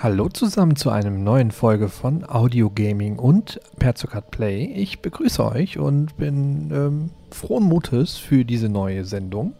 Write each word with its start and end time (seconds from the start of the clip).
Hallo 0.00 0.28
zusammen 0.28 0.76
zu 0.76 0.90
einem 0.90 1.24
neuen 1.24 1.50
Folge 1.50 1.88
von 1.88 2.24
Audio 2.24 2.70
Gaming 2.72 3.18
und 3.18 3.58
Perzucat 3.80 4.30
Play. 4.30 4.66
Ich 4.66 5.00
begrüße 5.00 5.44
euch 5.44 5.76
und 5.76 6.16
bin 6.16 6.70
ähm, 6.72 7.10
frohen 7.32 7.64
Mutes 7.64 8.16
für 8.16 8.44
diese 8.44 8.68
neue 8.68 9.04
Sendung, 9.04 9.54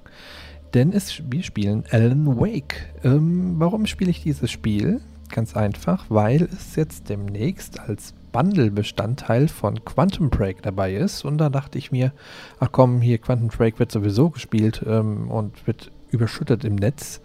denn 0.75 0.93
es, 0.93 1.25
wir 1.29 1.43
spielen 1.43 1.83
Alan 1.91 2.39
Wake. 2.39 2.87
Ähm, 3.03 3.57
warum 3.59 3.87
spiele 3.87 4.13
ich 4.13 4.23
dieses 4.23 4.49
Spiel? 4.49 5.01
Ganz 5.29 5.57
einfach, 5.57 6.07
weil 6.09 6.49
es 6.57 6.77
jetzt 6.77 7.09
demnächst 7.09 7.81
als 7.81 8.15
Bundle-Bestandteil 8.31 9.49
von 9.49 9.85
Quantum 9.85 10.31
Break 10.31 10.63
dabei 10.63 10.95
ist 10.95 11.25
und 11.25 11.39
da 11.39 11.49
dachte 11.49 11.79
ich 11.79 11.91
mir, 11.91 12.13
ach 12.61 12.69
komm, 12.71 13.01
hier 13.01 13.19
Quantum 13.19 13.49
Break 13.49 13.81
wird 13.81 13.91
sowieso 13.91 14.31
gespielt 14.31 14.85
ähm, 14.87 15.33
und 15.33 15.67
wird 15.67 15.91
überschüttet 16.13 16.65
im 16.65 16.77
Netz 16.77 17.21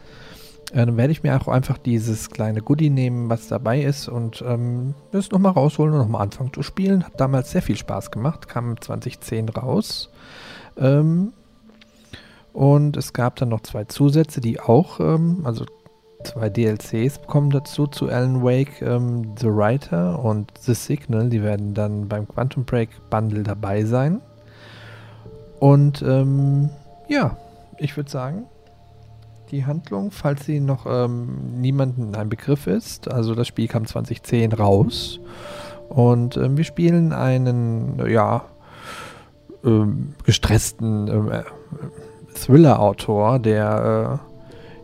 äh, 0.72 0.86
dann 0.86 0.98
werde 0.98 1.12
ich 1.12 1.24
mir 1.24 1.40
auch 1.40 1.48
einfach 1.48 1.78
dieses 1.78 2.30
kleine 2.30 2.62
Goodie 2.62 2.90
nehmen, 2.90 3.30
was 3.30 3.48
dabei 3.48 3.82
ist 3.82 4.08
und 4.08 4.44
ähm, 4.48 4.96
das 5.12 5.32
nochmal 5.32 5.54
rausholen 5.54 5.94
und 5.94 6.00
nochmal 6.00 6.22
anfangen 6.22 6.54
zu 6.54 6.64
spielen. 6.64 7.04
Hat 7.04 7.20
damals 7.20 7.52
sehr 7.52 7.62
viel 7.62 7.78
Spaß 7.78 8.12
gemacht, 8.12 8.48
kam 8.48 8.80
2010 8.80 9.50
raus. 9.50 10.10
Ähm, 10.78 11.34
und 12.54 12.98
es 12.98 13.14
gab 13.14 13.36
dann 13.38 13.50
noch 13.50 13.62
zwei 13.62 13.86
Zusätze, 13.86 14.40
die 14.40 14.60
auch, 14.60 15.00
ähm, 15.00 15.42
also 15.44 15.66
zwei 16.24 16.50
DLCs 16.50 17.22
kommen 17.28 17.50
dazu 17.50 17.88
zu 17.88 18.08
Alan 18.08 18.44
Wake, 18.44 18.82
ähm, 18.82 19.34
The 19.38 19.48
Writer 19.48 20.24
und 20.24 20.52
The 20.60 20.74
Signal, 20.74 21.30
die 21.30 21.44
werden 21.44 21.74
dann 21.74 22.08
beim 22.08 22.28
Quantum 22.28 22.64
Break 22.66 22.90
Bundle 23.10 23.44
dabei 23.44 23.84
sein. 23.84 24.22
Und 25.60 26.02
ähm, 26.02 26.70
ja, 27.08 27.38
ich 27.78 27.96
würde 27.98 28.10
sagen, 28.10 28.46
die 29.54 29.66
Handlung, 29.66 30.12
falls 30.12 30.46
sie 30.46 30.60
noch 30.60 30.86
ähm, 30.88 31.62
niemandem 31.62 32.14
ein 32.16 32.28
Begriff 32.28 32.68
ist. 32.68 33.10
Also 33.10 33.36
das 33.36 33.48
Spiel 33.48 33.68
kam 33.68 33.86
2010 33.86 34.52
raus. 34.52 35.20
Und 35.90 36.36
ähm, 36.38 36.58
wir 36.58 36.64
spielen 36.64 37.14
einen, 37.14 38.04
ja, 38.10 38.46
ähm, 39.64 40.16
gestressten 40.26 41.08
ähm, 41.08 41.32
äh, 41.32 41.44
Thriller-Autor, 42.34 43.40
der 43.40 44.20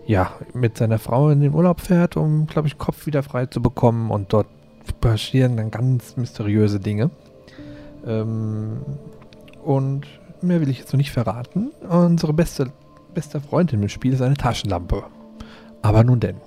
äh, 0.06 0.12
ja 0.12 0.32
mit 0.54 0.78
seiner 0.78 1.00
Frau 1.00 1.30
in 1.30 1.42
den 1.42 1.54
Urlaub 1.54 1.82
fährt, 1.82 2.16
um, 2.16 2.46
glaube 2.46 2.68
ich, 2.68 2.78
Kopf 2.78 3.08
wieder 3.08 3.24
frei 3.24 3.48
zu 3.48 3.62
bekommen. 3.62 4.12
Und 4.12 4.32
dort 4.32 4.48
passieren 5.02 5.58
dann 5.58 5.72
ganz 5.72 6.16
mysteriöse 6.16 6.80
Dinge. 6.80 7.10
Ähm, 8.06 8.78
und 9.64 10.06
mehr 10.42 10.62
will 10.62 10.70
ich 10.70 10.80
jetzt 10.80 10.94
noch 10.94 10.98
nicht 11.00 11.12
verraten. 11.12 11.72
Unsere 11.90 12.34
beste 12.34 12.72
bester 13.14 13.42
Freundin 13.42 13.84
im 13.84 13.90
Spiel 13.90 14.14
ist 14.14 14.22
eine 14.22 14.36
Taschenlampe. 14.36 15.06
Aber 15.82 16.04
nun 16.04 16.20
denn. 16.20 16.40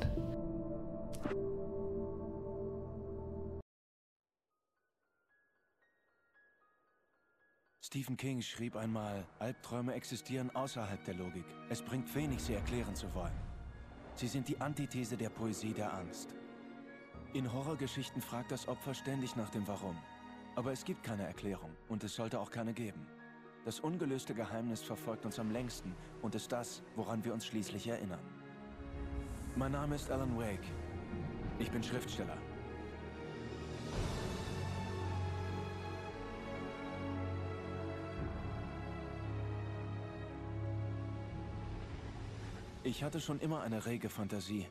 Stephen 7.81 8.17
King 8.17 8.41
schrieb 8.41 8.75
einmal, 8.75 9.27
Albträume 9.39 9.93
existieren 9.93 10.51
außerhalb 10.57 11.05
der 11.05 11.15
Logik. 11.15 11.45
Es 11.69 11.83
bringt 11.83 12.15
wenig, 12.15 12.43
sie 12.43 12.55
erklären 12.55 12.95
zu 12.95 13.13
wollen. 13.15 13.39
Sie 14.15 14.29
sind 14.29 14.49
die 14.49 14.59
Antithese 14.61 15.17
der 15.17 15.29
Poesie 15.29 15.75
der 15.75 15.93
Angst. 15.93 16.35
In 17.35 17.53
Horrorgeschichten 17.53 18.23
fragt 18.23 18.51
das 18.51 18.67
Opfer 18.67 18.95
ständig 18.95 19.37
nach 19.37 19.51
dem 19.51 19.69
Warum. 19.69 19.97
Aber 20.55 20.73
es 20.73 20.85
gibt 20.85 21.03
keine 21.03 21.25
Erklärung 21.25 21.71
und 21.89 22.03
es 22.05 22.15
sollte 22.15 22.41
auch 22.41 22.51
keine 22.51 22.73
geben. 22.73 23.07
Das 23.65 23.79
ungelöste 23.79 24.35
Geheimnis 24.35 24.83
verfolgt 24.83 25.25
uns 25.25 25.39
am 25.39 25.53
längsten 25.53 25.95
und 26.21 26.35
ist 26.35 26.51
das, 26.51 26.83
woran 26.97 27.25
wir 27.25 27.33
uns 27.33 27.47
schließlich 27.47 27.87
erinnern. 27.87 28.19
Mein 29.55 29.71
Name 29.71 29.95
ist 29.95 30.11
Alan 30.11 30.37
Wake. 30.37 30.67
Ich 31.61 31.71
bin 31.71 31.83
Schriftsteller. 31.83 32.37
Ich 42.83 43.05
hatte 43.05 43.21
schon 43.21 43.39
immer 43.39 43.63
eine 43.63 43.87
rege 43.87 44.09
Fantasie. 44.09 44.67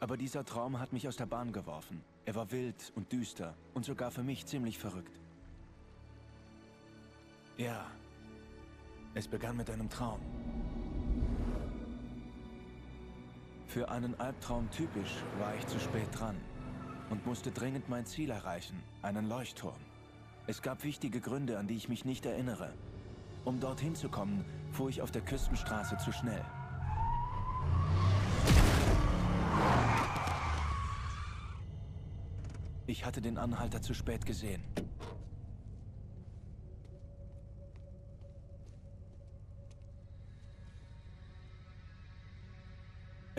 Aber 0.00 0.16
dieser 0.16 0.44
Traum 0.44 0.80
hat 0.80 0.92
mich 0.92 1.06
aus 1.06 1.16
der 1.16 1.26
Bahn 1.26 1.52
geworfen. 1.52 2.02
Er 2.24 2.34
war 2.34 2.50
wild 2.50 2.92
und 2.96 3.12
düster 3.12 3.54
und 3.74 3.84
sogar 3.84 4.10
für 4.10 4.24
mich 4.24 4.44
ziemlich 4.44 4.76
verrückt. 4.78 5.20
Ja, 7.56 7.86
es 9.18 9.26
begann 9.26 9.56
mit 9.56 9.68
einem 9.68 9.90
Traum. 9.90 10.20
Für 13.66 13.88
einen 13.90 14.18
Albtraum 14.20 14.70
typisch 14.70 15.16
war 15.40 15.54
ich 15.56 15.66
zu 15.66 15.80
spät 15.80 16.08
dran 16.12 16.36
und 17.10 17.26
musste 17.26 17.50
dringend 17.50 17.88
mein 17.88 18.06
Ziel 18.06 18.30
erreichen, 18.30 18.80
einen 19.02 19.28
Leuchtturm. 19.28 19.80
Es 20.46 20.62
gab 20.62 20.84
wichtige 20.84 21.20
Gründe, 21.20 21.58
an 21.58 21.66
die 21.66 21.74
ich 21.74 21.88
mich 21.88 22.04
nicht 22.04 22.24
erinnere. 22.26 22.72
Um 23.44 23.58
dorthin 23.58 23.96
zu 23.96 24.08
kommen, 24.08 24.44
fuhr 24.70 24.88
ich 24.88 25.02
auf 25.02 25.10
der 25.10 25.22
Küstenstraße 25.22 25.96
zu 25.96 26.12
schnell. 26.12 26.44
Ich 32.86 33.04
hatte 33.04 33.20
den 33.20 33.36
Anhalter 33.36 33.82
zu 33.82 33.94
spät 33.94 34.24
gesehen. 34.24 34.62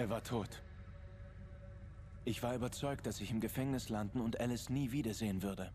Er 0.09 0.13
war 0.13 0.23
tot. 0.23 0.63
Ich 2.25 2.41
war 2.41 2.55
überzeugt, 2.55 3.05
dass 3.05 3.21
ich 3.21 3.29
im 3.29 3.39
Gefängnis 3.39 3.89
landen 3.89 4.21
und 4.21 4.39
Alice 4.39 4.71
nie 4.71 4.91
wiedersehen 4.91 5.43
würde. 5.43 5.71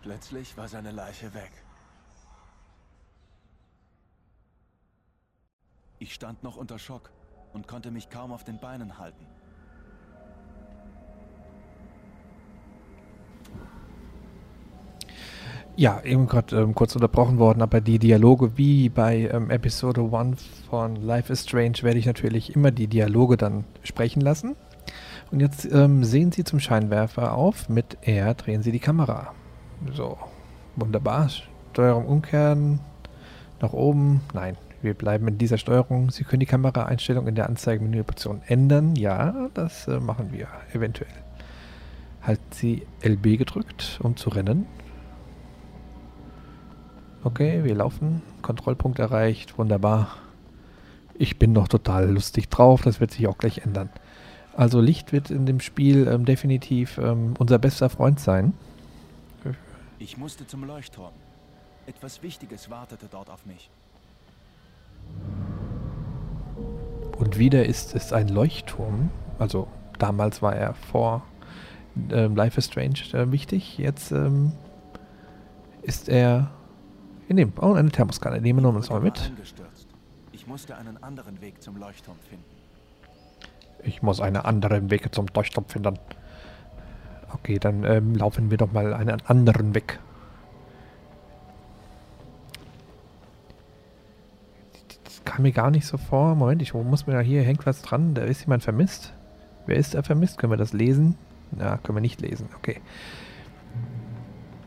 Plötzlich 0.00 0.56
war 0.56 0.68
seine 0.68 0.92
Leiche 0.92 1.34
weg. 1.34 1.52
Stand 6.18 6.42
noch 6.42 6.56
unter 6.56 6.80
Schock 6.80 7.10
und 7.52 7.68
konnte 7.68 7.92
mich 7.92 8.10
kaum 8.10 8.32
auf 8.32 8.42
den 8.42 8.58
Beinen 8.58 8.98
halten. 8.98 9.24
Ja, 15.76 16.00
eben 16.02 16.26
gerade 16.26 16.56
ähm, 16.56 16.74
kurz 16.74 16.96
unterbrochen 16.96 17.38
worden, 17.38 17.62
aber 17.62 17.80
die 17.80 18.00
Dialoge 18.00 18.58
wie 18.58 18.88
bei 18.88 19.30
ähm, 19.32 19.48
Episode 19.48 20.10
1 20.12 20.42
von 20.68 20.96
Life 20.96 21.32
is 21.32 21.44
Strange 21.44 21.82
werde 21.82 22.00
ich 22.00 22.06
natürlich 22.06 22.56
immer 22.56 22.72
die 22.72 22.88
Dialoge 22.88 23.36
dann 23.36 23.62
sprechen 23.84 24.20
lassen. 24.20 24.56
Und 25.30 25.38
jetzt 25.38 25.70
ähm, 25.70 26.02
sehen 26.02 26.32
Sie 26.32 26.42
zum 26.42 26.58
Scheinwerfer 26.58 27.32
auf. 27.32 27.68
Mit 27.68 27.96
R 28.00 28.34
drehen 28.34 28.64
Sie 28.64 28.72
die 28.72 28.80
Kamera. 28.80 29.34
So, 29.92 30.18
wunderbar. 30.74 31.28
Steuerung 31.70 32.06
umkehren. 32.06 32.80
Nach 33.60 33.72
oben. 33.72 34.20
Nein, 34.34 34.56
wir 34.82 34.94
bleiben 34.94 35.26
in 35.28 35.38
dieser 35.38 35.58
Steuerung. 35.58 36.10
Sie 36.10 36.24
können 36.24 36.40
die 36.40 36.46
Kameraeinstellung 36.46 37.26
in 37.26 37.34
der 37.34 37.48
Anzeigemenü-Option 37.48 38.42
ändern. 38.46 38.94
Ja, 38.96 39.48
das 39.54 39.88
äh, 39.88 39.98
machen 39.98 40.32
wir 40.32 40.48
eventuell. 40.72 41.10
Halten 42.22 42.52
Sie 42.52 42.86
LB 43.02 43.38
gedrückt, 43.38 43.98
um 44.02 44.16
zu 44.16 44.30
rennen. 44.30 44.66
Okay, 47.24 47.64
wir 47.64 47.74
laufen. 47.74 48.22
Kontrollpunkt 48.42 48.98
erreicht. 48.98 49.58
Wunderbar. 49.58 50.16
Ich 51.14 51.38
bin 51.38 51.52
noch 51.52 51.66
total 51.66 52.10
lustig 52.10 52.48
drauf. 52.48 52.82
Das 52.82 53.00
wird 53.00 53.10
sich 53.10 53.26
auch 53.26 53.38
gleich 53.38 53.58
ändern. 53.58 53.90
Also 54.56 54.80
Licht 54.80 55.12
wird 55.12 55.30
in 55.30 55.46
dem 55.46 55.60
Spiel 55.60 56.06
ähm, 56.06 56.24
definitiv 56.24 56.98
ähm, 56.98 57.34
unser 57.38 57.58
bester 57.58 57.88
Freund 57.90 58.20
sein. 58.20 58.54
Ich 59.98 60.16
musste 60.16 60.46
zum 60.46 60.64
Leuchtturm. 60.64 61.12
Etwas 61.86 62.22
Wichtiges 62.22 62.70
wartete 62.70 63.08
dort 63.10 63.30
auf 63.30 63.46
mich. 63.46 63.70
Und 67.18 67.36
wieder 67.36 67.66
ist 67.66 67.94
es 67.94 68.12
ein 68.12 68.28
Leuchtturm. 68.28 69.10
Also 69.38 69.66
damals 69.98 70.40
war 70.40 70.54
er 70.54 70.74
vor 70.74 71.24
ähm, 72.10 72.36
Life 72.36 72.58
is 72.58 72.66
Strange 72.66 73.00
äh, 73.12 73.30
wichtig. 73.32 73.76
Jetzt 73.76 74.12
ähm, 74.12 74.52
ist 75.82 76.08
er 76.08 76.50
in 77.28 77.36
dem. 77.36 77.52
Oh, 77.60 77.72
eine 77.74 77.90
Thermoskanne. 77.90 78.40
Nehmen 78.40 78.62
wir 78.62 78.68
uns 78.68 78.88
mal 78.88 79.00
mit. 79.00 79.32
Ich 80.32 80.46
musste 80.46 80.76
einen 80.76 81.02
anderen 81.02 81.40
Weg 81.40 81.60
zum 81.60 81.76
Leuchtturm 81.76 82.16
finden. 82.28 82.44
Ich 83.82 84.00
muss 84.02 84.20
einen 84.20 84.36
anderen 84.36 84.90
Weg 84.90 85.12
zum 85.14 85.26
Leuchtturm 85.34 85.66
finden. 85.66 85.98
Okay, 87.32 87.58
dann 87.58 87.84
ähm, 87.84 88.14
laufen 88.14 88.50
wir 88.50 88.58
doch 88.58 88.72
mal 88.72 88.94
einen 88.94 89.20
anderen 89.26 89.74
Weg. 89.74 89.98
Kam 95.38 95.44
mir 95.44 95.52
gar 95.52 95.70
nicht 95.70 95.86
so 95.86 95.98
vor. 95.98 96.34
Moment, 96.34 96.62
ich 96.62 96.74
muss 96.74 97.06
mir 97.06 97.12
da 97.12 97.20
hier 97.20 97.44
hängt 97.44 97.64
was 97.64 97.80
dran. 97.80 98.12
Da 98.12 98.22
ist 98.22 98.40
jemand 98.40 98.64
vermisst. 98.64 99.12
Wer 99.66 99.76
ist 99.76 99.94
da 99.94 100.02
vermisst? 100.02 100.36
Können 100.36 100.52
wir 100.52 100.56
das 100.56 100.72
lesen? 100.72 101.16
Ja, 101.56 101.76
können 101.76 101.96
wir 101.96 102.00
nicht 102.00 102.20
lesen. 102.20 102.48
Okay. 102.56 102.80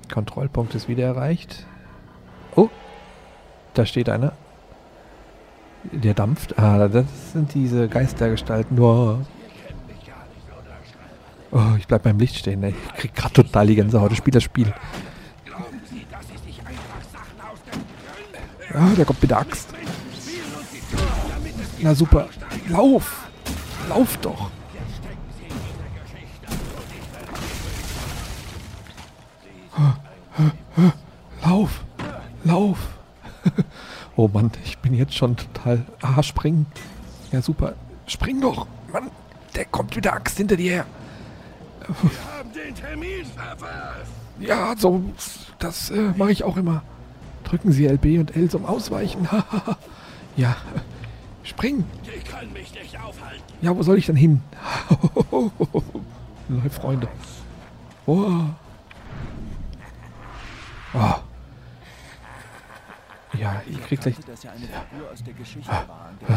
Kontrollpunkt 0.10 0.74
ist 0.74 0.88
wieder 0.88 1.04
erreicht. 1.04 1.66
Oh, 2.56 2.70
da 3.74 3.86
steht 3.86 4.08
einer. 4.08 4.32
Der 5.92 6.14
dampft. 6.14 6.58
Ah, 6.58 6.88
das 6.88 7.34
sind 7.34 7.54
diese 7.54 7.90
Geistergestalten. 7.90 8.80
Oh, 8.80 9.18
oh 11.52 11.76
ich 11.78 11.86
bleib 11.86 12.04
beim 12.04 12.18
Licht 12.18 12.38
stehen. 12.38 12.64
Ey. 12.64 12.74
Ich 12.94 12.94
krieg 12.94 13.14
grad 13.14 13.34
total 13.34 13.68
die 13.68 13.76
Gänsehaut. 13.76 14.14
Ich 14.14 14.20
spiele 14.20 14.36
das 14.36 14.44
Spiel. 14.44 14.74
Ja, 18.74 18.88
der 18.96 19.04
kommt 19.04 19.22
mit 19.22 19.32
der 19.32 19.40
Axt. 19.40 19.81
Na 21.82 21.96
super. 21.96 22.30
Lauf! 22.70 23.28
Lauf 23.90 24.18
doch! 24.18 24.52
Lauf! 31.44 31.84
Lauf! 32.44 32.78
oh 34.16 34.28
Mann, 34.28 34.52
ich 34.64 34.78
bin 34.78 34.94
jetzt 34.94 35.16
schon 35.16 35.36
total... 35.36 35.86
Ah, 36.02 36.22
springen! 36.22 36.68
Ja, 37.32 37.42
super. 37.42 37.74
Spring 38.06 38.42
doch! 38.42 38.68
Mann, 38.94 39.10
der 39.56 39.66
kommt 39.66 39.96
mit 39.96 40.06
der 40.06 40.14
Axt 40.14 40.38
hinter 40.38 40.56
dir 40.56 40.72
her. 40.72 40.86
Wir 41.88 42.38
haben 42.38 42.54
den 42.54 42.76
Termin 42.76 43.26
verpasst. 43.26 44.12
Ja, 44.40 44.76
so... 44.78 45.04
Das 45.58 45.90
äh, 45.90 46.14
mache 46.16 46.32
ich 46.32 46.44
auch 46.44 46.58
immer. 46.58 46.84
Drücken 47.44 47.72
Sie 47.72 47.88
LB 47.88 48.20
und 48.20 48.36
L 48.36 48.50
zum 48.50 48.66
Ausweichen. 48.66 49.28
ja, 50.36 50.56
spring! 51.44 51.84
Die 52.06 52.20
können 52.20 52.54
mich 52.54 52.74
nicht 52.74 53.00
aufhalten. 53.00 53.44
Ja, 53.62 53.76
wo 53.76 53.84
soll 53.84 53.98
ich 53.98 54.06
denn 54.06 54.16
hin? 54.16 54.42
Neue 56.48 56.70
Freunde. 56.70 57.08
Oh. 58.06 58.46
Oh. 60.94 61.14
Ja, 63.38 63.62
ich 63.66 63.82
krieg 63.84 64.02
gleich. 64.02 64.16
Er 64.18 64.36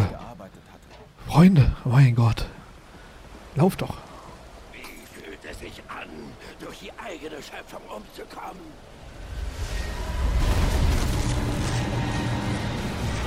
gearbeitet 0.07 0.63
hatte. 0.73 0.87
Freunde, 1.27 1.77
mein 1.85 2.15
Gott. 2.15 2.47
Lauf 3.57 3.77
doch. 3.77 3.97
Wie 4.73 4.83
fühlt 5.23 5.45
es 5.51 5.59
sich 5.59 5.83
an, 5.89 6.09
durch 6.61 6.79
die 6.79 6.93
eigene 6.93 7.43
Schöpfung 7.43 7.83
umzukommen? 7.89 8.63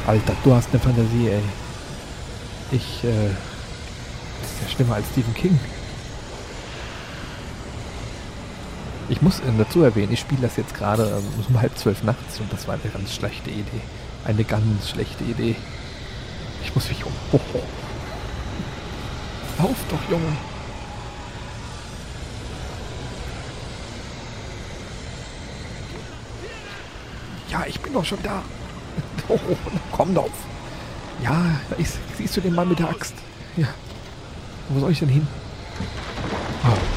Alter, 0.08 0.36
du 0.44 0.54
hast 0.54 0.70
eine 0.70 0.80
Fantasie, 0.80 1.30
ey. 1.30 1.44
Ich, 2.72 3.04
äh. 3.04 3.30
Das 4.42 4.52
ist 4.52 4.62
ja 4.62 4.76
schlimmer 4.76 4.96
als 4.96 5.08
Stephen 5.12 5.34
King. 5.34 5.60
Ich 9.10 9.22
muss 9.22 9.40
äh, 9.40 9.44
dazu 9.58 9.84
erwähnen, 9.84 10.12
ich 10.12 10.20
spiele 10.20 10.42
das 10.42 10.58
jetzt 10.58 10.74
gerade 10.74 11.04
ähm, 11.04 11.46
um 11.48 11.62
halb 11.62 11.78
zwölf 11.78 12.04
nachts 12.04 12.40
und 12.40 12.52
das 12.52 12.68
war 12.68 12.76
eine 12.76 12.92
ganz 12.92 13.14
schlechte 13.16 13.50
Idee. 13.50 13.82
Eine 14.26 14.44
ganz 14.44 14.90
schlechte 14.90 15.24
Idee. 15.24 15.56
Ich 16.64 16.76
muss 16.76 16.90
mich 16.90 17.06
um. 17.06 17.14
Oh, 17.32 17.40
oh. 17.54 17.62
Lauf 19.60 19.78
doch, 19.90 20.12
Junge. 20.12 20.36
Ja, 27.50 27.66
ich 27.66 27.80
bin 27.80 27.94
doch 27.94 28.06
schon 28.06 28.22
da. 28.24 28.44
Oh, 29.30 29.38
komm 29.92 30.16
doch. 30.16 30.30
Ja, 31.24 31.60
da 31.70 31.76
ist, 31.78 31.98
siehst 32.18 32.38
du 32.38 32.42
den 32.42 32.54
Mann 32.56 32.70
mit 32.70 32.80
der 32.80 32.90
Axt? 32.90 33.16
Ja. 33.56 33.68
Wo 34.70 34.80
soll 34.80 34.92
ich 34.92 35.00
denn 35.00 35.10
hin? 35.10 35.28
Oh. 36.64 36.97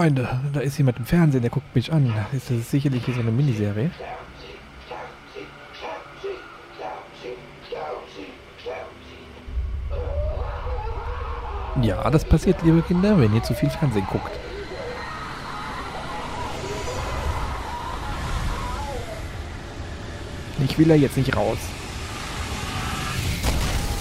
Freunde, 0.00 0.40
da 0.54 0.60
ist 0.60 0.78
jemand 0.78 0.96
im 0.96 1.04
Fernsehen, 1.04 1.42
der 1.42 1.50
guckt 1.50 1.74
mich 1.76 1.92
an. 1.92 2.10
Ist 2.32 2.50
das 2.50 2.70
sicherlich 2.70 3.04
hier 3.04 3.12
so 3.12 3.20
eine 3.20 3.30
Miniserie? 3.30 3.90
Ja, 11.82 12.10
das 12.10 12.24
passiert, 12.24 12.62
liebe 12.62 12.80
Kinder, 12.80 13.20
wenn 13.20 13.34
ihr 13.34 13.42
zu 13.42 13.52
viel 13.52 13.68
Fernsehen 13.68 14.06
guckt. 14.10 14.30
Ich 20.64 20.78
will 20.78 20.88
da 20.88 20.94
jetzt 20.94 21.18
nicht 21.18 21.36
raus. 21.36 21.58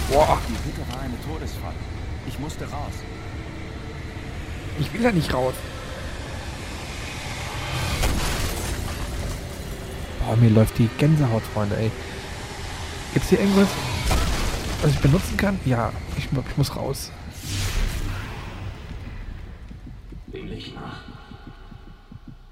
Boah, 0.10 0.38
Die 0.48 0.54
Hütte 0.54 0.94
war 0.94 1.02
eine 1.02 1.22
Todesfalle. 1.26 1.76
Ich 2.26 2.40
musste 2.40 2.64
raus. 2.64 2.94
ich 4.80 4.94
will 4.94 5.04
da 5.04 5.12
nicht 5.12 5.34
raus. 5.34 5.56
Boah, 10.30 10.36
mir 10.36 10.52
läuft 10.52 10.78
die 10.78 10.88
Gänsehaut, 11.00 11.42
Freunde, 11.42 11.76
ey. 11.76 11.90
Gibt's 13.14 13.30
hier 13.30 13.40
irgendwas, 13.40 13.68
was 14.84 14.92
ich 14.92 15.00
benutzen 15.00 15.38
kann? 15.38 15.60
Ja, 15.66 15.92
ich, 16.20 16.26
ich 16.26 16.58
muss 16.58 16.76
raus. 16.76 17.12
Dem 20.32 20.46
Licht 20.46 20.76
nach. 20.76 21.02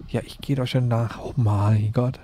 Ja, 0.07 0.21
ich 0.25 0.39
gehe 0.39 0.55
doch 0.55 0.65
schon 0.65 0.87
nach. 0.87 1.19
Oh 1.19 1.33
mein 1.35 1.91
Gott. 1.91 2.19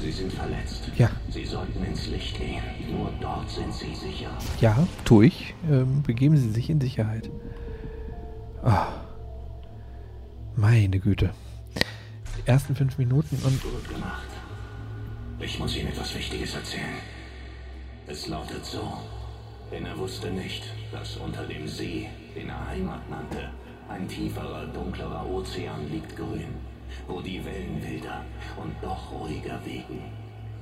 Sie 0.00 0.12
sind 0.12 0.32
verletzt. 0.32 0.90
Ja, 0.96 1.10
Sie 1.28 1.44
sollten 1.44 1.84
ins 1.84 2.06
Licht 2.06 2.38
gehen. 2.38 2.62
Nur 2.90 3.12
dort 3.20 3.50
sind 3.50 3.74
Sie 3.74 3.94
sicher. 3.94 4.30
ja, 4.62 4.74
tue 5.04 5.26
ich. 5.26 5.54
Ähm, 5.70 6.02
begeben 6.02 6.38
Sie 6.38 6.48
sich 6.48 6.70
in 6.70 6.80
Sicherheit. 6.80 7.30
Ah. 8.62 8.95
Meine 10.58 10.98
Güte. 10.98 11.34
Die 12.38 12.48
ersten 12.48 12.74
fünf 12.74 12.96
Minuten 12.96 13.36
und 13.44 13.62
Gut 13.62 13.88
gemacht. 13.90 14.26
Ich 15.38 15.58
muss 15.58 15.76
Ihnen 15.76 15.88
etwas 15.88 16.14
Wichtiges 16.14 16.54
erzählen. 16.54 16.96
Es 18.06 18.26
lautet 18.26 18.64
so. 18.64 19.02
Denn 19.70 19.84
er 19.84 19.98
wusste 19.98 20.30
nicht, 20.30 20.62
dass 20.92 21.18
unter 21.18 21.44
dem 21.44 21.68
See, 21.68 22.08
den 22.34 22.48
er 22.48 22.68
Heimat 22.68 23.10
nannte, 23.10 23.50
ein 23.90 24.08
tieferer, 24.08 24.66
dunklerer 24.68 25.26
Ozean 25.26 25.90
liegt 25.90 26.16
grün, 26.16 26.54
wo 27.06 27.20
die 27.20 27.44
Wellen 27.44 27.82
wilder 27.82 28.24
und 28.56 28.72
doch 28.80 29.12
ruhiger 29.12 29.60
wegen. 29.62 30.04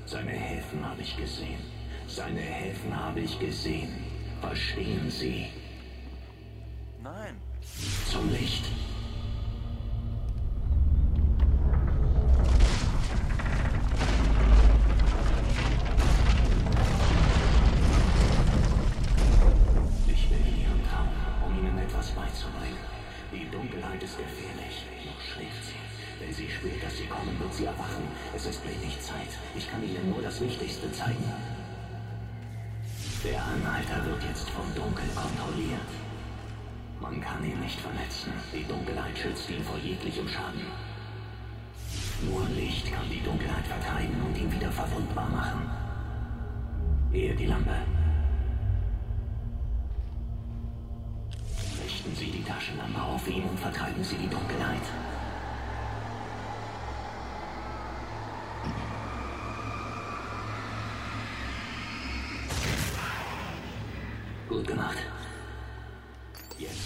Seine 0.06 0.32
Häfen 0.32 0.84
habe 0.84 1.02
ich 1.02 1.16
gesehen. 1.16 1.60
Seine 2.08 2.40
Häfen 2.40 2.96
habe 2.96 3.20
ich 3.20 3.38
gesehen. 3.38 3.92
Verstehen 4.40 5.08
Sie? 5.08 5.46
Nein. 7.00 7.36
Zum 8.10 8.28
Licht. 8.32 8.64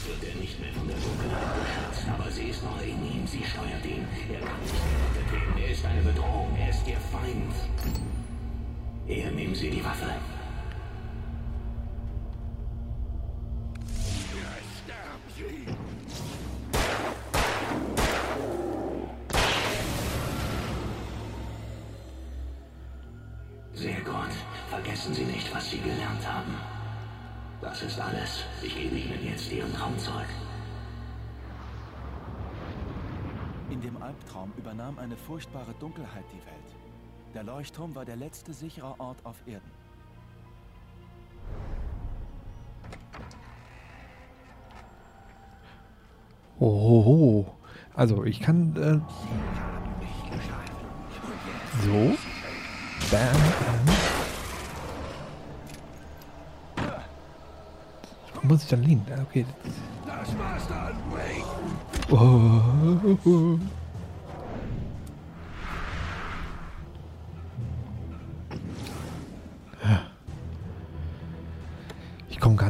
Wird 0.08 0.24
er 0.24 0.40
nicht 0.40 0.58
mehr 0.60 0.72
von 0.72 0.88
der 0.88 0.96
Dunkelheit 0.96 1.52
beschützt, 1.60 2.08
aber 2.08 2.30
sie 2.30 2.48
ist 2.48 2.64
noch 2.64 2.80
in 2.80 2.96
ihm. 3.04 3.26
Sie 3.26 3.44
steuert 3.44 3.84
ihn. 3.84 4.08
Er 4.32 4.40
kann 4.40 4.60
nicht 4.64 4.72
gerettet 4.72 5.32
werden. 5.32 5.62
Er 5.62 5.70
ist 5.70 5.84
eine 5.84 6.02
Bedrohung. 6.02 6.56
Er 6.58 6.70
ist 6.70 6.86
Ihr 6.86 7.00
Feind. 7.12 7.52
Hier 9.06 9.30
nehmen 9.30 9.54
Sie 9.54 9.70
die 9.70 9.84
Waffe. 9.84 10.08
Furchtbare 35.28 35.74
Dunkelheit 35.78 36.24
die 36.32 36.38
Welt. 36.46 36.74
Der 37.34 37.42
Leuchtturm 37.42 37.94
war 37.94 38.06
der 38.06 38.16
letzte 38.16 38.54
sichere 38.54 38.98
Ort 38.98 39.18
auf 39.24 39.36
Erden. 39.46 39.70
Ohoho. 46.58 47.54
Also, 47.94 48.24
ich 48.24 48.40
kann. 48.40 48.74
Äh, 48.76 49.00
so. 51.84 52.16
Bam. 53.10 53.36
bam. 56.74 56.96
Wo 58.34 58.46
muss 58.46 58.62
ich 58.62 58.68
dann 58.70 58.82
liegen? 58.82 59.04
Ah, 59.14 59.20
Okay. 59.22 59.44
Das 60.06 60.38
war's 60.38 60.66
dann, 60.68 60.96
Wake. 61.12 61.44
Oh. 62.10 63.58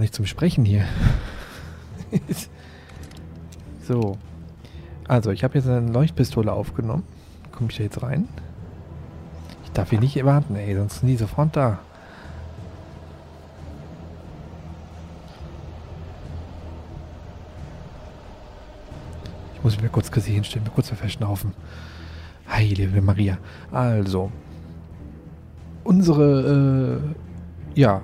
Nicht 0.09 0.15
zum 0.15 0.25
Sprechen 0.25 0.65
hier. 0.65 0.85
so. 3.87 4.17
Also, 5.07 5.31
ich 5.33 5.45
habe 5.45 5.59
jetzt 5.59 5.69
eine 5.69 5.93
Leuchtpistole 5.93 6.51
aufgenommen. 6.51 7.03
Komme 7.53 7.71
ich 7.71 7.77
da 7.77 7.83
jetzt 7.83 8.03
rein? 8.03 8.27
Ich 9.65 9.71
darf 9.73 9.91
hier 9.91 10.01
nicht 10.01 10.23
warten, 10.25 10.57
ey, 10.57 10.75
sonst 10.75 11.01
sind 11.01 11.09
die 11.09 11.17
sofort 11.17 11.55
da. 11.55 11.79
Ich 19.57 19.65
muss 19.65 19.79
mir 19.81 19.91
kurz 19.91 20.11
Chrissy 20.11 20.33
hinstellen, 20.33 20.65
mir 20.65 20.71
kurz 20.71 20.89
verschnaufen. 20.89 21.53
Heilige 22.51 23.03
Maria. 23.03 23.37
Also, 23.71 24.33
unsere 25.85 27.03
äh, 27.75 27.81
ja, 27.81 28.01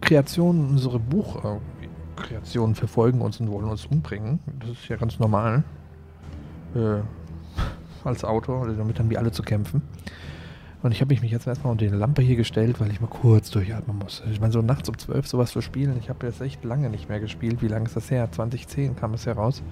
Kreationen, 0.00 0.70
unsere 0.70 0.98
Buchkreationen 0.98 2.74
verfolgen 2.74 3.20
uns 3.20 3.40
und 3.40 3.50
wollen 3.50 3.68
uns 3.68 3.86
umbringen. 3.86 4.40
Das 4.60 4.70
ist 4.70 4.88
ja 4.88 4.96
ganz 4.96 5.18
normal. 5.18 5.64
Äh, 6.74 7.02
als 8.04 8.24
Autor, 8.24 8.66
damit 8.68 8.98
haben 8.98 9.10
wir 9.10 9.18
alle 9.18 9.32
zu 9.32 9.42
kämpfen. 9.42 9.82
Und 10.82 10.92
ich 10.92 11.02
habe 11.02 11.14
mich 11.14 11.30
jetzt 11.30 11.46
erstmal 11.46 11.72
unter 11.72 11.84
die 11.84 11.94
Lampe 11.94 12.22
hier 12.22 12.36
gestellt, 12.36 12.80
weil 12.80 12.90
ich 12.90 13.00
mal 13.00 13.06
kurz 13.08 13.50
durchatmen 13.50 13.98
muss. 13.98 14.22
Ich 14.30 14.40
meine, 14.40 14.52
so 14.52 14.62
nachts 14.62 14.88
um 14.88 14.96
12 14.96 15.26
sowas 15.26 15.50
zu 15.50 15.60
spielen, 15.60 15.98
ich 15.98 16.08
habe 16.08 16.26
jetzt 16.26 16.40
echt 16.40 16.64
lange 16.64 16.88
nicht 16.88 17.08
mehr 17.08 17.20
gespielt. 17.20 17.60
Wie 17.60 17.68
lange 17.68 17.84
ist 17.84 17.96
das 17.96 18.10
her? 18.10 18.30
2010 18.32 18.96
kam 18.96 19.12
es 19.12 19.26
heraus. 19.26 19.62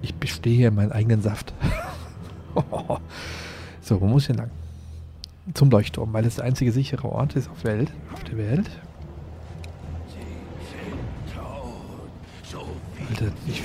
Ich 0.00 0.14
bestehe 0.14 0.68
in 0.68 0.74
meinen 0.74 0.92
eigenen 0.92 1.20
Saft. 1.20 1.52
so, 3.82 4.00
wo 4.00 4.06
muss 4.06 4.22
ich 4.22 4.28
denn 4.28 4.36
lang? 4.36 4.50
Zum 5.52 5.70
Leuchtturm, 5.70 6.12
weil 6.14 6.24
es 6.24 6.36
der 6.36 6.44
einzige 6.44 6.72
sichere 6.72 7.10
Ort 7.10 7.36
ist 7.36 7.50
auf, 7.50 7.64
Welt, 7.64 7.92
auf 8.14 8.24
der 8.24 8.38
Welt. 8.38 8.70
Alter, 13.20 13.34
ich, 13.46 13.62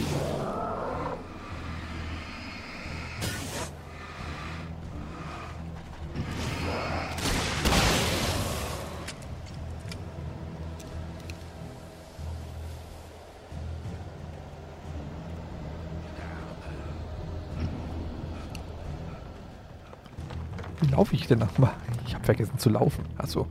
wie 20.82 20.88
laufe 20.88 21.16
ich 21.16 21.28
denn 21.28 21.40
nochmal? 21.40 21.72
Ich 22.06 22.14
habe 22.14 22.26
vergessen 22.26 22.60
zu 22.60 22.70
laufen. 22.70 23.06
Achso. 23.18 23.48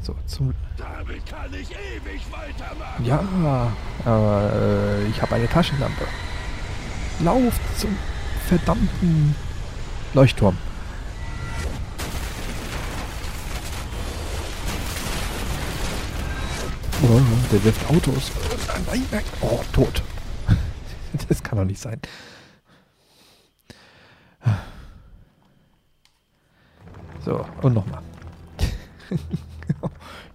So, 0.00 0.14
zum. 0.26 0.51
Damit 1.12 1.26
kann 1.26 1.52
ich 1.54 1.70
ewig 1.70 2.22
weitermachen. 2.30 3.04
Ja, 3.04 3.72
aber 4.04 4.52
äh, 4.54 5.06
ich 5.08 5.20
habe 5.20 5.34
eine 5.34 5.48
Taschenlampe. 5.48 6.06
Lauf 7.20 7.54
zum 7.76 7.96
verdammten 8.48 9.34
Leuchtturm. 10.14 10.56
Oh, 17.02 17.20
der 17.50 17.64
wirft 17.64 17.90
Autos. 17.90 18.30
Oh, 19.40 19.60
tot. 19.72 20.02
Das 21.28 21.42
kann 21.42 21.58
doch 21.58 21.66
nicht 21.66 21.78
sein. 21.80 22.00
So, 27.22 27.44
und 27.60 27.74
nochmal. 27.74 28.00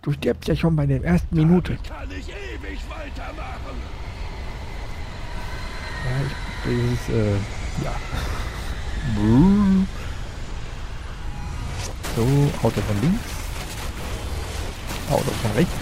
Du 0.07 0.13
stirbst 0.13 0.47
ja 0.47 0.55
schon 0.55 0.73
bei 0.73 0.85
der 0.85 1.03
ersten 1.03 1.35
Minute. 1.35 1.73
Damit 1.73 1.89
kann 1.89 2.09
ich 2.17 2.29
ewig 2.29 2.79
weitermachen. 2.87 3.75
Ja, 6.05 6.11
ich, 6.25 6.33
das 6.63 6.73
ist, 6.93 7.09
äh, 7.09 7.33
ja. 7.83 7.93
So, 12.15 12.23
Auto 12.65 12.79
von 12.79 13.01
links. 13.01 13.19
Auto 15.09 15.29
von 15.41 15.51
rechts. 15.57 15.73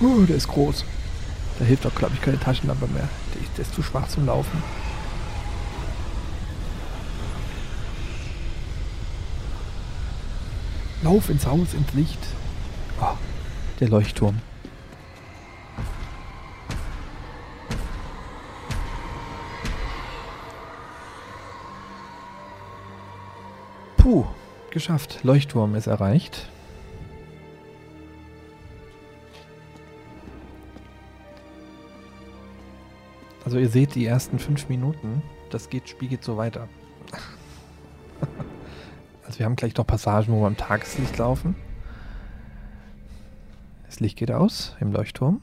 Oh, 0.00 0.24
der 0.28 0.36
ist 0.36 0.46
groß. 0.46 0.84
Da 1.58 1.64
hilft 1.64 1.84
doch, 1.84 1.94
glaube 1.94 2.14
ich, 2.14 2.20
keine 2.20 2.38
Taschenlampe 2.38 2.86
mehr. 2.88 3.08
Der 3.56 3.62
ist 3.62 3.74
zu 3.74 3.82
schwach 3.82 4.08
zum 4.08 4.26
Laufen. 4.26 4.62
Lauf 11.02 11.28
ins 11.28 11.46
Haus, 11.46 11.74
ins 11.74 11.92
Licht. 11.92 12.18
Oh, 13.00 13.16
der 13.78 13.88
Leuchtturm. 13.88 14.40
Puh, 23.98 24.26
geschafft. 24.70 25.20
Leuchtturm 25.22 25.74
ist 25.74 25.86
erreicht. 25.86 26.48
Also 33.54 33.62
ihr 33.62 33.70
seht 33.70 33.94
die 33.94 34.04
ersten 34.04 34.40
fünf 34.40 34.68
Minuten. 34.68 35.22
Das 35.50 35.70
geht, 35.70 35.88
Spiel 35.88 36.08
geht 36.08 36.24
so 36.24 36.36
weiter. 36.36 36.68
Also 39.24 39.38
wir 39.38 39.46
haben 39.46 39.54
gleich 39.54 39.76
noch 39.76 39.86
Passagen, 39.86 40.34
wo 40.34 40.40
wir 40.40 40.48
am 40.48 40.56
Tageslicht 40.56 41.16
laufen. 41.16 41.54
Das 43.86 44.00
Licht 44.00 44.18
geht 44.18 44.32
aus 44.32 44.76
im 44.80 44.92
Leuchtturm. 44.92 45.40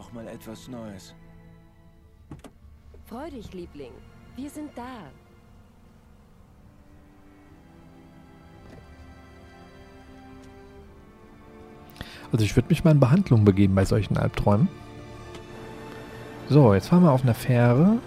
Auch 0.00 0.12
mal 0.12 0.26
etwas 0.28 0.66
Neues. 0.68 1.14
Freu 3.06 3.28
dich, 3.30 3.52
Liebling. 3.52 3.92
Wir 4.34 4.48
sind 4.48 4.70
da. 4.74 5.10
Also 12.32 12.44
ich 12.44 12.56
würde 12.56 12.68
mich 12.68 12.84
mal 12.84 12.92
in 12.92 13.00
Behandlung 13.00 13.44
begeben 13.44 13.74
bei 13.74 13.84
solchen 13.84 14.16
Albträumen. 14.16 14.68
So, 16.48 16.72
jetzt 16.72 16.88
fahren 16.88 17.02
wir 17.02 17.12
auf 17.12 17.22
einer 17.22 17.34
Fähre. 17.34 17.98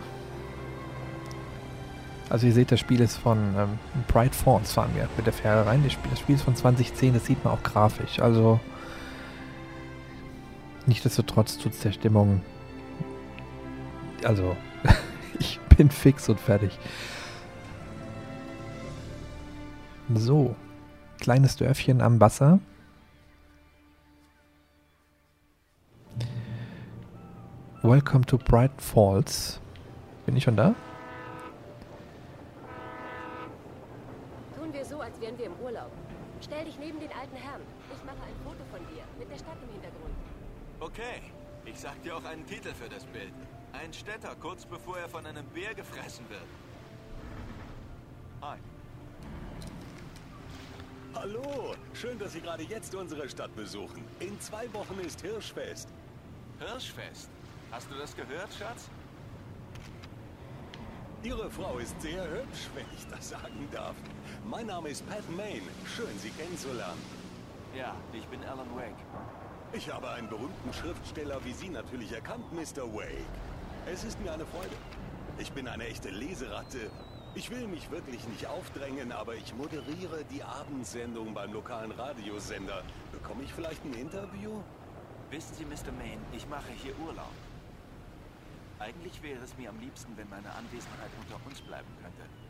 Also 2.29 2.47
ihr 2.47 2.53
seht, 2.53 2.71
das 2.71 2.79
Spiel 2.79 3.01
ist 3.01 3.17
von 3.17 3.37
ähm, 3.55 3.77
Bright 4.07 4.33
Falls 4.33 4.71
fahren 4.71 4.91
wir 4.95 5.07
mit 5.15 5.27
der 5.27 5.33
Fähre 5.33 5.67
rein. 5.67 5.83
Das 5.83 5.93
Spiel, 5.93 6.09
das 6.09 6.19
Spiel 6.19 6.35
ist 6.35 6.41
von 6.41 6.55
2010, 6.55 7.13
das 7.13 7.25
sieht 7.25 7.43
man 7.43 7.53
auch 7.53 7.61
grafisch. 7.61 8.19
Also 8.19 8.59
nichtsdestotrotz 10.85 11.57
tut 11.57 11.73
es 11.73 11.79
der 11.79 11.91
Stimmung. 11.91 12.41
Also 14.23 14.55
ich 15.39 15.59
bin 15.77 15.89
fix 15.89 16.29
und 16.29 16.39
fertig. 16.39 16.77
So, 20.15 20.55
kleines 21.19 21.55
Dörfchen 21.55 22.01
am 22.01 22.19
Wasser. 22.19 22.59
Welcome 27.81 28.25
to 28.25 28.37
Bright 28.37 28.71
Falls. 28.77 29.59
Bin 30.25 30.37
ich 30.37 30.43
schon 30.43 30.55
da? 30.55 30.73
Tun 34.57 34.71
wir 34.71 34.85
so, 34.85 35.01
als 35.01 35.19
wären 35.19 35.37
wir 35.37 35.47
im 35.47 35.55
Urlaub. 35.61 35.91
Stell 36.41 36.63
dich 36.65 36.79
neben 36.79 36.99
den 36.99 37.11
alten 37.11 37.35
Herrn. 37.35 37.61
Ich 37.93 38.03
mache 38.05 38.15
ein 38.15 38.35
Foto 38.43 38.63
von 38.71 38.79
dir 38.87 39.03
mit 39.19 39.29
der 39.29 39.37
Stadt 39.37 39.57
im 39.61 39.71
Hintergrund. 39.73 40.13
Okay, 40.79 41.21
ich 41.83 41.89
sag 41.89 42.01
dir 42.01 42.15
auch 42.15 42.23
einen 42.23 42.45
Titel 42.45 42.73
für 42.73 42.87
das 42.87 43.03
Bild. 43.03 43.33
Ein 43.73 43.91
Städter, 43.91 44.33
kurz 44.39 44.65
bevor 44.65 44.97
er 44.99 45.09
von 45.09 45.25
einem 45.25 45.45
Bär 45.47 45.75
gefressen 45.75 46.23
wird. 46.29 46.45
Hi. 48.41 48.57
Hallo, 51.13 51.75
schön, 51.93 52.17
dass 52.17 52.31
Sie 52.31 52.39
gerade 52.39 52.63
jetzt 52.63 52.95
unsere 52.95 53.27
Stadt 53.27 53.53
besuchen. 53.57 54.01
In 54.21 54.39
zwei 54.39 54.73
Wochen 54.73 54.97
ist 55.01 55.19
Hirschfest. 55.19 55.89
Hirschfest. 56.57 57.29
Hast 57.69 57.91
du 57.91 57.95
das 57.95 58.15
gehört, 58.15 58.53
Schatz? 58.53 58.89
Ihre 61.21 61.51
Frau 61.51 61.79
ist 61.79 62.01
sehr 62.01 62.23
hübsch, 62.23 62.69
wenn 62.75 62.85
ich 62.95 63.05
das 63.07 63.27
sagen 63.27 63.67
darf. 63.73 63.95
Mein 64.45 64.67
Name 64.67 64.87
ist 64.87 65.05
Pat 65.09 65.29
Main. 65.35 65.63
Schön, 65.85 66.17
Sie 66.19 66.29
kennenzulernen. 66.29 67.01
Ja, 67.77 67.93
ich 68.13 68.25
bin 68.27 68.41
Alan 68.45 68.73
Wake. 68.73 68.95
Ich 69.75 69.91
habe 69.91 70.07
einen 70.11 70.29
berühmten 70.29 70.71
Schriftsteller 70.71 71.43
wie 71.45 71.53
Sie 71.53 71.67
natürlich 71.67 72.11
erkannt, 72.11 72.45
Mr. 72.53 72.93
Wake. 72.93 73.25
Es 73.91 74.03
ist 74.03 74.21
mir 74.21 74.31
eine 74.31 74.45
Freude. 74.45 74.75
Ich 75.39 75.51
bin 75.51 75.67
eine 75.67 75.87
echte 75.87 76.09
Leseratte. 76.09 76.91
Ich 77.33 77.49
will 77.49 77.67
mich 77.67 77.89
wirklich 77.89 78.27
nicht 78.27 78.45
aufdrängen, 78.45 79.11
aber 79.11 79.33
ich 79.33 79.55
moderiere 79.55 80.25
die 80.29 80.43
Abendsendung 80.43 81.33
beim 81.33 81.51
lokalen 81.53 81.91
Radiosender. 81.91 82.83
Bekomme 83.11 83.43
ich 83.43 83.51
vielleicht 83.51 83.83
ein 83.83 83.95
Interview? 83.95 84.61
Wissen 85.31 85.55
Sie, 85.55 85.65
Mr. 85.65 85.91
Main, 85.97 86.19
ich 86.33 86.47
mache 86.47 86.71
hier 86.83 86.93
Urlaub. 86.99 87.33
Eigentlich 88.77 89.23
wäre 89.23 89.43
es 89.43 89.57
mir 89.57 89.69
am 89.69 89.79
liebsten, 89.79 90.15
wenn 90.15 90.29
meine 90.29 90.51
Anwesenheit 90.51 91.09
unter 91.19 91.43
uns 91.47 91.59
bleiben 91.61 91.89
könnte. 91.99 92.42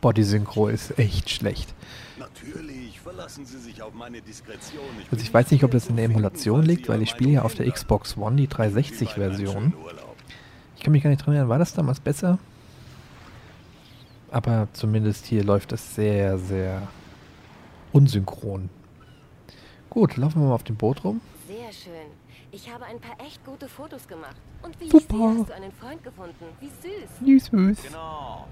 Body 0.00 0.22
Synchro 0.22 0.68
ist 0.68 0.98
echt 0.98 1.30
schlecht. 1.30 1.74
Natürlich, 2.18 3.00
verlassen 3.00 3.44
Sie 3.44 3.58
sich 3.58 3.82
auf 3.82 3.94
meine 3.94 4.20
Diskretion. 4.20 4.84
Also 5.10 5.22
ich 5.22 5.32
weiß 5.32 5.50
nicht, 5.50 5.64
ob 5.64 5.70
das 5.70 5.88
in 5.88 5.96
der 5.96 6.06
Emulation 6.06 6.62
liegt, 6.62 6.88
weil 6.88 7.02
ich 7.02 7.10
spiele 7.10 7.30
ja 7.32 7.42
auf 7.42 7.54
der. 7.54 7.70
Xbox 7.70 8.16
One 8.16 8.36
die 8.36 8.42
Wünsche 8.50 8.62
Ihnen 8.62 8.74
beiden 8.74 8.76
einen 8.76 8.84
360-Version. 8.84 9.54
schönen 9.72 9.74
Urlaub. 9.84 10.16
Ich 10.76 10.82
kann 10.82 10.92
mich 10.92 11.02
gar 11.02 11.10
nicht 11.10 11.24
dran 11.24 11.34
erinnern, 11.34 11.48
war 11.48 11.58
das 11.58 11.74
damals 11.74 12.00
besser? 12.00 12.38
Aber 14.30 14.68
zumindest 14.72 15.26
hier 15.26 15.44
läuft 15.44 15.72
es 15.72 15.94
sehr, 15.94 16.38
sehr 16.38 16.88
unsynchron. 17.92 18.70
Gut, 19.90 20.16
laufen 20.16 20.40
wir 20.40 20.48
mal 20.48 20.54
auf 20.54 20.62
dem 20.62 20.76
Boot 20.76 21.02
rum. 21.04 21.20
Sehr 21.48 21.72
schön. 21.72 22.10
Ich 22.52 22.72
habe 22.72 22.84
ein 22.84 23.00
paar 23.00 23.16
echt 23.26 23.44
gute 23.44 23.68
Fotos 23.68 24.06
gemacht. 24.06 24.36
Und 24.62 24.78
wie 24.80 24.88
Super. 24.88 25.02
ich 25.02 25.08
sehe, 25.08 25.38
hast 25.40 25.48
du 25.48 25.54
einen 25.54 25.72
Freund 25.72 26.02
gefunden. 26.02 26.44
Wie 26.60 26.68
süß. 26.68 27.50
Süß, 27.50 27.50
süß. 27.50 27.82
Genau. 27.88 28.46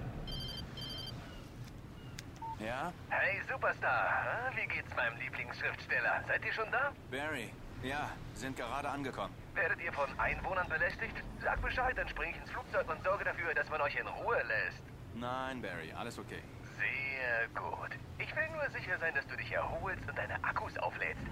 Ja? 2.58 2.92
Hey 3.08 3.40
Superstar, 3.48 4.50
wie 4.56 4.66
geht's 4.66 4.94
meinem 4.96 5.16
Lieblingsschriftsteller? 5.18 6.24
Seid 6.26 6.44
ihr 6.44 6.52
schon 6.52 6.70
da? 6.72 6.92
Barry? 7.10 7.52
Ja, 7.82 8.10
sind 8.34 8.56
gerade 8.56 8.88
angekommen. 8.88 9.32
Werdet 9.54 9.80
ihr 9.80 9.92
von 9.92 10.08
Einwohnern 10.18 10.68
belästigt? 10.68 11.14
Sag 11.40 11.62
Bescheid, 11.62 11.96
dann 11.96 12.08
springe 12.08 12.32
ich 12.32 12.38
ins 12.38 12.50
Flugzeug 12.50 12.88
und 12.90 13.02
sorge 13.04 13.24
dafür, 13.24 13.54
dass 13.54 13.68
man 13.70 13.80
euch 13.80 13.94
in 13.94 14.06
Ruhe 14.08 14.42
lässt. 14.42 14.82
Nein, 15.14 15.62
Barry, 15.62 15.92
alles 15.92 16.18
okay. 16.18 16.42
Sehr 16.76 17.48
gut. 17.54 17.90
Ich 18.18 18.34
will 18.34 18.48
nur 18.50 18.68
sicher 18.70 18.98
sein, 18.98 19.14
dass 19.14 19.26
du 19.28 19.36
dich 19.36 19.52
erholst 19.52 20.08
und 20.08 20.18
deine 20.18 20.42
Akkus 20.42 20.76
auflädst. 20.78 21.22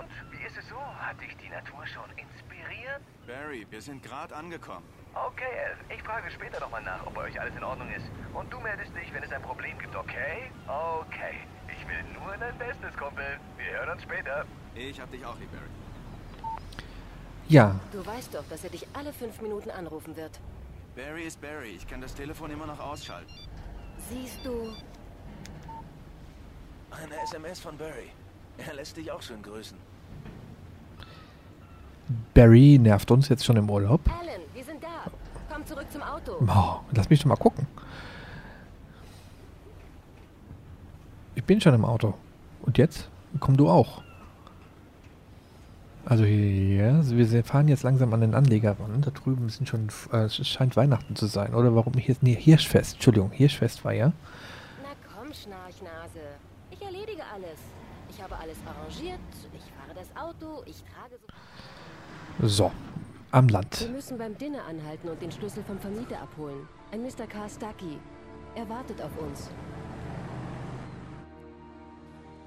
Und 0.00 0.08
wie 0.32 0.42
ist 0.44 0.56
es 0.56 0.66
so? 0.68 0.76
Hat 0.76 1.20
dich 1.20 1.36
die 1.36 1.48
Natur 1.50 1.86
schon 1.86 2.08
inspiriert? 2.16 3.00
Barry, 3.26 3.66
wir 3.70 3.82
sind 3.82 4.02
gerade 4.02 4.34
angekommen. 4.34 4.84
Okay, 5.14 5.44
Elf. 5.66 5.78
Ich 5.94 6.02
frage 6.02 6.30
später 6.30 6.60
nochmal 6.60 6.82
nach, 6.82 7.04
ob 7.06 7.14
bei 7.14 7.22
euch 7.24 7.38
alles 7.40 7.54
in 7.54 7.64
Ordnung 7.64 7.90
ist. 7.92 8.06
Und 8.32 8.50
du 8.52 8.58
meldest 8.60 8.94
dich, 8.94 9.12
wenn 9.12 9.22
es 9.22 9.32
ein 9.32 9.42
Problem 9.42 9.78
gibt, 9.78 9.94
okay? 9.94 10.50
Okay. 10.66 11.34
Ich 11.68 11.86
will 11.86 12.02
nur 12.14 12.36
dein 12.36 12.56
Bestes, 12.58 12.96
Kumpel. 12.96 13.38
Wir 13.56 13.72
hören 13.78 13.90
uns 13.90 14.02
später. 14.02 14.44
Ich 14.74 15.00
hab 15.00 15.10
dich 15.10 15.24
auch 15.26 15.38
lieb, 15.38 15.50
Barry. 15.52 16.54
Ja, 17.48 17.74
Du 17.92 18.06
weißt 18.06 18.34
doch, 18.34 18.44
dass 18.48 18.62
er 18.64 18.70
dich 18.70 18.86
alle 18.94 19.12
fünf 19.12 19.40
Minuten 19.40 19.70
anrufen 19.70 20.16
wird. 20.16 20.38
Barry 20.94 21.24
ist 21.24 21.40
Barry. 21.40 21.70
Ich 21.70 21.86
kann 21.86 22.00
das 22.00 22.14
Telefon 22.14 22.50
immer 22.50 22.66
noch 22.66 22.78
ausschalten. 22.78 23.32
Siehst 24.08 24.44
du, 24.44 24.74
Eine 26.90 27.20
SMS 27.22 27.60
von 27.60 27.76
Barry. 27.76 28.10
Er 28.66 28.74
lässt 28.74 28.96
dich 28.96 29.10
auch 29.10 29.22
schön 29.22 29.42
grüßen. 29.42 29.76
Barry 32.34 32.78
nervt 32.78 33.10
uns 33.10 33.28
jetzt 33.28 33.44
schon 33.44 33.56
im 33.56 33.70
Urlaub. 33.70 34.00
Alan, 34.08 34.40
wir 34.52 34.64
sind 34.64 34.82
da. 34.82 35.10
Komm 35.52 35.64
zurück 35.66 35.86
zum 35.90 36.02
Auto. 36.02 36.32
Oh, 36.46 36.80
lass 36.92 37.08
mich 37.08 37.20
doch 37.20 37.26
mal 37.26 37.36
gucken. 37.36 37.66
Ich 41.34 41.44
bin 41.44 41.60
schon 41.60 41.74
im 41.74 41.84
Auto. 41.84 42.14
Und 42.62 42.78
jetzt? 42.78 43.08
Komm 43.38 43.56
du 43.56 43.68
auch. 43.68 44.02
Also 46.04 46.24
hier, 46.24 47.02
wir 47.04 47.44
fahren 47.44 47.68
jetzt 47.68 47.84
langsam 47.84 48.12
an 48.12 48.20
den 48.20 48.34
Anleger 48.34 48.76
ran. 48.80 49.00
Da 49.02 49.10
drüben 49.10 49.48
sind 49.48 49.68
schon, 49.68 49.88
äh, 50.12 50.24
es 50.24 50.46
scheint 50.46 50.76
Weihnachten 50.76 51.14
zu 51.14 51.26
sein. 51.26 51.54
Oder 51.54 51.74
warum 51.76 51.92
hier? 51.94 52.16
Nee, 52.20 52.34
Hirschfest. 52.34 52.94
Entschuldigung, 52.94 53.30
Hirschfest 53.30 53.84
war 53.84 53.92
ja. 53.92 54.12
Na 54.82 54.88
komm, 55.14 55.32
Schnarchnase. 55.32 56.20
Ich 56.72 56.82
erledige 56.82 57.22
alles. 57.32 57.58
Ich 58.30 58.36
habe 58.36 58.44
alles 58.44 58.58
arrangiert. 58.64 59.18
Ich 59.52 59.72
fahre 59.72 59.92
das 59.92 60.08
Auto. 60.16 60.62
Ich 60.64 60.84
trage 60.84 61.18
so... 62.38 62.46
So, 62.46 62.72
am 63.32 63.48
Wir 63.48 63.54
Land. 63.54 63.90
müssen 63.90 64.18
beim 64.18 64.38
Dinner 64.38 64.64
anhalten 64.66 65.08
und 65.08 65.20
den 65.20 65.32
Schlüssel 65.32 65.64
vom 65.64 65.80
Vermieter 65.80 66.20
abholen. 66.20 66.68
Ein 66.92 67.02
Mr. 67.02 67.26
Carl 67.28 67.50
Stucky. 67.50 67.98
Er 68.54 68.68
wartet 68.68 69.02
auf 69.02 69.10
uns. 69.18 69.50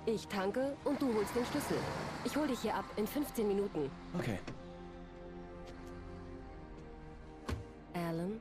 Ich 0.05 0.25
tanke 0.29 0.77
und 0.85 1.01
du 1.01 1.13
holst 1.13 1.35
den 1.35 1.45
Schlüssel. 1.47 1.77
Ich 2.23 2.37
hol 2.37 2.47
dich 2.47 2.59
hier 2.61 2.75
ab 2.75 2.85
in 2.95 3.05
15 3.05 3.45
Minuten. 3.45 3.91
Okay. 4.17 4.39
Alan, 7.93 8.39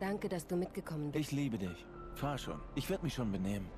danke, 0.00 0.28
dass 0.28 0.44
du 0.48 0.56
mitgekommen 0.56 1.12
bist. 1.12 1.26
Ich 1.26 1.30
liebe 1.30 1.58
dich. 1.58 1.86
Fahr 2.16 2.36
schon. 2.36 2.60
Ich 2.74 2.90
werde 2.90 3.04
mich 3.04 3.14
schon 3.14 3.30
benehmen. 3.30 3.68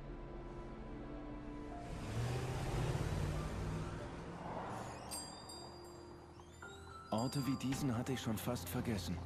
Orte 7.15 7.45
wie 7.47 7.55
diesen 7.55 7.97
hatte 7.97 8.11
ich 8.11 8.19
schon 8.21 8.37
fast 8.37 8.67
vergessen. 8.67 9.17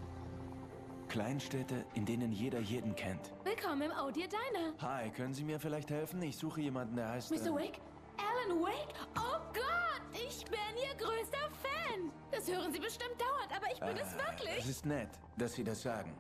Kleinstädte, 1.07 1.85
in 1.95 2.05
denen 2.05 2.31
jeder 2.31 2.59
jeden 2.59 2.95
kennt. 2.95 3.33
Willkommen 3.43 3.81
im 3.81 3.91
Audio 3.91 4.25
Diner. 4.27 4.73
Hi, 4.79 5.09
können 5.09 5.33
Sie 5.33 5.43
mir 5.43 5.59
vielleicht 5.59 5.89
helfen? 5.89 6.21
Ich 6.21 6.37
suche 6.37 6.61
jemanden, 6.61 6.97
der 6.97 7.09
heißt... 7.09 7.31
Mr. 7.31 7.47
äh, 7.47 7.51
Wake? 7.51 7.79
Alan 8.17 8.61
Wake? 8.61 8.93
Oh 9.17 9.39
Gott, 9.53 10.03
ich 10.13 10.45
bin 10.45 10.59
Ihr 10.87 10.95
größter 11.03 11.49
Fan. 11.63 12.11
Das 12.31 12.47
hören 12.47 12.71
Sie 12.71 12.79
bestimmt 12.79 13.15
dauernd, 13.19 13.51
aber 13.55 13.71
ich 13.73 13.79
bin 13.79 13.97
es 13.97 14.13
Es 14.13 14.17
wirklich. 14.17 14.69
ist 14.69 14.85
nett, 14.85 15.09
dass 15.37 15.53
Sie 15.53 15.63
das 15.63 15.81
sagen. 15.81 16.15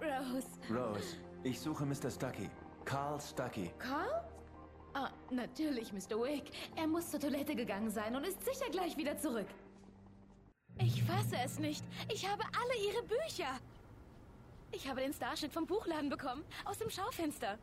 Rose. 0.00 0.48
Rose, 0.68 1.16
ich 1.44 1.60
suche 1.60 1.86
Mr. 1.86 2.10
Stucky. 2.10 2.50
Carl 2.84 3.20
Stucky. 3.20 3.70
Carl? 3.78 4.24
Ah, 4.94 5.10
natürlich, 5.30 5.92
Mr. 5.92 6.18
Wake. 6.18 6.50
Er 6.74 6.88
muss 6.88 7.10
zur 7.12 7.20
Toilette 7.20 7.54
gegangen 7.54 7.90
sein 7.90 8.16
und 8.16 8.24
ist 8.26 8.44
sicher 8.44 8.68
gleich 8.72 8.96
wieder 8.96 9.16
zurück. 9.16 9.46
Ich 10.78 11.02
fasse 11.04 11.36
es 11.44 11.58
nicht. 11.58 11.84
Ich 12.12 12.28
habe 12.28 12.42
alle 12.44 12.86
Ihre 12.86 13.02
Bücher. 13.02 13.48
Ich 14.72 14.88
habe 14.88 15.00
den 15.00 15.12
Starschnitt 15.12 15.52
vom 15.52 15.66
Buchladen 15.66 16.10
bekommen, 16.10 16.42
aus 16.64 16.78
dem 16.78 16.90
Schaufenster. 16.90 17.56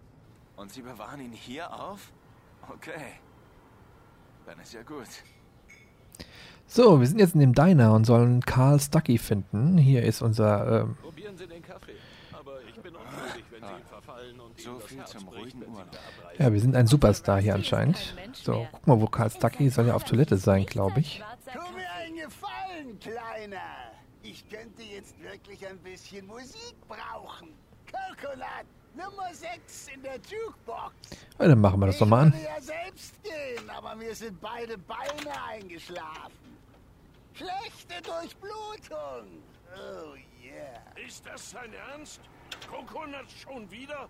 Und 0.55 0.71
Sie 0.71 0.81
bewahren 0.81 1.19
ihn 1.21 1.31
hier 1.31 1.71
auf? 1.71 2.11
Okay. 2.69 3.19
Dann 4.45 4.59
ist 4.59 4.73
ja 4.73 4.81
gut. 4.83 5.07
So, 6.65 6.99
wir 6.99 7.07
sind 7.07 7.19
jetzt 7.19 7.33
in 7.35 7.39
dem 7.41 7.53
Diner 7.53 7.93
und 7.93 8.05
sollen 8.05 8.41
Carl 8.41 8.79
Stucky 8.79 9.17
finden. 9.17 9.77
Hier 9.77 10.03
ist 10.03 10.21
unser. 10.21 10.81
Ähm, 10.81 10.95
Probieren 11.01 11.37
Sie 11.37 11.45
den 11.47 11.61
Kaffee. 11.61 11.93
Aber 12.31 12.61
ich 12.67 12.75
bin 12.75 12.95
unruhig, 12.95 13.43
wenn 13.51 13.61
Sie 13.63 13.73
ihm 13.73 13.85
verfallen 13.85 14.39
und 14.39 14.59
So 14.59 14.79
viel 14.79 14.97
Herz 14.97 15.11
zum 15.11 15.27
ruhigen 15.27 15.61
abreisen. 15.63 15.89
ja, 16.39 16.53
wir 16.53 16.59
sind 16.61 16.75
ein 16.75 16.87
Superstar 16.87 17.41
hier 17.41 17.53
anscheinend. 17.55 18.15
So, 18.33 18.67
guck 18.71 18.87
mal, 18.87 18.99
wo 19.01 19.07
Carl 19.07 19.29
Stucky 19.29 19.69
soll 19.69 19.87
ja 19.87 19.93
auf 19.95 20.03
Toilette 20.03 20.37
sein, 20.37 20.65
glaube 20.65 20.99
ich. 21.01 21.17
Schwarzer 21.17 21.51
Tu 21.51 21.73
mir 21.73 21.83
Kaffee. 21.83 22.05
einen 22.05 22.15
Gefallen, 22.15 22.92
Kleiner. 23.03 23.91
Ich 24.21 24.47
könnte 24.49 24.81
jetzt 24.81 25.19
wirklich 25.21 25.65
ein 25.67 25.77
bisschen 25.79 26.25
Musik 26.25 26.75
brauchen. 26.87 27.53
Coconut, 27.91 28.65
Nummer 28.95 29.33
6 29.33 29.87
in 29.93 30.01
der 30.01 30.15
Jukebox. 30.15 30.93
Ja, 31.37 31.47
dann 31.49 31.59
machen 31.59 31.79
wir 31.81 31.87
das 31.87 31.97
doch 31.97 32.07
mal 32.07 32.27
Ich 32.29 32.33
an. 32.33 32.39
würde 32.39 32.45
ja 32.45 32.61
selbst 32.61 33.21
gehen, 33.23 33.69
aber 33.69 33.95
mir 33.95 34.15
sind 34.15 34.39
beide 34.39 34.77
Beine 34.77 35.43
eingeschlafen. 35.49 36.57
Schlechte 37.33 38.01
Durchblutung. 38.01 39.43
Oh 39.75 40.15
yeah. 40.41 40.81
Ist 41.05 41.25
das 41.25 41.49
sein 41.51 41.73
Ernst? 41.73 42.21
Coconut 42.69 43.29
schon 43.31 43.69
wieder? 43.69 44.07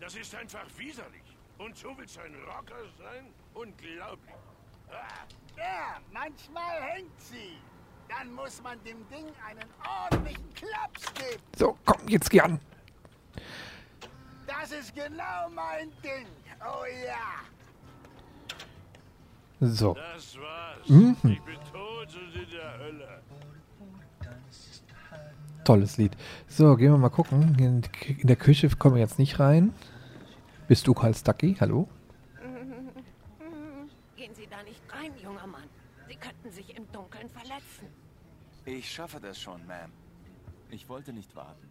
Das 0.00 0.14
ist 0.14 0.34
einfach 0.34 0.66
widerlich. 0.78 1.22
Und 1.58 1.76
so 1.76 1.96
willst 1.98 2.18
ein 2.18 2.34
Rocker 2.46 2.82
sein? 2.98 3.26
Unglaublich. 3.52 4.34
Ah, 4.90 5.26
Ja, 5.58 6.00
manchmal 6.12 6.80
hängt 6.82 7.20
sie. 7.20 7.58
Dann 8.18 8.32
muss 8.34 8.62
man 8.62 8.78
dem 8.84 9.08
Ding 9.08 9.26
einen 9.48 9.68
ordentlichen 10.02 10.54
Klaps 10.54 11.12
geben. 11.14 11.42
So, 11.56 11.76
komm, 11.84 12.08
jetzt 12.08 12.30
geh 12.30 12.40
an. 12.40 12.60
Das 14.46 14.70
ist 14.72 14.94
genau 14.94 15.48
mein 15.54 15.90
Ding. 16.02 16.26
Oh 16.60 16.84
ja. 17.06 17.40
So, 19.60 19.94
das 19.94 20.36
war's. 20.38 20.88
Mhm. 20.88 21.16
Ich 21.22 21.40
bin 21.42 21.58
tot 21.72 22.14
und 22.14 22.34
in 22.34 22.50
der 22.50 22.78
Hölle. 22.78 23.22
tolles 25.64 25.96
Lied. 25.96 26.16
So, 26.48 26.76
gehen 26.76 26.90
wir 26.92 26.98
mal 26.98 27.08
gucken. 27.08 27.56
In, 27.58 27.82
in 28.18 28.26
der 28.26 28.36
Küche 28.36 28.68
kommen 28.76 28.96
wir 28.96 29.02
jetzt 29.02 29.18
nicht 29.18 29.38
rein. 29.38 29.72
Bist 30.68 30.86
du 30.86 30.94
Carl 30.94 31.14
Stucky? 31.14 31.56
Hallo? 31.60 31.88
Gehen 34.16 34.34
Sie 34.34 34.46
da 34.48 34.62
nicht 34.62 34.80
rein, 34.92 35.12
junger 35.22 35.46
Mann. 35.46 35.68
Sie 36.08 36.16
könnten 36.16 36.50
sich 36.50 36.76
im 36.76 36.90
Dunkeln 36.92 37.28
verletzen. 37.30 37.88
Ich 38.64 38.90
schaffe 38.90 39.20
das 39.20 39.40
schon, 39.40 39.60
Ma'am. 39.66 39.90
Ich 40.70 40.88
wollte 40.88 41.12
nicht 41.12 41.34
warten. 41.34 41.68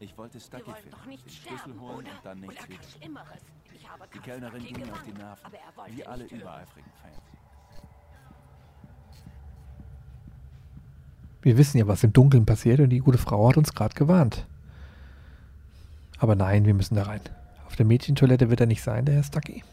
Ich 0.00 0.18
wollte 0.18 0.40
Stucky 0.40 0.64
finden, 0.64 0.90
doch 0.90 1.06
nicht 1.06 1.24
den 1.24 1.30
Schlüssel 1.30 1.58
sterben, 1.58 1.80
holen 1.80 1.94
oder? 1.98 2.10
und 2.10 2.24
dann 2.24 2.40
nichts 2.40 2.64
oder 2.64 2.68
wieder. 2.70 2.82
Schlimmeres. 2.82 3.42
Ich 3.72 3.88
habe 3.88 4.04
Die 4.12 4.18
Kellnerin 4.18 4.64
ging 4.64 4.80
mir 4.84 4.92
auf 4.92 5.02
die 5.02 5.12
Nerven. 5.12 5.44
aber 5.44 5.56
er 5.56 5.76
wollte 5.76 5.96
Wie 5.96 6.06
alle 6.06 6.24
übereifrigen 6.24 6.92
Fans. 7.00 7.16
Wir 11.42 11.56
wissen 11.56 11.78
ja, 11.78 11.86
was 11.86 12.02
im 12.04 12.12
Dunkeln 12.12 12.46
passiert 12.46 12.80
und 12.80 12.90
die 12.90 12.98
gute 12.98 13.18
Frau 13.18 13.48
hat 13.48 13.56
uns 13.56 13.74
gerade 13.74 13.94
gewarnt. 13.94 14.46
Aber 16.18 16.34
nein, 16.34 16.64
wir 16.66 16.74
müssen 16.74 16.94
da 16.94 17.04
rein. 17.04 17.20
Auf 17.66 17.76
der 17.76 17.86
Mädchentoilette 17.86 18.50
wird 18.50 18.60
er 18.60 18.66
nicht 18.66 18.82
sein, 18.82 19.04
der 19.04 19.16
Herr 19.16 19.24
Stucky. 19.24 19.64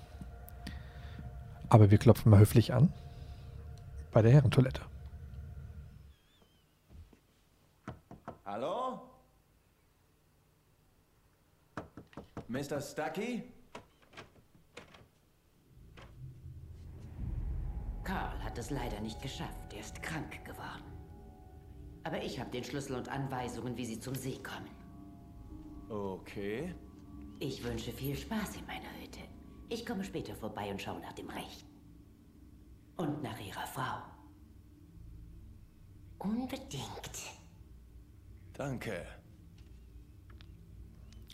Aber 1.70 1.92
wir 1.92 1.98
klopfen 1.98 2.32
mal 2.32 2.40
höflich 2.40 2.74
an. 2.74 2.92
Bei 4.12 4.22
der 4.22 4.32
Herrentoilette. 4.32 4.82
Hallo? 8.52 9.00
Mr. 12.48 12.82
Stucky? 12.82 13.44
Karl 18.04 18.44
hat 18.44 18.58
es 18.58 18.72
leider 18.72 19.00
nicht 19.02 19.22
geschafft. 19.22 19.72
Er 19.72 19.82
ist 19.82 20.02
krank 20.02 20.44
geworden. 20.46 20.84
Aber 22.04 22.24
ich 22.24 22.40
habe 22.40 22.50
den 22.50 22.64
Schlüssel 22.64 22.96
und 22.96 23.08
Anweisungen, 23.08 23.78
wie 23.78 23.86
Sie 23.86 24.00
zum 24.00 24.16
See 24.16 24.40
kommen. 24.40 24.72
Okay. 25.88 26.74
Ich 27.38 27.64
wünsche 27.64 27.92
viel 27.92 28.18
Spaß 28.18 28.56
in 28.56 28.66
meiner 28.66 28.92
Hütte. 29.00 29.22
Ich 29.70 29.86
komme 29.86 30.04
später 30.04 30.34
vorbei 30.34 30.72
und 30.72 30.82
schaue 30.82 31.02
nach 31.02 31.14
dem 31.14 31.30
Rechten. 31.30 31.70
Und 32.98 33.22
nach 33.22 33.40
Ihrer 33.40 33.68
Frau. 33.68 34.02
Unbedingt. 36.18 37.39
Danke. 38.60 39.06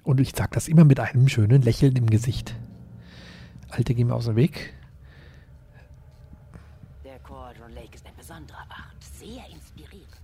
Und 0.03 0.19
ich 0.19 0.35
sage 0.35 0.51
das 0.53 0.67
immer 0.67 0.83
mit 0.83 0.99
einem 0.99 1.27
schönen 1.27 1.63
Lächeln 1.63 1.95
im 1.95 2.07
Gesicht. 2.07 2.55
Alte, 3.71 3.95
geh 3.95 4.03
mir 4.03 4.13
aus 4.13 4.25
dem 4.25 4.35
Weg. 4.35 4.75
Der 7.03 7.17
Cauldron 7.17 7.73
Lake 7.73 7.95
ist 7.95 8.05
ein 8.05 8.15
besonderer 8.15 8.67
Ort. 8.69 9.03
Sehr 9.03 9.43
inspirierend. 9.51 10.21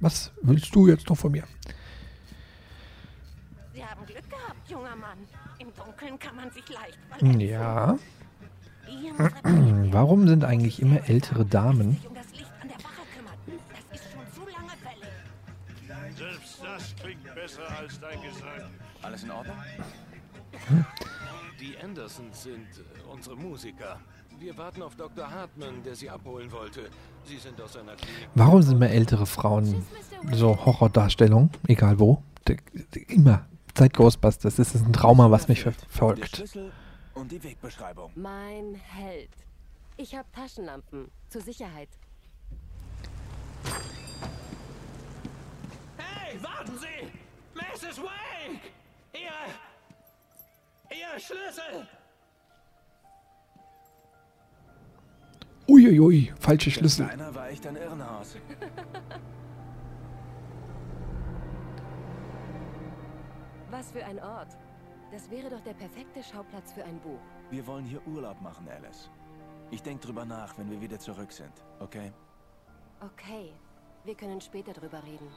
Was 0.00 0.30
willst 0.42 0.74
du 0.74 0.86
jetzt 0.86 1.08
noch 1.08 1.16
von 1.16 1.32
mir? 1.32 1.44
Sie 3.72 3.82
haben 3.82 4.04
Glück 4.04 4.28
gehabt, 4.28 4.68
junger 4.68 4.96
Mann. 4.96 5.18
Im 5.60 5.68
Dunkeln 5.74 6.18
kann 6.18 6.36
man 6.36 6.50
sich 6.50 6.68
leicht 6.68 6.98
verletzen. 7.08 7.40
Ja. 7.40 7.98
Warum 9.92 10.28
sind 10.28 10.44
eigentlich 10.44 10.82
immer 10.82 11.08
ältere 11.08 11.46
Damen? 11.46 11.96
Klingt 17.02 17.34
besser 17.34 17.68
als 17.78 17.98
dein 18.00 18.20
Gesang. 18.22 18.70
Alles 19.02 19.22
in 19.22 19.30
Ordnung? 19.30 19.56
Die 21.60 21.76
Andersons 21.78 22.42
sind 22.42 22.66
äh, 22.78 23.12
unsere 23.12 23.36
Musiker. 23.36 24.00
Wir 24.38 24.56
warten 24.56 24.82
auf 24.82 24.96
Dr. 24.96 25.30
Hartman, 25.30 25.82
der 25.82 25.94
sie 25.94 26.08
abholen 26.08 26.50
wollte. 26.50 26.88
Sie 27.24 27.36
sind 27.36 27.60
aus 27.60 27.74
seiner 27.74 27.94
Klinik. 27.96 28.28
Warum 28.34 28.62
sind 28.62 28.76
immer 28.76 28.88
ältere 28.88 29.26
Frauen 29.26 29.84
so 30.32 30.64
Horrordarstellungen, 30.64 31.50
egal 31.68 31.98
wo? 31.98 32.22
Immer. 33.08 33.46
Seit 33.76 33.94
Ghostbusters. 33.94 34.56
Das 34.56 34.74
ist 34.74 34.86
ein 34.86 34.92
Trauma, 34.92 35.30
was 35.30 35.48
mich 35.48 35.62
verfolgt. 35.62 36.42
Und 37.14 37.30
die 37.30 37.42
Wegbeschreibung. 37.42 38.10
Mein 38.14 38.74
Held. 38.74 39.30
Ich 39.96 40.14
habe 40.14 40.26
Taschenlampen. 40.32 41.10
Zur 41.28 41.42
Sicherheit. 41.42 41.88
Hey, 46.30 46.38
warten 46.42 46.78
Sie! 46.78 47.10
Mrs. 47.54 47.98
Wake! 48.00 48.60
Ihre... 49.12 49.50
Ihr 50.90 51.18
Schlüssel! 51.18 51.88
Uiuiui, 55.68 56.32
falsche 56.38 56.70
Schlüssel. 56.70 57.10
Einer 57.10 57.34
war 57.34 57.48
echt 57.48 57.66
ein 57.66 57.74
Irrenhaus. 57.74 58.36
Was 63.70 63.90
für 63.90 64.04
ein 64.04 64.20
Ort. 64.20 64.56
Das 65.10 65.28
wäre 65.30 65.50
doch 65.50 65.62
der 65.62 65.74
perfekte 65.74 66.22
Schauplatz 66.22 66.72
für 66.72 66.84
ein 66.84 67.00
Buch. 67.00 67.18
Wir 67.50 67.66
wollen 67.66 67.84
hier 67.84 68.06
Urlaub 68.06 68.40
machen, 68.40 68.68
Alice. 68.68 69.10
Ich 69.72 69.82
denke 69.82 70.06
drüber 70.06 70.24
nach, 70.24 70.56
wenn 70.58 70.70
wir 70.70 70.80
wieder 70.80 71.00
zurück 71.00 71.32
sind, 71.32 71.64
okay? 71.80 72.12
Okay. 73.00 73.52
Wir 74.04 74.14
können 74.14 74.40
später 74.40 74.72
drüber 74.72 75.02
reden. 75.02 75.28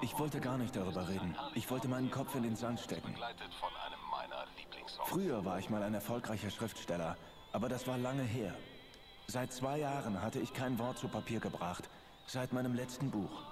Ich 0.00 0.18
wollte 0.18 0.40
gar 0.40 0.58
nicht 0.58 0.76
darüber 0.76 1.08
reden. 1.08 1.36
Ich 1.54 1.70
wollte 1.70 1.88
meinen 1.88 2.10
Kopf 2.10 2.34
in 2.34 2.42
den 2.42 2.56
Sand 2.56 2.80
stecken. 2.80 3.14
Früher 5.06 5.44
war 5.44 5.58
ich 5.58 5.70
mal 5.70 5.82
ein 5.82 5.94
erfolgreicher 5.94 6.50
Schriftsteller, 6.50 7.16
aber 7.52 7.68
das 7.68 7.86
war 7.86 7.98
lange 7.98 8.22
her. 8.22 8.54
Seit 9.26 9.52
zwei 9.52 9.78
Jahren 9.78 10.20
hatte 10.20 10.38
ich 10.38 10.52
kein 10.52 10.78
Wort 10.78 10.98
zu 10.98 11.08
Papier 11.08 11.40
gebracht. 11.40 11.88
Seit 12.26 12.52
meinem 12.52 12.74
letzten 12.74 13.10
Buch. 13.10 13.42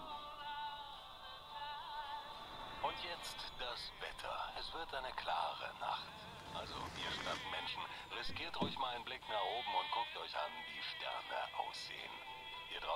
Und 2.83 2.97
jetzt 3.03 3.37
das 3.59 3.93
Wetter. 4.01 4.37
Es 4.59 4.73
wird 4.75 4.95
eine 4.95 5.13
klare 5.15 5.71
Nacht. 5.81 6.07
Also, 6.55 6.75
ihr 6.75 7.11
Stadtmenschen, 7.11 7.83
riskiert 8.19 8.61
ruhig 8.61 8.77
mal 8.79 8.95
einen 8.95 9.05
Blick 9.05 9.23
nach 9.29 9.45
oben 9.59 9.73
und 9.81 9.91
guckt 9.93 10.17
euch 10.25 10.35
an, 10.37 10.53
wie 10.69 10.83
Sterne 10.83 11.39
aussehen. 11.57 11.80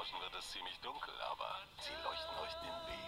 Draußen 0.04 0.20
wird 0.20 0.34
es 0.38 0.50
ziemlich 0.50 0.78
dunkel, 0.80 1.14
aber 1.32 1.46
sie 1.80 1.94
leuchten 2.04 2.36
euch 2.42 2.52
den 2.60 2.76
Weg. 2.90 3.04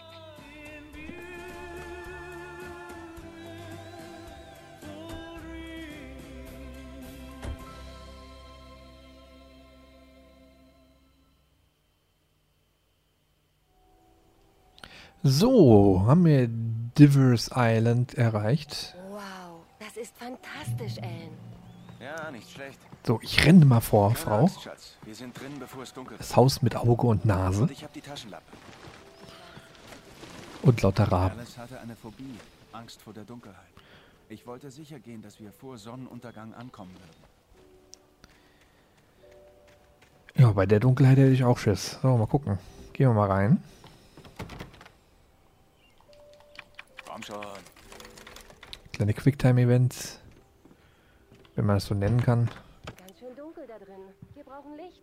So, 15.23 16.03
haben 16.07 16.25
wir 16.25 16.47
Divers 16.47 17.51
Island 17.53 18.15
erreicht. 18.15 18.95
Wow, 19.11 19.65
das 19.79 19.97
ist 19.97 20.17
fantastisch, 20.17 20.97
Ellen. 20.97 21.46
Ja, 21.99 22.29
nicht 22.31 22.51
schlecht. 22.51 22.79
So, 23.05 23.19
ich 23.21 23.43
renne 23.45 23.65
mal 23.65 23.81
vor, 23.81 24.13
Keine 24.13 24.19
Frau. 24.19 24.39
Angst, 24.41 24.69
drin. 25.33 25.59
Das 26.17 26.35
Haus 26.35 26.61
mit 26.61 26.75
Auge 26.75 27.07
und 27.07 27.25
Nase 27.25 27.63
Und 27.63 27.71
ich 27.71 27.83
habe 27.83 27.93
die 27.93 28.01
Taschenlampe. 28.01 28.45
und 30.61 30.81
lauter 30.81 31.11
Raben. 31.11 31.39
Alice 31.39 31.57
hatte 31.57 31.79
eine 31.79 31.95
Phobie, 31.95 32.37
Angst 32.71 33.01
vor 33.01 33.13
der 33.13 33.23
Dunkelheit. 33.23 33.63
Ich 34.29 34.45
wollte 34.45 34.69
sicher 34.69 34.99
gehen, 34.99 35.21
dass 35.21 35.39
wir 35.39 35.51
vor 35.51 35.77
Sonnenuntergang 35.77 36.53
ankommen 36.53 36.93
würden. 36.93 37.27
bei 40.53 40.65
der 40.65 40.79
Dunkelheit 40.79 41.17
hätte 41.17 41.31
ich 41.31 41.43
auch 41.43 41.57
Schiss. 41.57 41.97
So, 42.01 42.17
mal 42.17 42.27
gucken. 42.27 42.59
Gehen 42.93 43.09
wir 43.09 43.13
mal 43.13 43.31
rein. 43.31 43.63
Komm 47.07 47.23
schon. 47.23 47.45
Kleine 48.91 49.13
Quicktime-Events. 49.13 50.19
Wenn 51.57 51.65
man 51.65 51.77
das 51.77 51.87
so 51.87 51.95
nennen 51.95 52.21
kann. 52.21 52.47
Ganz 52.99 53.17
schön 53.17 53.35
dunkel 53.35 53.65
da 53.65 53.79
drin. 53.79 54.13
Wir 54.35 54.43
brauchen 54.43 54.77
Licht. 54.77 55.01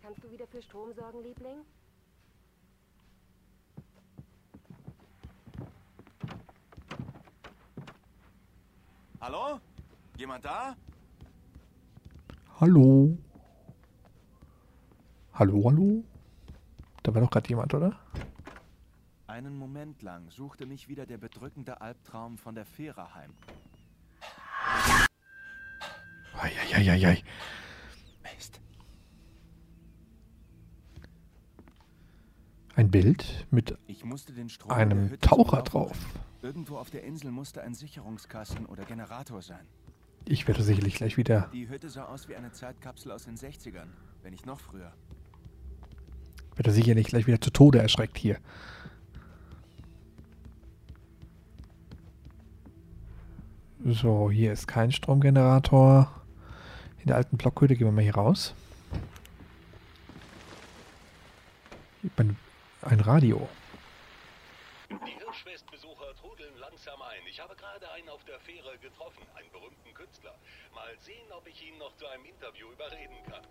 Kannst 0.00 0.24
du 0.24 0.30
wieder 0.30 0.46
für 0.46 0.62
Strom 0.62 0.94
sorgen, 0.94 1.22
Liebling? 1.22 1.58
Hallo? 9.20 9.60
Jemand 10.16 10.42
da? 10.42 10.74
Hallo? 12.58 13.18
Hallo, 15.34 15.64
hallo? 15.66 16.02
Da 17.02 17.14
war 17.14 17.20
doch 17.20 17.30
gerade 17.30 17.48
jemand, 17.50 17.74
oder? 17.74 17.94
Einen 19.26 19.58
Moment 19.58 20.00
lang 20.00 20.30
suchte 20.30 20.64
mich 20.64 20.88
wieder 20.88 21.04
der 21.04 21.18
bedrückende 21.18 21.82
Albtraum 21.82 22.38
von 22.38 22.54
der 22.54 22.64
Fähre 22.64 23.14
heim. 23.14 23.34
Eieieiei. 26.38 27.22
Mist. 28.22 28.60
Ein 32.76 32.90
Bild 32.90 33.46
mit 33.50 33.76
Einem 34.68 35.18
Taucher 35.20 35.62
drauf. 35.62 35.96
Irgendwo 36.42 36.78
auf 36.78 36.90
der 36.90 37.04
Insel 37.04 37.30
musste 37.30 37.62
ein 37.62 37.74
Sicherungskasten 37.74 38.66
oder 38.66 38.84
Generator 38.84 39.42
sein. 39.42 39.66
Ich 40.26 40.46
werde 40.46 40.62
sicherlich 40.62 40.94
gleich 40.94 41.16
wieder, 41.16 41.50
Die 41.52 41.68
Hütte 41.68 41.88
sah 41.88 42.04
aus 42.04 42.28
wie 42.28 42.36
eine 42.36 42.52
Zeitkapsel 42.52 43.10
aus 43.12 43.24
den 43.24 43.36
60ern, 43.36 43.88
wenn 44.22 44.32
nicht 44.32 44.46
noch 44.46 44.60
früher. 44.60 44.92
werde 46.56 46.72
sicherlich 46.72 47.06
gleich 47.08 47.26
wieder 47.26 47.40
zu 47.40 47.50
Tode 47.50 47.80
erschreckt 47.80 48.18
hier. 48.18 48.38
So, 53.84 54.30
hier 54.30 54.52
ist 54.52 54.66
kein 54.66 54.92
Stromgenerator. 54.92 56.19
In 57.00 57.06
der 57.06 57.16
alten 57.16 57.36
Blockhütte 57.38 57.76
gehen 57.76 57.86
wir 57.86 57.92
mal 57.92 58.02
hier 58.02 58.14
raus. 58.14 58.54
Hier 62.02 62.10
Ein, 62.16 62.36
ein 62.82 63.00
Radio. 63.00 63.48
Die 64.90 65.18
Hirschfestbesucher 65.18 66.14
trudeln 66.20 66.56
langsam 66.58 67.00
ein. 67.02 67.20
Ich 67.28 67.40
habe 67.40 67.54
gerade 67.56 67.90
einen 67.92 68.08
auf 68.08 68.24
der 68.24 68.38
Fähre 68.40 68.76
getroffen, 68.78 69.22
einen 69.34 69.50
berühmten 69.50 69.94
Künstler. 69.94 70.34
Mal 70.74 70.96
sehen, 71.00 71.30
ob 71.36 71.46
ich 71.46 71.66
ihn 71.66 71.78
noch 71.78 71.94
zu 71.96 72.06
einem 72.06 72.24
Interview 72.24 72.68
überreden 72.72 73.16
kann. 73.28 73.42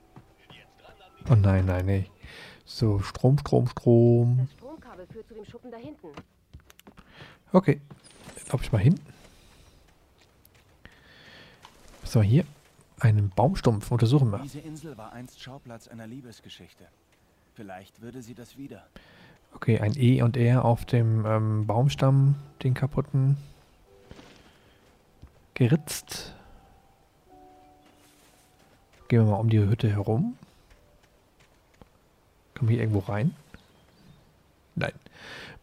Oh 1.29 1.35
nein, 1.35 1.65
nein, 1.65 1.85
nee. 1.85 2.09
So, 2.65 2.99
Strom, 2.99 3.37
Strom, 3.39 3.67
Strom. 3.67 4.37
Das 4.37 4.51
Stromkabel 4.53 5.07
führt 5.07 5.27
zu 5.27 5.33
dem 5.33 5.45
Schuppen 5.45 5.71
da 5.71 5.77
hinten. 5.77 6.07
Okay. 7.51 7.81
Lauf 8.51 8.61
ich 8.61 8.71
mal 8.71 8.79
hin. 8.79 8.99
Was 12.01 12.15
wir 12.15 12.23
hier? 12.23 12.45
Einen 12.99 13.29
Baumstumpf. 13.29 13.91
Untersuchen 13.91 14.31
wir. 14.31 14.39
Diese 14.39 14.59
Insel 14.59 14.97
war 14.97 15.13
einst 15.13 15.41
Schauplatz 15.41 15.87
einer 15.87 16.07
Liebesgeschichte. 16.07 16.85
Vielleicht 17.53 18.01
würde 18.01 18.21
sie 18.21 18.35
das 18.35 18.57
wieder. 18.57 18.85
Okay, 19.53 19.79
ein 19.79 19.93
E 19.97 20.21
und 20.21 20.37
R 20.37 20.65
auf 20.65 20.85
dem 20.85 21.25
ähm, 21.25 21.65
Baumstamm, 21.65 22.35
den 22.63 22.73
kaputten. 22.73 23.37
Geritzt. 25.53 26.33
Gehen 29.07 29.25
wir 29.25 29.31
mal 29.31 29.37
um 29.37 29.49
die 29.49 29.59
Hütte 29.59 29.89
herum. 29.89 30.37
Kommen 32.55 32.69
wir 32.69 32.75
hier 32.75 32.83
irgendwo 32.83 32.99
rein? 33.11 33.33
Nein. 34.75 34.93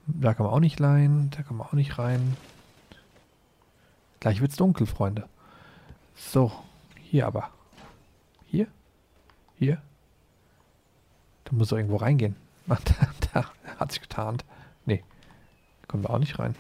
Da 0.07 0.35
kann 0.35 0.47
man 0.47 0.55
auch 0.55 0.61
nicht 0.61 0.81
rein. 0.81 1.31
Da 1.37 1.43
kann 1.43 1.57
man 1.57 1.67
auch 1.67 1.73
nicht 1.73 1.99
rein. 1.99 2.37
Gleich 4.21 4.41
wird's 4.41 4.57
dunkel, 4.57 4.87
Freunde. 4.87 5.29
So, 6.17 6.51
hier 7.17 7.27
aber. 7.27 7.51
Hier? 8.45 8.67
Hier? 9.59 9.81
Da 11.45 11.53
muss 11.53 11.73
er 11.73 11.79
irgendwo 11.79 11.97
reingehen. 11.97 12.37
Ach, 12.69 12.81
da, 13.33 13.51
da 13.65 13.77
hat 13.79 13.91
sich 13.91 14.03
getarnt. 14.03 14.45
Nee, 14.85 15.03
da 15.81 15.87
kommen 15.87 16.03
wir 16.03 16.11
auch 16.11 16.19
nicht 16.19 16.39
rein. 16.39 16.55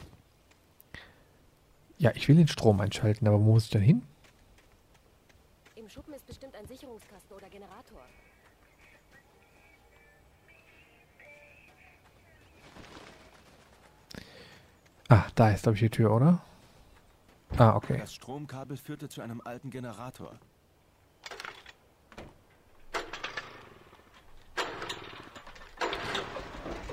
Ja, 1.98 2.10
ich 2.14 2.26
will 2.28 2.36
den 2.36 2.48
Strom 2.48 2.80
einschalten, 2.80 3.28
aber 3.28 3.38
wo 3.38 3.52
muss 3.52 3.64
ich 3.64 3.70
denn 3.70 3.82
hin? 3.82 4.02
Im 5.74 5.90
Schuppen 5.90 6.14
ist 6.14 6.26
bestimmt 6.26 6.54
ein 6.54 6.66
Sicherungskasten 6.66 7.36
oder 7.36 7.50
Generator. 7.50 8.00
Ah, 15.10 15.26
da 15.34 15.50
ist, 15.50 15.64
glaube 15.64 15.74
ich, 15.76 15.82
die 15.82 15.90
Tür, 15.90 16.14
oder? 16.14 16.40
Ah, 17.58 17.74
okay. 17.74 17.98
Das 17.98 18.12
Stromkabel 18.14 18.76
führte 18.76 19.08
zu 19.08 19.22
einem 19.22 19.40
alten 19.44 19.70
Generator. 19.70 20.32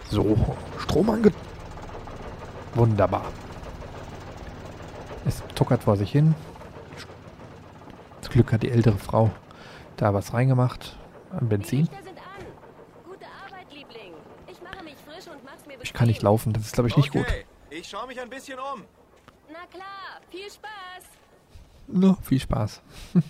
So, 0.09 0.37
Strom 0.79 1.09
ange... 1.09 1.31
Wunderbar. 2.75 3.25
Es 5.25 5.41
tuckert 5.55 5.83
vor 5.83 5.97
sich 5.97 6.11
hin. 6.11 6.35
Zum 8.21 8.33
Glück 8.33 8.51
hat 8.51 8.63
die 8.63 8.71
ältere 8.71 8.97
Frau 8.97 9.31
da 9.97 10.13
was 10.13 10.33
reingemacht 10.33 10.97
an 11.31 11.39
Die 11.41 11.45
Benzin. 11.45 11.79
Lichter 11.81 12.03
sind 12.03 12.17
an. 12.17 12.45
Gute 13.05 13.25
Arbeit, 13.25 13.71
Liebling. 13.71 14.13
Ich 14.47 14.61
mache 14.61 14.83
mich 14.83 14.95
frisch 14.95 15.27
und 15.27 15.43
mach's 15.43 15.65
mir 15.65 15.73
bequem. 15.73 15.81
Ich 15.83 15.93
kann 15.93 16.07
nicht 16.07 16.21
laufen, 16.21 16.53
das 16.53 16.63
ist, 16.63 16.73
glaube 16.73 16.89
ich, 16.89 16.97
nicht 16.97 17.11
gut. 17.11 17.25
ich 17.69 17.87
schaue 17.87 18.07
mich 18.07 18.19
ein 18.19 18.29
bisschen 18.29 18.59
um. 18.59 18.83
Na 19.51 19.65
klar, 19.71 20.21
viel 20.33 20.49
Spaß. 20.49 21.03
No, 21.87 22.15
viel 22.21 22.39
Spaß. 22.39 22.81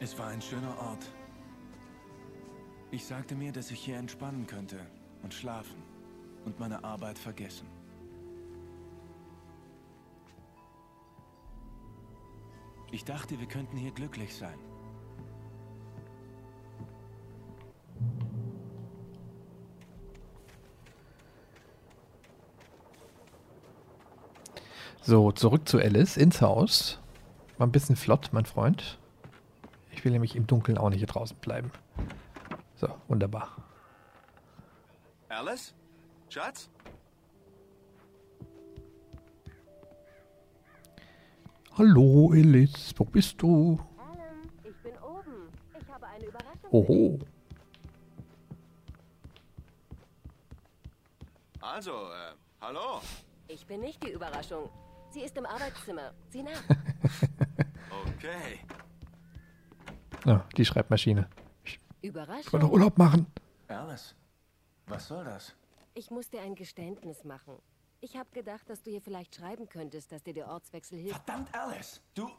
Es 0.00 0.16
war 0.16 0.28
ein 0.28 0.40
schöner 0.40 0.78
Ort. 0.78 1.10
Ich 2.92 3.04
sagte 3.04 3.34
mir, 3.34 3.50
dass 3.50 3.72
ich 3.72 3.80
hier 3.80 3.96
entspannen 3.96 4.46
könnte 4.46 4.78
und 5.24 5.34
schlafen 5.34 5.82
und 6.44 6.60
meine 6.60 6.84
Arbeit 6.84 7.18
vergessen. 7.18 7.66
Ich 12.92 13.04
dachte, 13.04 13.40
wir 13.40 13.48
könnten 13.48 13.76
hier 13.76 13.90
glücklich 13.90 14.36
sein. 14.36 14.58
So, 25.08 25.32
zurück 25.32 25.66
zu 25.66 25.78
Alice 25.78 26.18
ins 26.18 26.42
Haus. 26.42 26.98
War 27.56 27.66
ein 27.66 27.72
bisschen 27.72 27.96
flott, 27.96 28.28
mein 28.32 28.44
Freund. 28.44 28.98
Ich 29.90 30.04
will 30.04 30.12
nämlich 30.12 30.36
im 30.36 30.46
Dunkeln 30.46 30.76
auch 30.76 30.90
nicht 30.90 30.98
hier 30.98 31.06
draußen 31.06 31.34
bleiben. 31.38 31.72
So, 32.74 32.88
wunderbar. 33.08 33.56
Alice? 35.30 35.74
Schatz? 36.28 36.68
Hallo, 41.78 42.30
Alice, 42.34 42.92
wo 42.98 43.04
bist 43.04 43.40
du? 43.40 43.80
Alan, 43.96 44.52
ich 44.62 44.76
bin 44.82 44.92
oben. 44.98 45.48
Ich 45.80 45.88
habe 45.88 46.06
eine 46.06 46.26
Überraschung. 46.26 46.70
Oho. 46.70 47.18
Also, 51.62 51.92
äh, 51.92 52.34
hallo. 52.60 53.00
Ich 53.46 53.66
bin 53.66 53.80
nicht 53.80 54.04
die 54.04 54.10
Überraschung. 54.10 54.68
Sie 55.10 55.20
ist 55.22 55.36
im 55.36 55.46
Arbeitszimmer. 55.46 56.12
Sieh 56.30 56.42
nach. 56.42 56.62
Okay. 58.18 58.58
Ah, 60.26 60.40
die 60.56 60.64
Schreibmaschine. 60.64 61.28
Ich 61.64 61.78
Überraschung. 62.02 62.52
wollte 62.52 62.66
noch 62.66 62.72
Urlaub 62.72 62.98
machen. 62.98 63.26
Alice, 63.68 64.14
was 64.86 65.06
soll 65.06 65.24
das? 65.24 65.54
Ich 65.94 66.10
muss 66.10 66.28
dir 66.28 66.42
ein 66.42 66.54
Geständnis 66.56 67.22
machen. 67.24 67.54
Ich 68.00 68.16
habe 68.16 68.28
gedacht, 68.32 68.68
dass 68.68 68.82
du 68.82 68.90
hier 68.90 69.00
vielleicht 69.00 69.36
schreiben 69.36 69.68
könntest, 69.68 70.10
dass 70.12 70.22
dir 70.22 70.34
der 70.34 70.48
Ortswechsel 70.48 70.98
hilft. 70.98 71.24
Verdammt, 71.24 71.54
Alice. 71.54 72.00
Du, 72.14 72.26
äh, 72.26 72.30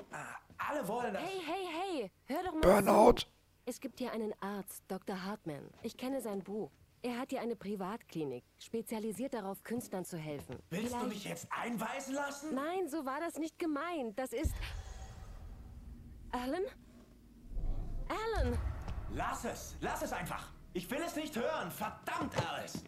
alle 0.58 0.86
wollen 0.88 1.14
das. 1.14 1.24
Hey, 1.24 1.42
hey, 1.46 1.68
hey, 1.72 2.12
hör 2.26 2.44
doch 2.44 2.54
mal 2.54 2.62
Burnout. 2.62 3.14
zu. 3.22 3.26
Es 3.66 3.80
gibt 3.80 4.00
hier 4.00 4.12
einen 4.12 4.34
Arzt, 4.42 4.84
Dr. 4.88 5.24
Hartman. 5.24 5.64
Ich 5.82 5.96
kenne 5.98 6.22
sein 6.22 6.44
Buch. 6.44 6.72
Er 7.02 7.18
hat 7.18 7.30
hier 7.30 7.42
eine 7.42 7.56
Privatklinik, 7.56 8.44
spezialisiert 8.58 9.34
darauf, 9.34 9.64
Künstlern 9.64 10.04
zu 10.04 10.18
helfen. 10.18 10.58
Willst 10.70 10.88
du 10.88 10.90
Vielleicht- 10.98 11.08
mich 11.10 11.24
jetzt 11.24 11.48
einweisen 11.50 12.14
lassen? 12.14 12.54
Nein, 12.54 12.90
so 12.90 13.06
war 13.06 13.20
das 13.22 13.38
nicht 13.38 13.58
gemeint. 13.58 14.18
Das 14.20 14.34
ist... 14.34 14.54
Alan? 16.32 16.64
Alan! 18.10 18.58
Lass 19.14 19.46
es. 19.46 19.76
Lass 19.80 20.02
es 20.02 20.12
einfach. 20.12 20.52
Ich 20.74 20.90
will 20.92 21.00
es 21.06 21.16
nicht 21.16 21.36
hören. 21.36 21.72
Verdammt, 21.72 22.34
Alice. 22.50 22.84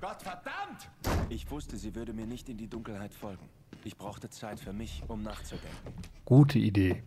Gott 0.00 0.22
verdammt! 0.22 0.88
Ich 1.30 1.50
wusste, 1.50 1.76
sie 1.76 1.94
würde 1.94 2.12
mir 2.12 2.26
nicht 2.26 2.48
in 2.48 2.56
die 2.58 2.68
Dunkelheit 2.68 3.14
folgen. 3.14 3.48
Ich 3.84 3.96
brauchte 3.96 4.28
Zeit 4.30 4.60
für 4.60 4.72
mich, 4.72 5.02
um 5.08 5.22
nachzudenken. 5.22 5.94
Gute 6.24 6.58
Idee. 6.58 7.02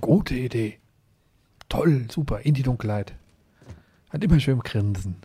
Gute 0.00 0.34
Idee. 0.34 0.80
Toll, 1.72 2.06
super, 2.10 2.40
in 2.40 2.52
die 2.52 2.62
Dunkelheit. 2.62 3.14
Hat 4.10 4.22
immer 4.22 4.38
schön 4.38 4.58
grinsen. 4.60 5.16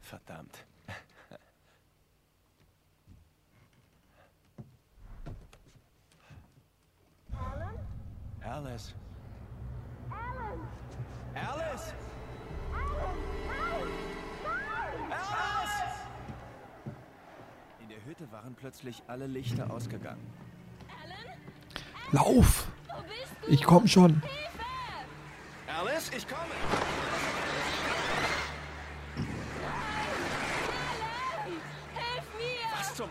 Verdammt. 0.00 0.64
Alice? 7.32 7.80
Alice? 8.40 8.94
Waren 18.44 18.54
plötzlich 18.56 19.02
alle 19.06 19.26
Lichter 19.26 19.70
ausgegangen. 19.70 20.20
Lauf! 22.12 22.68
Ich 23.48 23.62
komm 23.62 23.88
schon. 23.88 24.22
Alice, 25.66 26.10
ich 26.14 26.28
komme! 26.28 26.54
Zum... 32.94 33.08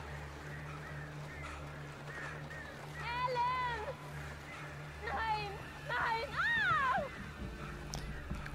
Alan! 3.01 3.81
Nein! 5.03 5.49
Nein! 5.87 6.29
Ah! 6.31 7.01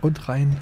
Und 0.01 0.29
rein. 0.29 0.57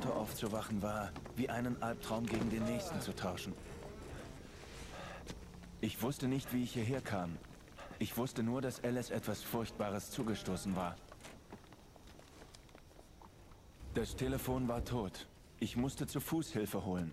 Auto 0.00 0.12
aufzuwachen 0.12 0.80
war, 0.80 1.10
wie 1.36 1.50
einen 1.50 1.80
Albtraum 1.82 2.24
gegen 2.24 2.48
den 2.48 2.64
nächsten 2.64 2.98
zu 3.02 3.14
tauschen. 3.14 3.52
Ich 5.82 6.00
wusste 6.02 6.26
nicht, 6.26 6.54
wie 6.54 6.62
ich 6.62 6.72
hierher 6.72 7.02
kam. 7.02 7.36
Ich 7.98 8.16
wusste 8.16 8.42
nur, 8.42 8.62
dass 8.62 8.82
Alice 8.82 9.10
etwas 9.10 9.42
Furchtbares 9.42 10.10
zugestoßen 10.10 10.74
war. 10.74 10.96
Das 13.92 14.16
Telefon 14.16 14.68
war 14.68 14.82
tot. 14.84 15.26
Ich 15.58 15.76
musste 15.76 16.06
zu 16.06 16.20
Fuß 16.20 16.50
Hilfe 16.52 16.82
holen. 16.86 17.12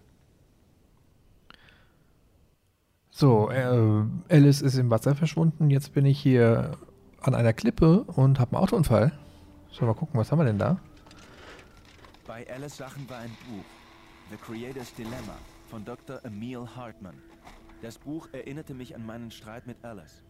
So, 3.09 3.49
äh, 3.49 4.05
Alice 4.29 4.61
ist 4.61 4.77
im 4.77 4.89
Wasser 4.89 5.13
verschwunden. 5.15 5.69
Jetzt 5.69 5.93
bin 5.93 6.05
ich 6.05 6.19
hier 6.19 6.77
an 7.19 7.35
einer 7.35 7.51
Klippe 7.51 8.03
und 8.03 8.39
habe 8.39 8.55
einen 8.55 8.63
Autounfall. 8.63 9.11
So, 9.71 9.85
mal 9.85 9.93
gucken, 9.93 10.17
was 10.17 10.31
haben 10.31 10.39
wir 10.39 10.45
denn 10.45 10.59
da? 10.59 10.79
Bei 12.37 12.47
Alice 12.53 12.77
Sachen 12.77 13.09
war 13.09 13.17
ein 13.17 13.35
Buch, 13.49 13.65
The 14.29 14.37
Creator's 14.37 14.93
Dilemma, 14.93 15.39
von 15.71 15.83
Dr. 15.83 16.23
Emil 16.23 16.67
Hartman. 16.75 17.15
Das 17.81 17.97
Buch 17.97 18.29
erinnerte 18.31 18.75
mich 18.75 18.95
an 18.95 19.03
meinen 19.03 19.31
Streit 19.31 19.65
mit 19.65 19.83
Alice. 19.83 20.21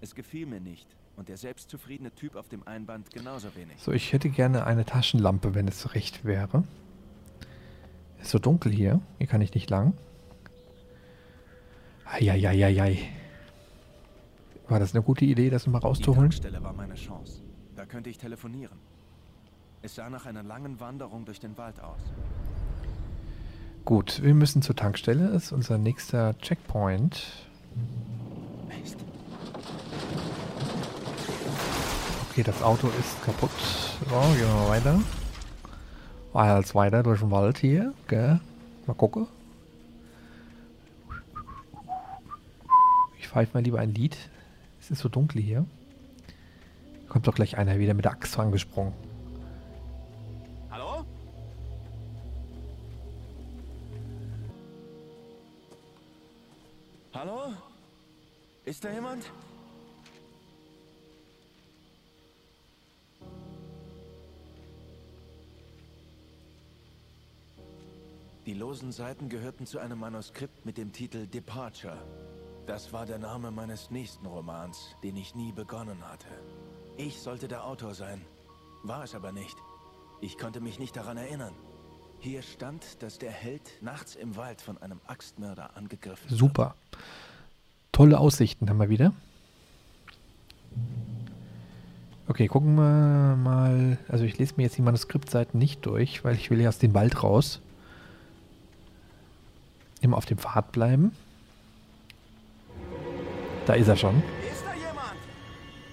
Es 0.00 0.14
gefiel 0.14 0.46
mir 0.46 0.60
nicht 0.60 0.86
und 1.16 1.28
der 1.28 1.36
selbstzufriedene 1.36 2.14
Typ 2.14 2.36
auf 2.36 2.48
dem 2.48 2.64
Einband 2.64 3.10
genauso 3.10 3.52
wenig. 3.56 3.74
So, 3.78 3.90
ich 3.90 4.12
hätte 4.12 4.28
gerne 4.28 4.66
eine 4.66 4.84
Taschenlampe, 4.84 5.52
wenn 5.56 5.66
es 5.66 5.96
recht 5.96 6.24
wäre. 6.24 6.62
Ist 8.20 8.30
so 8.30 8.38
dunkel 8.38 8.70
hier. 8.70 9.00
Hier 9.18 9.26
kann 9.26 9.40
ich 9.40 9.52
nicht 9.52 9.68
lang. 9.68 9.94
Eieieiei. 12.04 12.98
War 14.68 14.78
das 14.78 14.94
eine 14.94 15.02
gute 15.02 15.24
Idee, 15.24 15.50
das 15.50 15.66
mal 15.66 15.80
Die 15.80 15.86
rauszuholen? 15.86 16.30
Tankstelle 16.30 16.62
war 16.62 16.72
meine 16.72 16.94
Chance. 16.94 17.42
Da 17.74 17.84
könnte 17.84 18.10
ich 18.10 18.18
telefonieren. 18.18 18.78
Es 19.84 19.96
sah 19.96 20.08
nach 20.08 20.26
einer 20.26 20.44
langen 20.44 20.78
Wanderung 20.78 21.24
durch 21.24 21.40
den 21.40 21.58
Wald 21.58 21.80
aus. 21.80 21.98
Gut, 23.84 24.22
wir 24.22 24.32
müssen 24.32 24.62
zur 24.62 24.76
Tankstelle. 24.76 25.32
Das 25.32 25.46
ist 25.46 25.52
unser 25.52 25.76
nächster 25.76 26.38
Checkpoint. 26.38 27.26
Okay, 32.30 32.44
das 32.44 32.62
Auto 32.62 32.88
ist 33.00 33.20
kaputt. 33.24 33.50
So, 34.08 34.20
gehen 34.34 34.46
wir 34.46 34.54
mal 34.54 34.68
weiter. 34.68 35.00
Als 36.32 36.76
weiter 36.76 37.02
durch 37.02 37.18
den 37.18 37.32
Wald 37.32 37.58
hier. 37.58 37.92
Gell? 38.06 38.38
Mal 38.86 38.94
gucken. 38.94 39.26
Ich 43.18 43.26
pfeife 43.26 43.54
mal 43.54 43.64
lieber 43.64 43.80
ein 43.80 43.92
Lied. 43.92 44.16
Es 44.80 44.92
ist 44.92 45.00
so 45.00 45.08
dunkel 45.08 45.42
hier. 45.42 45.66
Kommt 47.08 47.26
doch 47.26 47.34
gleich 47.34 47.58
einer 47.58 47.80
wieder 47.80 47.94
mit 47.94 48.04
der 48.04 48.12
Axt 48.12 48.38
angesprungen. 48.38 48.92
Ist 58.72 58.84
da 58.84 58.90
jemand? 58.90 59.30
Die 68.46 68.54
losen 68.54 68.90
Seiten 68.90 69.28
gehörten 69.28 69.66
zu 69.66 69.78
einem 69.78 69.98
Manuskript 69.98 70.64
mit 70.64 70.78
dem 70.78 70.90
Titel 70.90 71.26
Departure. 71.26 71.98
Das 72.66 72.94
war 72.94 73.04
der 73.04 73.18
Name 73.18 73.50
meines 73.50 73.90
nächsten 73.90 74.24
Romans, 74.24 74.96
den 75.02 75.18
ich 75.18 75.34
nie 75.34 75.52
begonnen 75.52 76.08
hatte. 76.08 76.28
Ich 76.96 77.20
sollte 77.20 77.48
der 77.48 77.66
Autor 77.66 77.92
sein, 77.92 78.24
war 78.84 79.04
es 79.04 79.14
aber 79.14 79.32
nicht. 79.32 79.58
Ich 80.22 80.38
konnte 80.38 80.62
mich 80.62 80.78
nicht 80.78 80.96
daran 80.96 81.18
erinnern. 81.18 81.54
Hier 82.20 82.40
stand, 82.40 83.02
dass 83.02 83.18
der 83.18 83.32
Held 83.32 83.82
nachts 83.82 84.14
im 84.14 84.34
Wald 84.36 84.62
von 84.62 84.78
einem 84.78 85.02
Axtmörder 85.08 85.76
angegriffen. 85.76 86.34
Super. 86.34 86.74
Tolle 87.92 88.18
Aussichten 88.18 88.70
haben 88.70 88.78
wir 88.78 88.88
wieder. 88.88 89.12
Okay, 92.26 92.46
gucken 92.48 92.74
wir 92.76 93.36
mal. 93.36 93.98
Also 94.08 94.24
ich 94.24 94.38
lese 94.38 94.54
mir 94.56 94.62
jetzt 94.62 94.78
die 94.78 94.82
Manuskriptseiten 94.82 95.58
nicht 95.58 95.84
durch, 95.84 96.24
weil 96.24 96.34
ich 96.34 96.50
will 96.50 96.60
ja 96.60 96.70
aus 96.70 96.78
dem 96.78 96.94
Wald 96.94 97.22
raus. 97.22 97.60
Immer 100.00 100.16
auf 100.16 100.24
dem 100.24 100.38
Pfad 100.38 100.72
bleiben. 100.72 101.12
Da 103.66 103.74
ist 103.74 103.88
er 103.88 103.96
schon. 103.96 104.22
Ist 104.50 104.64
da 104.64 104.74
jemand? 104.74 105.14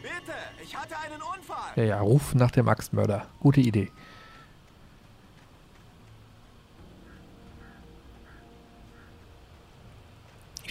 Bitte, 0.01 0.37
ich 0.63 0.75
hatte 0.75 0.95
einen 0.97 1.21
Unfall. 1.21 1.73
Ja, 1.75 1.83
ja, 1.83 1.99
ruf 1.99 2.33
nach 2.33 2.51
dem 2.51 2.69
Axtmörder. 2.69 3.27
Gute 3.41 3.59
Idee. 3.59 3.91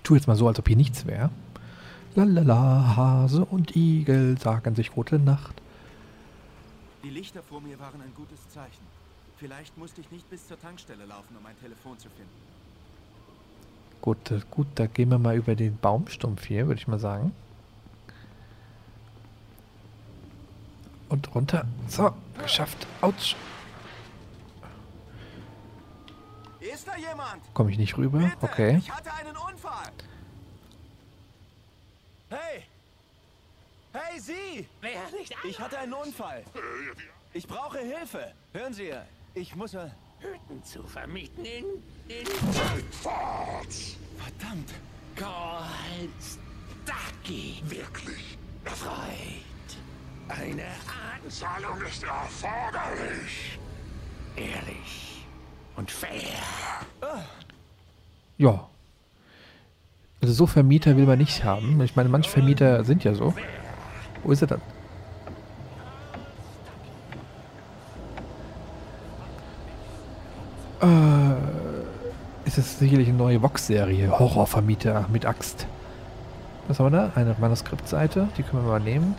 Tue 0.08 0.16
jetzt 0.16 0.26
mal 0.26 0.36
so, 0.36 0.48
als 0.48 0.58
ob 0.58 0.66
hier 0.66 0.76
nichts 0.76 1.06
wäre. 1.06 1.28
Lalala, 2.14 2.96
Hase 2.96 3.44
und 3.44 3.76
Igel 3.76 4.38
sagen 4.38 4.74
sich 4.74 4.90
gute 4.90 5.18
Nacht. 5.18 5.60
Die 7.04 7.10
Lichter 7.10 7.42
vor 7.42 7.60
mir 7.60 7.78
waren 7.78 8.00
ein 8.00 8.14
gutes 8.16 8.48
Zeichen. 8.48 8.86
Vielleicht 9.36 9.76
musste 9.76 10.00
ich 10.00 10.10
nicht 10.10 10.28
bis 10.30 10.48
zur 10.48 10.58
Tankstelle 10.58 11.04
laufen, 11.04 11.36
um 11.38 11.44
ein 11.44 11.58
Telefon 11.60 11.98
zu 11.98 12.08
finden. 12.08 12.30
Gut, 14.00 14.30
äh, 14.30 14.40
gut, 14.50 14.66
da 14.76 14.86
gehen 14.86 15.10
wir 15.10 15.18
mal 15.18 15.36
über 15.36 15.54
den 15.54 15.76
Baumstumpf 15.76 16.46
hier, 16.46 16.66
würde 16.66 16.80
ich 16.80 16.88
mal 16.88 16.98
sagen. 16.98 17.32
Und 21.10 21.34
runter. 21.34 21.66
So, 21.88 22.12
geschafft. 22.42 22.86
Autsch. 23.02 23.36
Ist 26.60 26.87
da 26.87 26.87
jemand? 26.87 26.87
Komme 27.54 27.70
ich 27.70 27.78
nicht 27.78 27.96
rüber? 27.96 28.18
Bitte, 28.18 28.36
Okay. 28.40 28.76
ich 28.78 28.90
hatte 28.90 29.12
einen 29.14 29.36
Unfall. 29.36 29.90
Hey! 32.30 32.64
Hey, 33.92 34.20
Sie! 34.20 34.68
Wer 34.80 35.00
nicht 35.18 35.34
Ich 35.44 35.58
hatte 35.58 35.78
einen 35.78 35.94
Unfall. 35.94 36.44
Ich 37.32 37.46
brauche 37.46 37.78
Hilfe. 37.78 38.32
Hören 38.52 38.74
Sie, 38.74 38.92
ich 39.34 39.54
muss... 39.56 39.74
äh, 39.74 39.88
Hütten 40.20 40.62
zu 40.64 40.82
vermieten 40.82 41.44
in... 41.44 41.64
in... 42.08 42.26
Verdammt! 42.26 43.96
Gott! 45.16 45.28
Stucky 46.84 47.62
wirklich 47.64 48.36
erfreut. 48.64 48.96
Eine 50.28 50.66
Anzahlung 51.22 51.80
ist 51.82 52.02
erforderlich. 52.02 53.58
Ehrlich 54.36 55.07
und 55.78 55.90
fair. 55.90 56.10
Ja. 58.36 58.66
Also 60.20 60.34
so 60.34 60.46
Vermieter 60.46 60.96
will 60.96 61.06
man 61.06 61.18
nicht 61.18 61.44
haben. 61.44 61.80
Ich 61.82 61.96
meine, 61.96 62.08
manche 62.08 62.28
Vermieter 62.28 62.84
sind 62.84 63.04
ja 63.04 63.14
so. 63.14 63.34
Wo 64.24 64.32
ist 64.32 64.42
er 64.42 64.48
dann? 64.48 64.60
Äh, 70.80 72.48
ist 72.48 72.58
es 72.58 72.78
sicherlich 72.78 73.08
eine 73.08 73.16
neue 73.16 73.40
Vox-Serie. 73.40 74.10
Horrorvermieter 74.10 75.06
mit 75.12 75.24
Axt. 75.24 75.66
Was 76.66 76.80
haben 76.80 76.92
wir 76.92 76.98
da? 76.98 77.12
Eine 77.14 77.36
Manuskriptseite. 77.38 78.28
Die 78.36 78.42
können 78.42 78.64
wir 78.64 78.72
mal 78.72 78.80
nehmen. 78.80 79.14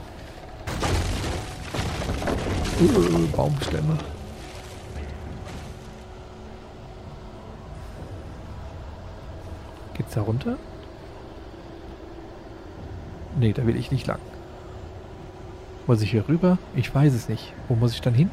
Uh, 2.82 3.28
Baumstämme. 3.36 3.98
Geht's 10.10 10.16
da 10.16 10.22
runter? 10.22 10.58
Nee, 13.38 13.54
da 13.54 13.68
will 13.68 13.76
ich 13.76 13.92
nicht 13.92 14.08
lang. 14.08 14.18
Muss 15.86 16.02
ich 16.02 16.10
hier 16.10 16.28
rüber? 16.28 16.58
Ich 16.76 16.96
weiß 16.96 17.14
es 17.14 17.30
nicht. 17.30 17.54
Wo 17.68 17.76
muss 17.76 17.94
ich 17.94 18.02
dann 18.02 18.16
hin? 18.16 18.32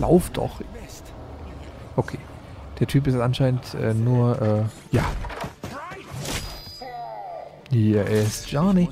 Lauf 0.00 0.30
doch. 0.30 0.60
Okay. 1.94 2.18
Der 2.80 2.88
Typ 2.88 3.06
ist 3.06 3.14
anscheinend 3.14 3.72
äh, 3.74 3.94
nur, 3.94 4.42
äh, 4.42 4.96
ja. 4.96 5.04
Hier 7.70 8.04
ist 8.06 8.50
Johnny. 8.50 8.88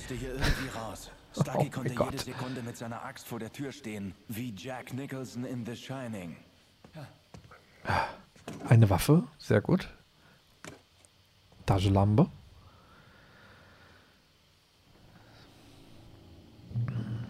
Stucky 1.33 1.49
Oh 1.51 1.53
mein 1.61 1.71
konnte 1.71 1.95
Gott. 1.95 2.13
jede 2.13 2.25
Sekunde 2.25 2.63
mit 2.63 2.77
seiner 2.77 3.05
Axt 3.05 3.27
vor 3.27 3.39
der 3.39 3.53
Tür 3.53 3.73
stehen, 3.73 4.15
wie 4.29 4.53
Jack 4.57 4.93
Nicholson 4.93 5.45
in 5.45 5.65
The 5.67 5.77
Shining. 5.77 6.37
Eine 8.69 8.91
Waffe, 8.91 9.25
sehr 9.39 9.61
gut. 9.61 9.89
Taschenlampe. 11.67 12.29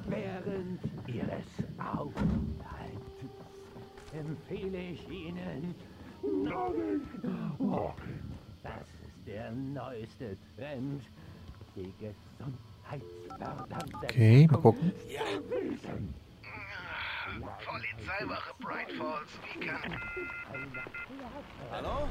Während 0.06 0.80
Ihres 1.06 1.46
Aufenthaltes 1.78 3.00
empfehle 4.12 4.78
ich 4.78 5.08
Ihnen 5.08 5.74
Oh, 7.58 7.92
Das 8.62 8.72
ist 9.02 9.26
der 9.26 9.52
neueste 9.52 10.36
Trend. 10.56 11.02
Okay, 14.04 14.48
mal 14.50 14.60
gucken. 14.60 14.92
Wesen. 15.48 16.14
Polizeiwache 17.64 18.54
Bright 18.60 18.92
Falls, 18.98 19.28
wie 19.54 19.60
kann... 19.66 19.96
Hallo? 21.70 22.08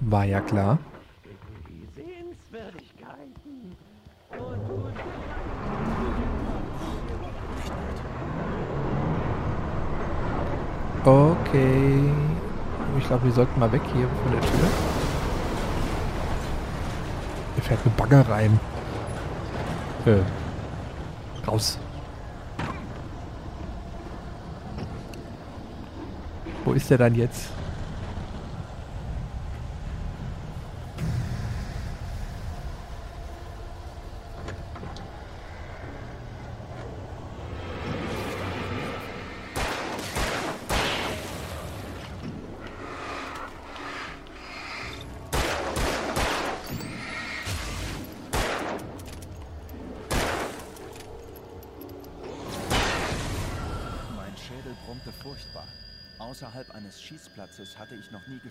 War 0.00 0.24
ja 0.24 0.40
klar. 0.40 0.78
Die 1.68 1.86
Sehenswürdigkeiten. 1.94 3.76
Und, 4.30 4.70
und 4.70 4.94
Okay. 11.06 12.00
Ich 12.96 13.06
glaube, 13.06 13.24
wir 13.24 13.32
sollten 13.32 13.60
mal 13.60 13.70
weg 13.70 13.82
hier 13.92 14.08
von 14.08 14.32
der 14.32 14.40
Tür. 14.40 15.03
Hier 17.54 17.62
fährt 17.62 17.80
eine 17.84 17.94
Bagger 17.94 18.28
rein. 18.28 18.58
Äh. 20.06 20.18
Raus. 21.46 21.78
Wo 26.64 26.72
ist 26.72 26.90
der 26.90 26.98
dann 26.98 27.14
jetzt? 27.14 27.48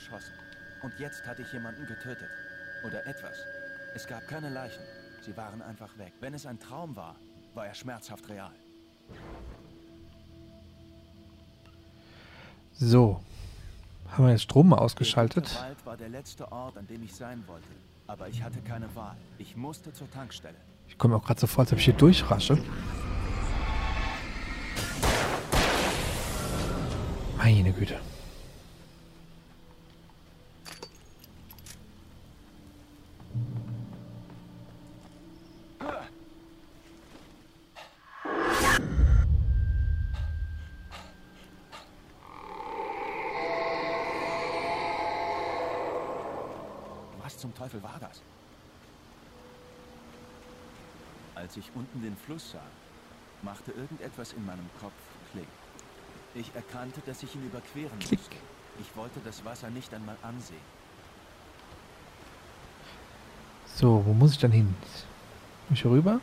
Geschossen. 0.04 0.34
Und 0.82 0.94
jetzt 1.00 1.26
hatte 1.26 1.42
ich 1.42 1.54
jemanden 1.54 1.86
getötet. 1.86 2.30
Oder 2.86 3.06
etwas. 3.08 3.38
Es 3.96 4.06
gab 4.06 4.28
keine 4.28 4.50
Leichen. 4.50 4.84
Sie 5.22 5.36
waren 5.38 5.62
einfach 5.62 5.98
weg. 5.98 6.14
Wenn 6.20 6.34
es 6.34 6.46
ein 6.46 6.60
Traum 6.60 6.96
war, 6.96 7.16
war 7.54 7.68
er 7.68 7.74
schmerzhaft 7.74 8.28
real. 8.30 8.52
So. 12.74 13.22
Haben 14.12 14.26
wir 14.26 14.32
jetzt 14.32 14.44
Strom 14.44 14.70
mal 14.70 14.76
Der 14.76 14.84
ausgeschaltet? 14.84 15.56
Wald 15.60 15.86
war 15.86 15.98
der 15.98 16.10
letzte 16.10 16.52
Ort, 16.52 16.78
an 16.78 16.86
dem 16.88 17.04
ich 17.04 17.16
sein 17.16 17.44
wollte. 17.48 17.68
Aber 18.06 18.28
ich 18.28 18.44
hatte 18.44 18.60
keine 18.60 18.94
Wahl. 18.96 19.16
Ich 19.38 19.56
musste 19.56 19.94
zur 19.94 20.12
Tankstelle. 20.12 20.58
Ich 20.88 20.98
komme 20.98 21.16
auch 21.16 21.24
gerade 21.24 21.40
so 21.40 21.48
vor, 21.48 21.64
als 21.64 21.72
ob 21.72 21.80
ich 21.80 21.86
hier 21.86 21.94
durchrasche. 21.94 22.58
Meine 27.38 27.72
Güte. 27.72 28.00
Zum 47.44 47.54
Teufel 47.56 47.84
war 47.84 47.98
das? 48.00 48.22
Als 51.36 51.58
ich 51.58 51.70
unten 51.76 52.02
den 52.02 52.16
Fluss 52.16 52.52
sah, 52.52 52.62
machte 53.42 53.72
irgendetwas 53.72 54.32
in 54.32 54.46
meinem 54.46 54.70
Kopf 54.80 54.94
Klick. 55.34 55.48
Ich 56.36 56.56
erkannte, 56.56 57.02
dass 57.06 57.22
ich 57.22 57.36
ihn 57.36 57.46
überqueren 57.46 58.00
Klick. 58.00 58.20
musste. 58.20 58.36
Ich 58.80 58.96
wollte 58.96 59.20
das 59.26 59.44
Wasser 59.44 59.70
nicht 59.70 59.94
einmal 59.94 60.16
ansehen. 60.22 60.56
So, 63.76 64.02
wo 64.06 64.14
muss 64.14 64.32
ich 64.32 64.38
dann 64.38 64.52
hin? 64.52 64.74
Muss 65.68 65.80
ich 65.80 65.82
hier 65.82 65.92
rüber? 65.92 66.22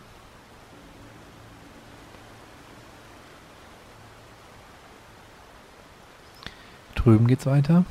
Drüben 6.95 7.27
geht's 7.27 7.45
weiter. 7.45 7.85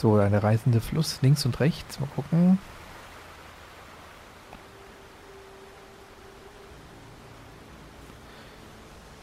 So, 0.00 0.14
eine 0.14 0.40
reißende 0.40 0.80
Fluss 0.80 1.22
links 1.22 1.44
und 1.44 1.58
rechts. 1.58 1.98
Mal 1.98 2.06
gucken. 2.14 2.60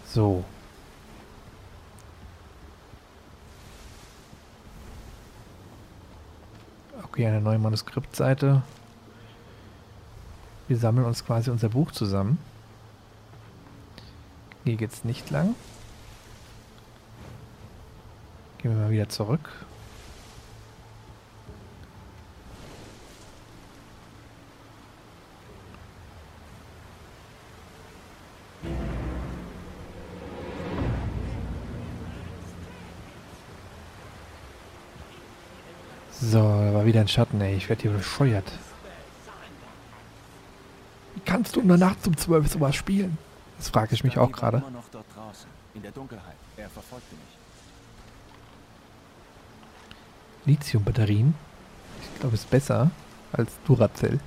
So. 0.05 0.43
Okay, 7.03 7.25
eine 7.25 7.39
neue 7.39 7.57
Manuskriptseite. 7.57 8.61
Wir 10.67 10.77
sammeln 10.77 11.07
uns 11.07 11.23
quasi 11.23 11.51
unser 11.51 11.69
Buch 11.69 11.93
zusammen. 11.93 12.37
Hier 14.65 14.75
geht's 14.75 15.05
nicht 15.05 15.29
lang. 15.29 15.55
Gehen 18.57 18.75
wir 18.75 18.81
mal 18.81 18.89
wieder 18.89 19.07
zurück. 19.07 19.49
So, 37.05 37.21
da 37.21 37.21
war 37.21 37.29
wieder 37.29 37.39
ein 37.39 37.39
Schatten, 37.39 37.41
ey. 37.41 37.55
Ich 37.55 37.69
werde 37.69 37.81
hier 37.83 37.91
bescheuert. 37.91 38.51
Wie 41.13 41.19
kann 41.21 41.35
kannst 41.37 41.55
du 41.55 41.61
in 41.61 41.67
der 41.67 41.77
Nacht 41.77 42.07
um 42.07 42.17
12 42.17 42.51
sowas 42.51 42.75
spielen? 42.75 43.17
Das 43.57 43.69
frage 43.69 43.93
ich 43.93 44.03
mich 44.03 44.17
auch 44.17 44.31
gerade. 44.31 44.63
Er. 46.57 46.69
Lithium-Batterien. 50.45 51.33
Ich 52.13 52.19
glaube, 52.19 52.35
ist 52.35 52.49
besser 52.49 52.91
als 53.31 53.51
Duracell. 53.65 54.19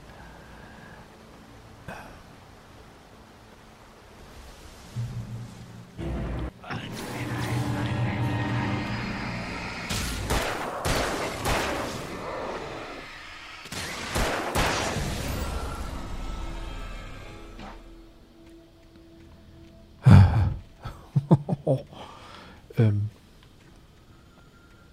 Ähm, 22.78 23.10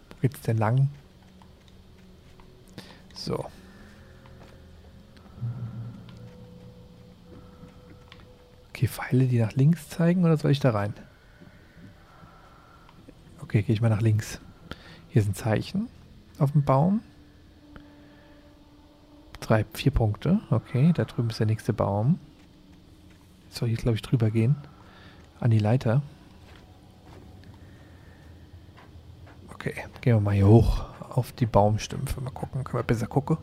wo 0.09 0.15
geht's 0.21 0.41
denn 0.41 0.57
lang? 0.57 0.89
So. 3.13 3.45
Okay, 8.69 8.87
Pfeile, 8.87 9.27
die 9.27 9.39
nach 9.39 9.53
links 9.53 9.87
zeigen 9.89 10.25
oder 10.25 10.35
soll 10.35 10.51
ich 10.51 10.59
da 10.59 10.71
rein? 10.71 10.93
Okay, 13.41 13.61
gehe 13.61 13.73
ich 13.73 13.81
mal 13.81 13.89
nach 13.89 14.01
links. 14.01 14.41
Hier 15.09 15.21
ein 15.21 15.33
Zeichen 15.33 15.87
auf 16.39 16.51
dem 16.51 16.63
Baum. 16.63 17.01
Drei, 19.39 19.63
vier 19.73 19.91
Punkte. 19.91 20.41
Okay, 20.49 20.91
da 20.93 21.05
drüben 21.05 21.29
ist 21.29 21.39
der 21.39 21.45
nächste 21.45 21.71
Baum. 21.71 22.19
Jetzt 23.45 23.59
soll 23.59 23.69
ich, 23.69 23.77
glaube 23.77 23.95
ich, 23.95 24.01
drüber 24.01 24.31
gehen. 24.31 24.55
An 25.39 25.51
die 25.51 25.59
Leiter. 25.59 26.01
Okay, 29.65 29.83
gehen 30.01 30.17
wir 30.17 30.21
mal 30.21 30.35
hier 30.35 30.45
hoch 30.45 30.85
auf 31.09 31.31
die 31.31 31.47
Baumstümpfe. 31.47 32.21
Mal 32.21 32.29
gucken, 32.29 32.63
können 32.63 32.77
wir 32.77 32.83
besser 32.83 33.07
gucken. 33.07 33.39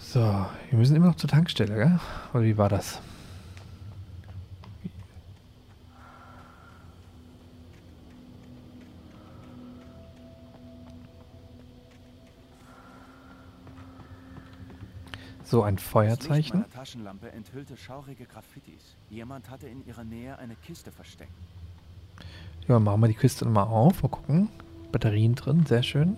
So, 0.00 0.20
wir 0.20 0.78
müssen 0.78 0.96
immer 0.96 1.08
noch 1.08 1.16
zur 1.16 1.28
Tankstelle, 1.28 1.74
gell? 1.74 2.00
Oder 2.32 2.44
wie 2.44 2.56
war 2.56 2.70
das? 2.70 2.98
So, 15.44 15.62
ein 15.62 15.76
Das 15.76 15.82
Licht 15.82 15.92
Feuerzeichen. 15.92 16.60
meiner 16.60 16.70
Taschenlampe 16.70 17.32
enthüllte 17.32 17.76
schaurige 17.76 18.24
Graffitis. 18.24 18.96
Jemand 19.10 19.50
hatte 19.50 19.68
in 19.68 19.84
ihrer 19.84 20.04
Nähe 20.04 20.38
eine 20.38 20.54
Kiste 20.54 20.90
versteckt. 20.90 21.32
Ja, 22.70 22.78
machen 22.78 23.00
wir 23.00 23.08
die 23.08 23.14
Kiste 23.14 23.44
mal 23.46 23.64
auf. 23.64 24.04
Mal 24.04 24.10
gucken. 24.10 24.48
Batterien 24.92 25.34
drin, 25.34 25.66
sehr 25.66 25.82
schön. 25.82 26.16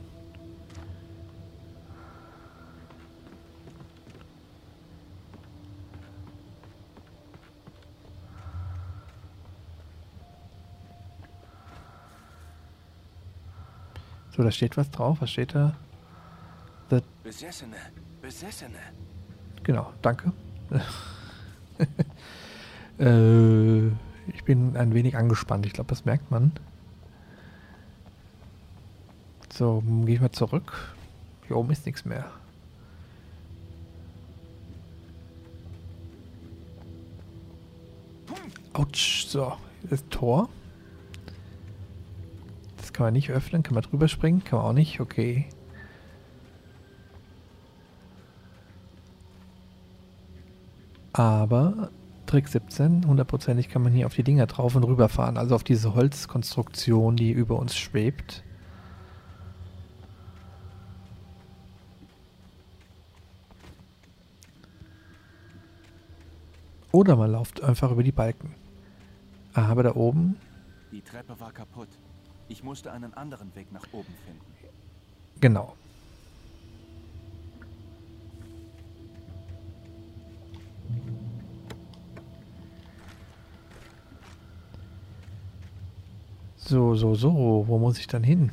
So, 14.37 14.43
da 14.43 14.51
steht 14.51 14.77
was 14.77 14.91
drauf. 14.91 15.23
Was 15.23 15.31
steht 15.31 15.55
da? 15.55 15.75
The 16.91 17.01
Besessene, 17.25 17.77
Besessene. 18.21 18.77
Genau, 19.63 19.91
danke. 20.03 20.33
äh, 22.99 23.91
ich 24.29 24.45
bin 24.45 24.77
ein 24.77 24.95
wenig 24.95 25.17
angespannt. 25.17 25.67
Ich 25.67 25.73
glaube, 25.73 25.89
das 25.89 26.05
merkt 26.05 26.31
man. 26.31 26.53
So, 29.53 29.83
gehe 30.05 30.15
ich 30.15 30.21
mal 30.21 30.33
zurück. 30.33 30.95
Hier 31.47 31.57
oben 31.57 31.71
ist 31.71 31.87
nichts 31.87 32.05
mehr. 32.05 32.25
Autsch, 38.73 39.27
so, 39.27 39.53
das 39.83 40.03
Tor. 40.09 40.49
Das 42.79 42.93
kann 42.93 43.07
man 43.07 43.13
nicht 43.13 43.31
öffnen. 43.31 43.63
Kann 43.63 43.75
man 43.75 43.83
drüber 43.83 44.09
springen? 44.09 44.43
Kann 44.45 44.59
man 44.59 44.69
auch 44.69 44.73
nicht. 44.73 45.01
Okay. 45.01 45.47
Aber 51.13 51.91
Trick 52.33 52.49
17, 52.49 53.07
hundertprozentig 53.07 53.69
kann 53.69 53.83
man 53.83 53.93
hier 53.93 54.07
auf 54.07 54.15
die 54.15 54.23
Dinger 54.23 54.47
drauf 54.47 54.75
und 54.75 54.85
rüber 54.85 55.11
fahren. 55.11 55.37
Also 55.37 55.55
auf 55.55 55.65
diese 55.65 55.95
Holzkonstruktion, 55.95 57.15
die 57.15 57.31
über 57.31 57.59
uns 57.59 57.77
schwebt. 57.77 58.43
Oder 66.91 67.17
man 67.17 67.33
läuft 67.33 67.63
einfach 67.63 67.91
über 67.91 68.03
die 68.03 68.13
Balken. 68.13 68.55
Aber 69.53 69.83
da 69.83 69.95
oben, 69.95 70.39
Die 70.91 71.03
Treppe 71.03 71.39
war 71.39 71.53
kaputt. 71.53 71.89
Ich 72.49 72.65
musste 72.65 72.93
einen 72.93 73.13
anderen 73.13 73.55
Weg 73.55 73.71
nach 73.73 73.85
oben 73.93 74.15
finden. 74.25 74.41
genau. 75.39 75.77
So, 86.73 86.95
so, 86.95 87.15
so. 87.15 87.65
Wo 87.69 87.77
muss 87.77 87.99
ich 87.99 88.07
dann 88.07 88.25
hin? 88.25 88.51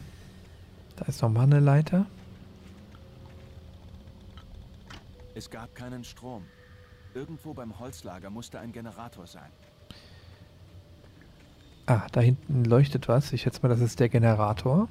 Da 0.98 1.06
ist 1.06 1.22
nochmal 1.22 1.46
eine 1.46 1.62
Leiter. 1.62 2.06
Es 5.36 5.50
gab 5.50 5.74
keinen 5.74 6.04
Strom. 6.04 6.44
Irgendwo 7.14 7.54
beim 7.54 7.80
Holzlager 7.80 8.30
musste 8.30 8.60
ein 8.60 8.74
Generator 8.74 9.26
sein. 9.26 9.50
Ah, 11.86 12.08
da 12.12 12.20
hinten 12.20 12.66
leuchtet 12.66 13.08
was. 13.08 13.32
Ich 13.32 13.44
schätze 13.44 13.62
mal, 13.62 13.70
das 13.70 13.80
ist 13.80 14.02
der 14.02 14.10
Generator. 14.10 14.90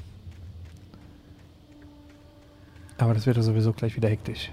Aber 2.96 3.12
das 3.12 3.26
wird 3.26 3.36
ja 3.36 3.42
sowieso 3.42 3.74
gleich 3.74 3.94
wieder 3.94 4.08
hektisch. 4.08 4.50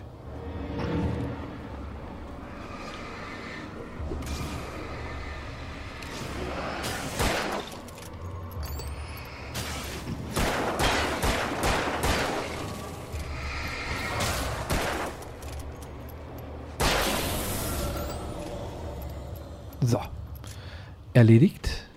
Erledigt. 21.25 21.87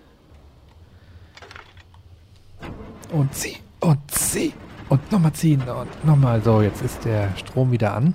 Und 3.13 3.35
zieh. 3.35 3.59
Und 3.79 4.11
zieh. 4.11 4.55
Und 4.89 5.13
nochmal 5.13 5.35
ziehen. 5.35 5.61
Und 5.69 6.03
nochmal. 6.03 6.43
So, 6.43 6.63
jetzt 6.63 6.81
ist 6.81 7.05
der 7.05 7.37
Strom 7.37 7.71
wieder 7.71 7.93
an. 7.93 8.15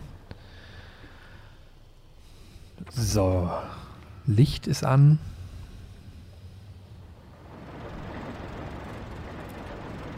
So. 2.90 3.48
Licht 4.26 4.66
ist 4.66 4.84
an. 4.84 5.20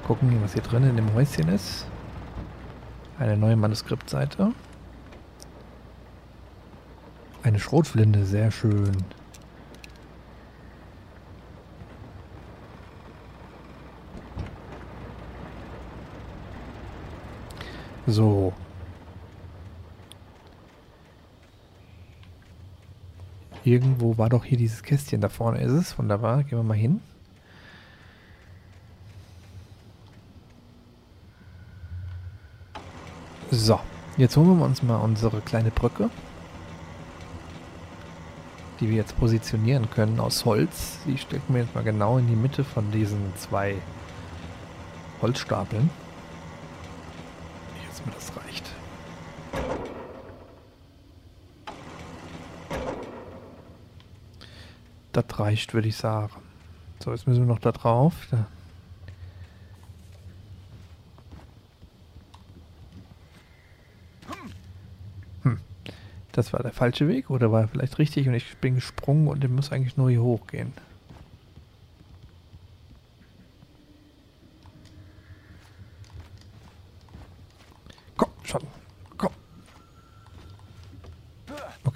Gucken, 0.07 0.41
was 0.41 0.53
hier 0.53 0.63
drin 0.63 0.83
in 0.85 0.95
dem 0.95 1.13
Häuschen 1.13 1.49
ist. 1.49 1.87
Eine 3.19 3.35
neue 3.35 3.57
Manuskriptseite. 3.57 4.53
Eine 7.43 7.59
Schrotflinte, 7.59 8.25
sehr 8.25 8.49
schön. 8.49 8.95
So. 18.07 18.53
Irgendwo 23.63 24.17
war 24.17 24.29
doch 24.29 24.45
hier 24.45 24.57
dieses 24.57 24.83
Kästchen. 24.83 25.21
Da 25.21 25.29
vorne 25.29 25.61
ist 25.61 25.71
es. 25.71 25.97
Wunderbar. 25.97 26.43
Gehen 26.43 26.59
wir 26.59 26.63
mal 26.63 26.77
hin. 26.77 27.01
So. 33.49 33.79
Jetzt 34.17 34.37
holen 34.37 34.59
wir 34.59 34.65
uns 34.65 34.83
mal 34.83 34.97
unsere 34.97 35.41
kleine 35.41 35.71
Brücke. 35.71 36.09
Die 38.79 38.89
wir 38.89 38.97
jetzt 38.97 39.17
positionieren 39.17 39.89
können 39.89 40.19
aus 40.19 40.45
Holz. 40.45 40.99
Die 41.07 41.17
stecken 41.17 41.53
wir 41.53 41.61
jetzt 41.61 41.73
mal 41.73 41.83
genau 41.83 42.17
in 42.17 42.27
die 42.27 42.35
Mitte 42.35 42.63
von 42.63 42.91
diesen 42.91 43.35
zwei 43.35 43.75
Holzstapeln 45.21 45.89
erstmal, 48.05 48.15
das 48.15 48.37
reicht. 48.37 48.71
Das 55.11 55.39
reicht, 55.39 55.73
würde 55.73 55.87
ich 55.87 55.95
sagen. 55.95 56.33
So, 56.99 57.11
jetzt 57.11 57.27
müssen 57.27 57.41
wir 57.41 57.47
noch 57.47 57.59
da 57.59 57.71
drauf. 57.71 58.27
Da. 58.31 58.47
Hm. 65.43 65.59
Das 66.31 66.51
war 66.51 66.61
der 66.61 66.73
falsche 66.73 67.07
Weg 67.07 67.29
oder 67.29 67.51
war 67.51 67.67
vielleicht 67.67 67.97
richtig 67.97 68.27
und 68.27 68.33
ich 68.33 68.57
bin 68.57 68.75
gesprungen 68.75 69.27
und 69.27 69.43
ich 69.43 69.49
muss 69.49 69.71
eigentlich 69.71 69.97
nur 69.97 70.09
hier 70.09 70.21
hochgehen. 70.21 70.73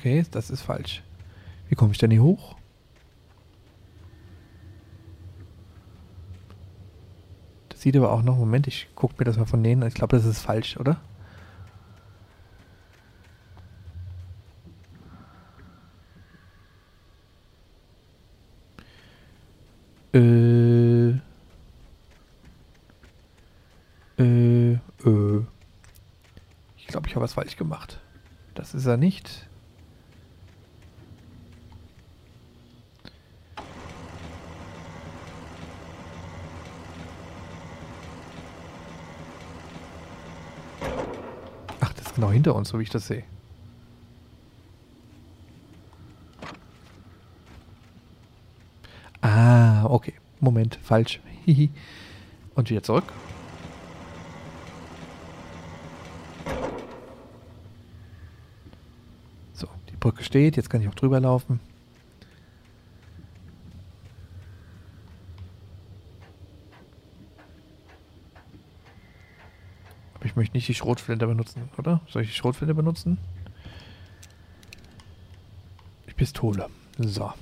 Okay, 0.10 0.26
das 0.32 0.49
ist 0.49 0.62
falsch. 0.62 1.03
Wie 1.68 1.76
komme 1.76 1.91
ich 1.91 1.99
denn 1.99 2.10
hier 2.10 2.24
hoch? 2.24 2.55
Das 7.70 7.82
sieht 7.82 7.95
aber 7.95 8.12
auch 8.12 8.24
noch. 8.24 8.36
Moment, 8.36 8.66
ich 8.66 8.88
gucke 8.95 9.14
mir 9.20 9.26
das 9.26 9.38
mal 9.38 9.45
von 9.45 9.62
denen. 9.64 9.84
an. 9.84 9.89
Ich 9.89 9.93
glaube, 9.93 10.18
das 10.18 10.26
ist 10.26 10.41
falsch, 10.41 10.78
oder? 10.78 10.99
Äh. 20.12 21.10
Äh. 24.18 24.74
Äh. 24.74 25.45
Ich 26.78 26.88
glaube, 26.88 27.07
ich 27.07 27.14
habe 27.16 27.24
was 27.24 27.34
falsch 27.34 27.57
gemacht. 27.57 27.99
Das 28.55 28.74
ist 28.74 28.88
er 28.88 28.97
nicht. 28.97 29.47
Genau 42.20 42.32
hinter 42.32 42.53
uns, 42.53 42.67
so 42.67 42.80
wie 42.80 42.84
ich 42.84 42.89
das 42.89 43.07
sehe. 43.07 43.24
Ah, 49.22 49.86
okay. 49.86 50.13
Moment, 50.41 50.78
falsch. 50.82 51.22
Und 52.55 52.70
wieder 52.70 52.84
zurück. 52.84 53.05
So, 59.53 59.67
die 59.89 59.95
Brücke 59.95 60.24
steht. 60.24 60.57
Jetzt 60.57 60.70
kann 60.70 60.82
ich 60.82 60.89
auch 60.89 60.95
drüber 60.95 61.22
laufen. 61.22 61.61
Möchte 70.39 70.55
nicht 70.55 70.69
die 70.69 70.73
Schrotflinte 70.73 71.27
benutzen, 71.27 71.69
oder? 71.77 71.99
Soll 72.07 72.21
ich 72.21 72.29
die 72.29 72.35
Schrotflinte 72.35 72.73
benutzen? 72.73 73.17
Die 76.07 76.13
Pistole. 76.13 76.67
So. 76.97 77.33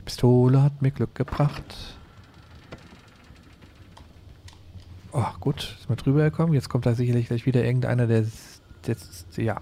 Die 0.00 0.02
Pistole 0.04 0.60
hat 0.60 0.82
mir 0.82 0.90
Glück 0.90 1.14
gebracht. 1.14 1.62
Oh, 5.12 5.24
gut. 5.38 5.76
Ist 5.78 5.88
mal 5.88 5.94
drüber 5.94 6.24
gekommen. 6.24 6.52
Jetzt 6.52 6.68
kommt 6.68 6.84
da 6.84 6.94
sicherlich 6.94 7.28
gleich 7.28 7.46
wieder 7.46 7.64
irgendeiner, 7.64 8.08
der 8.08 8.26
jetzt, 8.84 9.36
ja. 9.36 9.60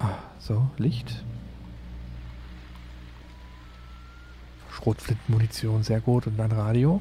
Ah, 0.00 0.18
so, 0.40 0.68
Licht. 0.76 1.24
Schrotflintenmunition, 4.90 5.84
sehr 5.84 6.00
gut. 6.00 6.26
Und 6.26 6.40
ein 6.40 6.50
Radio. 6.50 7.00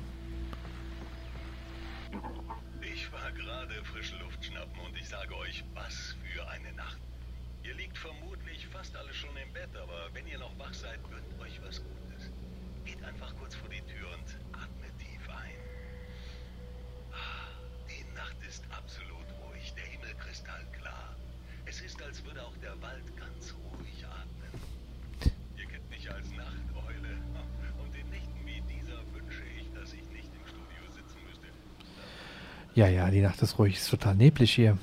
Die 33.20 33.26
Nacht 33.26 33.42
ist 33.42 33.60
ruhig. 33.60 33.76
Ist 33.76 33.90
total 33.90 34.16
neblig 34.16 34.54
hier. 34.54 34.78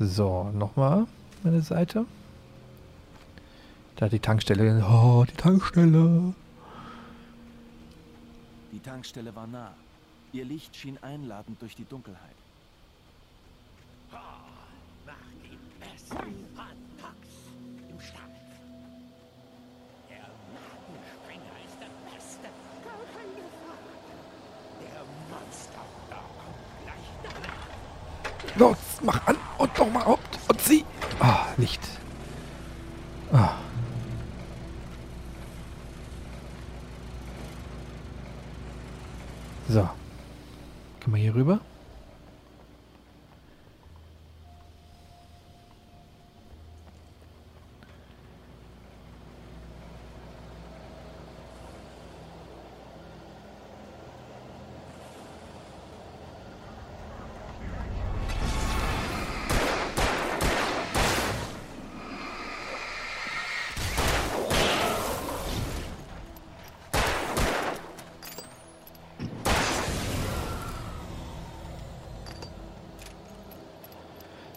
So, 0.00 0.50
nochmal 0.52 1.06
meine 1.44 1.62
Seite. 1.62 2.04
Da 3.94 4.08
die 4.08 4.18
Tankstelle. 4.18 4.84
Oh, 4.84 5.24
die 5.24 5.36
Tankstelle. 5.36 6.34
Die 8.72 8.80
Tankstelle 8.80 9.34
war 9.36 9.46
nah. 9.46 9.72
Ihr 10.32 10.44
Licht 10.44 10.74
schien 10.74 10.98
einladend 11.00 11.62
durch 11.62 11.76
die 11.76 11.84
Dunkelheit. 11.84 12.35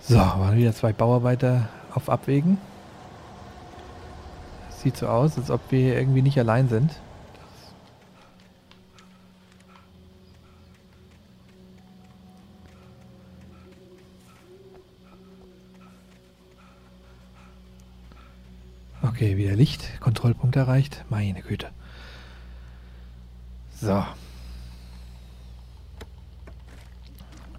So, 0.09 0.15
waren 0.17 0.57
wieder 0.57 0.73
zwei 0.73 0.91
Bauarbeiter 0.91 1.69
auf 1.93 2.09
Abwägen. 2.09 2.57
Sieht 4.71 4.97
so 4.97 5.07
aus, 5.07 5.37
als 5.37 5.51
ob 5.51 5.61
wir 5.69 5.79
hier 5.79 5.99
irgendwie 5.99 6.23
nicht 6.23 6.39
allein 6.39 6.67
sind. 6.67 6.99
Okay, 19.03 19.37
wieder 19.37 19.55
Licht. 19.55 19.99
Kontrollpunkt 19.99 20.55
erreicht. 20.55 21.05
Meine 21.09 21.43
Güte. 21.43 21.69
So. 23.79 23.93
Hab 23.93 24.15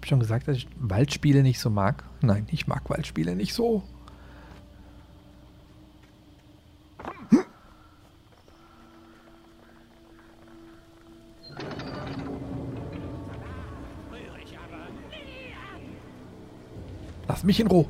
schon 0.11 0.19
gesagt, 0.19 0.49
dass 0.49 0.57
ich 0.57 0.67
Waldspiele 0.75 1.41
nicht 1.41 1.57
so 1.57 1.69
mag? 1.69 2.03
Nein, 2.21 2.45
ich 2.51 2.67
mag 2.67 2.89
Waldspiele 2.89 3.33
nicht 3.33 3.53
so. 3.53 3.81
Lass 17.29 17.45
mich 17.45 17.61
in 17.61 17.67
Ruhe. 17.67 17.85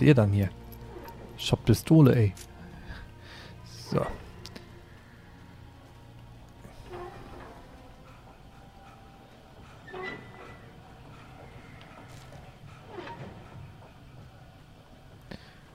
Wollt 0.00 0.08
ihr 0.08 0.14
dann 0.14 0.32
hier? 0.32 0.48
Shop 1.36 1.62
Pistole, 1.62 2.16
ey. 2.16 2.32
So. 3.90 4.00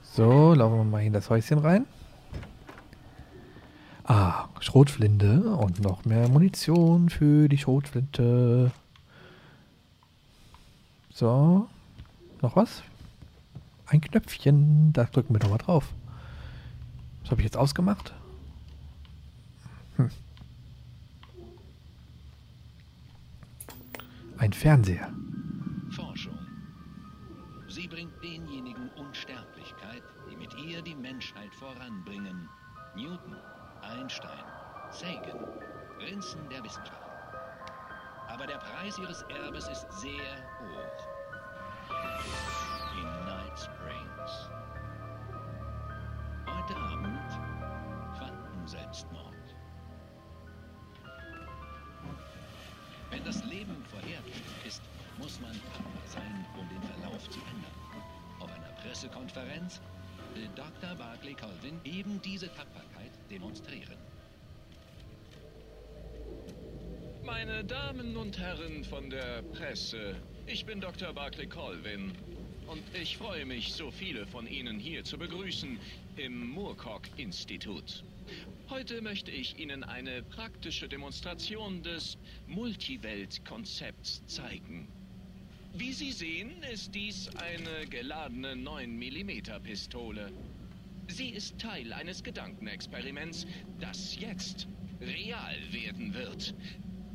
So, 0.01 0.55
laufen 0.55 0.78
wir 0.78 0.84
mal 0.86 1.03
in 1.03 1.13
das 1.13 1.30
Häuschen 1.30 1.59
rein. 1.59 1.86
Ah, 4.05 4.47
Schrotflinte 4.59 5.55
und 5.55 5.82
noch 5.82 6.03
mehr 6.03 6.28
Munition 6.30 7.09
für 7.09 7.47
die 7.47 7.59
Schrotflinte. 7.59 8.71
So. 11.13 11.67
Noch 12.41 12.55
was? 12.55 12.82
Ein 13.88 14.01
Knöpfchen. 14.01 14.93
Da 14.93 15.05
drücken 15.05 15.33
wir 15.33 15.39
doch 15.39 15.49
mal 15.49 15.57
drauf. 15.57 15.93
Was 17.21 17.31
habe 17.31 17.41
ich 17.41 17.45
jetzt 17.45 17.57
ausgemacht? 17.57 18.13
Hm. 19.97 20.09
Ein 24.38 24.53
Fernseher. 24.53 25.11
Forschung. 25.91 26.38
Sie 27.67 27.88
bringt 27.88 28.11
denjenigen 28.23 28.89
Unsterblichkeit, 28.91 30.03
die 30.29 30.36
mit 30.36 30.53
ihr 30.55 30.81
die 30.81 30.95
Menschheit 30.95 31.53
voranbringen. 31.55 32.49
Newton, 32.95 33.36
Einstein, 33.81 34.45
Sagan, 34.91 35.39
Prinzen 35.99 36.39
der 36.49 36.63
Wissenschaft. 36.63 37.01
Aber 38.27 38.47
der 38.47 38.57
Preis 38.57 38.97
ihres 38.97 39.23
Erbes 39.23 39.67
ist 39.67 39.86
sehr 39.99 40.36
hoch. 40.59 41.05
Quantenselbstmord. 48.66 49.34
Wenn 53.11 53.24
das 53.24 53.43
Leben 53.45 53.86
vorherbestimmt 53.91 54.66
ist, 54.66 54.82
muss 55.20 55.39
man 55.39 55.51
tapfer 55.51 56.07
sein, 56.07 56.45
um 56.59 56.68
den 56.70 56.82
Verlauf 56.82 57.30
zu 57.30 57.39
ändern. 57.39 57.72
Auf 58.39 58.51
einer 58.51 58.74
Pressekonferenz 58.82 59.80
will 60.34 60.49
Dr. 60.55 60.95
Barclay 60.95 61.36
Colvin 61.36 61.80
eben 61.84 62.20
diese 62.24 62.47
Tapferkeit 62.47 63.11
demonstrieren. 63.30 63.97
Meine 67.24 67.63
Damen 67.63 68.18
und 68.18 68.38
Herren 68.38 68.84
von 68.84 69.09
der 69.09 69.43
Presse, 69.43 70.16
ich 70.47 70.66
bin 70.66 70.82
Dr. 70.82 71.13
Barclay 71.13 71.47
Colvin 71.47 72.13
und 72.68 72.84
ich 72.99 73.18
freue 73.18 73.45
mich, 73.45 73.74
so 73.74 73.91
viele 73.91 74.26
von 74.26 74.47
Ihnen 74.47 74.80
hier 74.80 75.03
zu 75.03 75.18
begrüßen 75.18 75.80
im 76.18 76.49
Moorcock-Institut. 76.49 78.03
Heute 78.69 79.01
möchte 79.01 79.32
ich 79.32 79.59
Ihnen 79.59 79.84
eine 79.84 80.23
praktische 80.23 80.88
Demonstration 80.88 81.84
des 81.84 82.17
Multiwelt-Konzepts 82.47 84.26
zeigen. 84.28 84.88
Wie 85.73 85.93
Sie 85.93 86.11
sehen, 86.11 86.63
ist 86.71 86.95
dies 86.95 87.30
eine 87.36 87.86
geladene 87.88 88.53
9mm-Pistole. 88.53 90.32
Sie 91.07 91.30
ist 91.30 91.59
Teil 91.59 91.93
eines 91.93 92.23
Gedankenexperiments, 92.23 93.45
das 93.80 94.17
jetzt 94.19 94.67
real 94.99 95.57
werden 95.71 96.13
wird. 96.13 96.55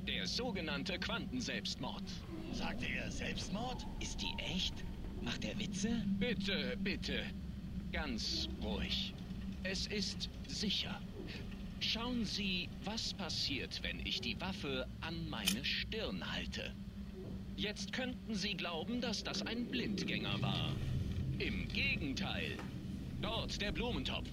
Der 0.06 0.26
sogenannte 0.26 0.98
Quantenselbstmord. 0.98 2.04
Sagte 2.52 2.86
er 2.86 3.10
Selbstmord? 3.10 3.86
Ist 4.00 4.20
die 4.22 4.34
echt? 4.38 4.74
Macht 5.22 5.44
er 5.44 5.58
Witze? 5.58 6.02
Bitte, 6.18 6.76
bitte. 6.82 7.24
Ganz 7.92 8.48
ruhig. 8.62 9.14
Es 9.62 9.86
ist 9.88 10.30
sicher. 10.48 11.00
Schauen 11.80 12.24
Sie, 12.24 12.68
was 12.84 13.14
passiert, 13.14 13.82
wenn 13.82 14.04
ich 14.06 14.20
die 14.20 14.40
Waffe 14.40 14.86
an 15.00 15.28
meine 15.28 15.64
Stirn 15.64 16.22
halte. 16.32 16.74
Jetzt 17.56 17.92
könnten 17.92 18.34
Sie 18.34 18.54
glauben, 18.54 19.00
dass 19.00 19.22
das 19.22 19.42
ein 19.42 19.66
Blindgänger 19.66 20.40
war. 20.40 20.72
Im 21.38 21.68
Gegenteil. 21.68 22.56
Dort 23.20 23.60
der 23.60 23.72
Blumentopf. 23.72 24.28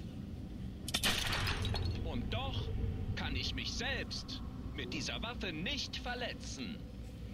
Und 2.06 2.34
doch 2.34 2.68
kann 3.16 3.36
ich 3.36 3.54
mich 3.54 3.72
selbst 3.74 4.42
mit 4.76 4.94
dieser 4.94 5.22
Waffe 5.22 5.52
nicht 5.52 5.98
verletzen. 5.98 6.78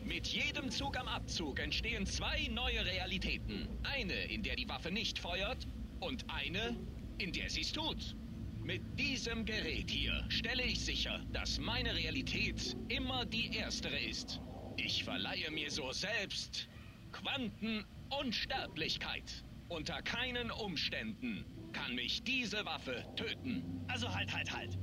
Mit 0.03 0.27
jedem 0.27 0.71
Zug 0.71 0.97
am 0.97 1.07
Abzug 1.07 1.59
entstehen 1.59 2.05
zwei 2.05 2.47
neue 2.47 2.85
Realitäten. 2.85 3.67
Eine, 3.83 4.13
in 4.25 4.41
der 4.41 4.55
die 4.55 4.67
Waffe 4.67 4.91
nicht 4.91 5.19
feuert 5.19 5.67
und 5.99 6.25
eine, 6.29 6.75
in 7.17 7.31
der 7.31 7.49
sie 7.49 7.61
es 7.61 7.71
tut. 7.71 8.15
Mit 8.63 8.81
diesem 8.97 9.45
Gerät 9.45 9.89
hier 9.89 10.25
stelle 10.29 10.63
ich 10.63 10.83
sicher, 10.83 11.21
dass 11.33 11.59
meine 11.59 11.95
Realität 11.95 12.75
immer 12.87 13.25
die 13.25 13.55
erstere 13.55 13.99
ist. 13.99 14.39
Ich 14.77 15.03
verleihe 15.03 15.51
mir 15.51 15.69
so 15.69 15.91
selbst 15.91 16.69
Quantenunsterblichkeit. 17.11 19.43
Unter 19.67 20.01
keinen 20.01 20.49
Umständen 20.51 21.45
kann 21.73 21.93
mich 21.95 22.23
diese 22.23 22.65
Waffe 22.65 23.03
töten. 23.15 23.83
Also 23.87 24.13
halt, 24.13 24.33
halt, 24.33 24.55
halt. 24.55 24.77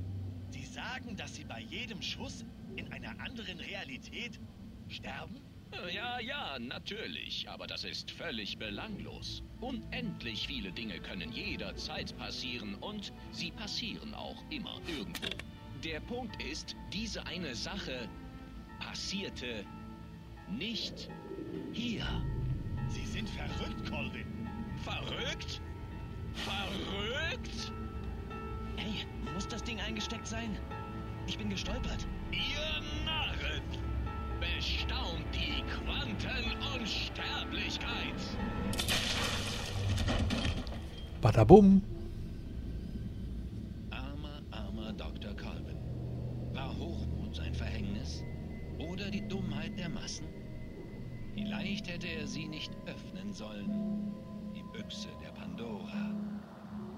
Sie 0.49 0.65
sagen, 0.65 1.15
dass 1.15 1.35
Sie 1.35 1.45
bei 1.45 1.61
jedem 1.61 2.01
Schuss 2.01 2.43
in 2.75 2.91
einer 2.91 3.17
anderen 3.19 3.59
Realität 3.59 4.39
sterben? 4.89 5.39
Ja, 5.93 6.19
ja, 6.19 6.59
natürlich, 6.59 7.49
aber 7.49 7.65
das 7.65 7.83
ist 7.83 8.11
völlig 8.11 8.57
belanglos. 8.57 9.41
Unendlich 9.61 10.47
viele 10.47 10.71
Dinge 10.71 10.99
können 10.99 11.31
jederzeit 11.31 12.15
passieren 12.17 12.75
und 12.75 13.13
sie 13.31 13.51
passieren 13.51 14.13
auch 14.13 14.43
immer 14.49 14.79
irgendwo. 14.87 15.29
Der 15.83 15.99
Punkt 16.01 16.41
ist, 16.43 16.75
diese 16.93 17.25
eine 17.25 17.55
Sache 17.55 18.07
passierte 18.79 19.65
nicht 20.49 21.09
hier. 21.71 22.05
Sie 22.87 23.05
sind 23.05 23.29
verrückt, 23.29 23.89
Colvin. 23.89 24.47
Verrückt? 24.83 25.61
Verrückt? 26.33 27.71
Hey, 28.77 29.05
muss 29.33 29.47
das 29.47 29.63
Ding 29.63 29.79
eingesteckt 29.79 30.27
sein? 30.27 30.57
Ich 31.27 31.37
bin 31.37 31.49
gestolpert. 31.49 32.05
Ihr 32.31 33.05
Narren! 33.05 33.80
Bestaunt 34.41 35.29
die 35.31 35.63
Quantenunsterblichkeit! 35.69 38.19
Badabum. 41.21 41.83
Armer, 43.91 44.41
armer 44.49 44.93
Dr. 44.93 45.35
Colvin. 45.35 45.77
War 46.53 46.75
Hochmut 46.75 47.35
sein 47.35 47.53
Verhängnis? 47.53 48.23
Oder 48.79 49.11
die 49.11 49.27
Dummheit 49.27 49.77
der 49.77 49.89
Massen? 49.89 50.25
Vielleicht 51.35 51.87
hätte 51.87 52.07
er 52.07 52.25
sie 52.25 52.47
nicht 52.47 52.75
öffnen 52.87 53.33
sollen. 53.33 54.11
Die 54.55 54.63
Büchse 54.75 55.09
der 55.23 55.33
Pandora. 55.33 56.15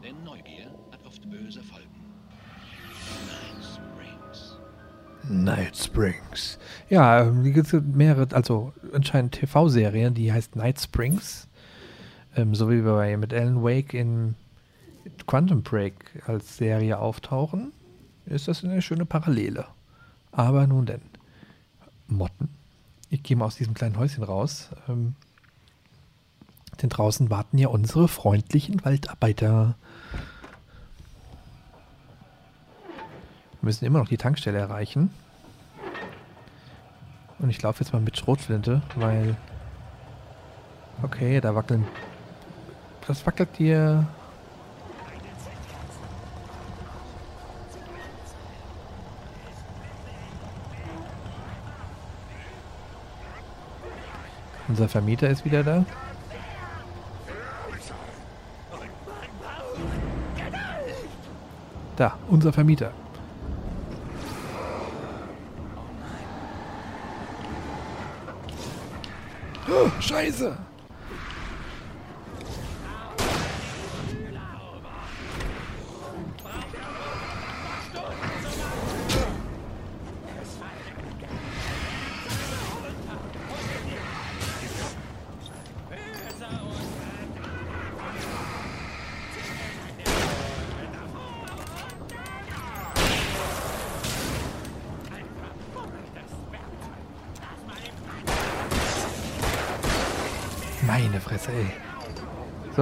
Denn 0.01 0.23
Neugier 0.23 0.73
hat 0.93 1.05
oft 1.05 1.29
böse 1.29 1.61
Folgen. 1.61 2.05
Springs. 3.03 3.81
Night 5.29 5.77
Springs. 5.77 6.57
Ja, 6.89 7.21
ähm, 7.21 7.43
hier 7.43 7.53
gibt 7.53 7.73
es 7.73 7.81
mehrere, 7.81 8.27
also 8.35 8.73
anscheinend 8.93 9.33
TV-Serien, 9.33 10.13
die 10.13 10.31
heißt 10.31 10.55
Night 10.55 10.81
Springs. 10.81 11.47
Ähm, 12.35 12.55
so 12.55 12.69
wie 12.69 12.83
wir 12.83 13.17
mit 13.17 13.33
Alan 13.33 13.63
Wake 13.63 13.93
in 13.93 14.35
Quantum 15.27 15.63
Break 15.63 16.21
als 16.27 16.57
Serie 16.57 16.99
auftauchen, 16.99 17.71
ist 18.25 18.47
das 18.47 18.63
eine 18.63 18.81
schöne 18.81 19.05
Parallele. 19.05 19.65
Aber 20.31 20.67
nun 20.67 20.85
denn. 20.85 21.01
Motten. 22.07 22.49
Ich 23.09 23.23
gehe 23.23 23.37
mal 23.37 23.45
aus 23.45 23.55
diesem 23.55 23.73
kleinen 23.73 23.97
Häuschen 23.97 24.23
raus. 24.23 24.69
Ähm, 24.89 25.15
denn 26.81 26.89
draußen 26.89 27.29
warten 27.29 27.57
ja 27.57 27.67
unsere 27.67 28.07
freundlichen 28.07 28.83
Waldarbeiter. 28.83 29.75
Wir 33.63 33.67
müssen 33.67 33.85
immer 33.85 33.99
noch 33.99 34.09
die 34.09 34.17
Tankstelle 34.17 34.59
erreichen. 34.59 35.09
Und 37.39 37.49
ich 37.49 37.61
laufe 37.61 37.81
jetzt 37.81 37.93
mal 37.93 38.01
mit 38.01 38.17
Schrotflinte, 38.17 38.81
weil... 38.97 39.37
Okay, 41.01 41.39
da 41.39 41.55
wackeln... 41.55 41.87
Das 43.07 43.25
wackelt 43.25 43.47
hier... 43.55 44.05
Unser 54.67 54.89
Vermieter 54.89 55.29
ist 55.29 55.45
wieder 55.45 55.63
da. 55.63 55.85
Da, 61.95 62.17
unser 62.27 62.51
Vermieter. 62.51 62.91
Oh, 69.75 69.89
Scheiße! 69.99 70.55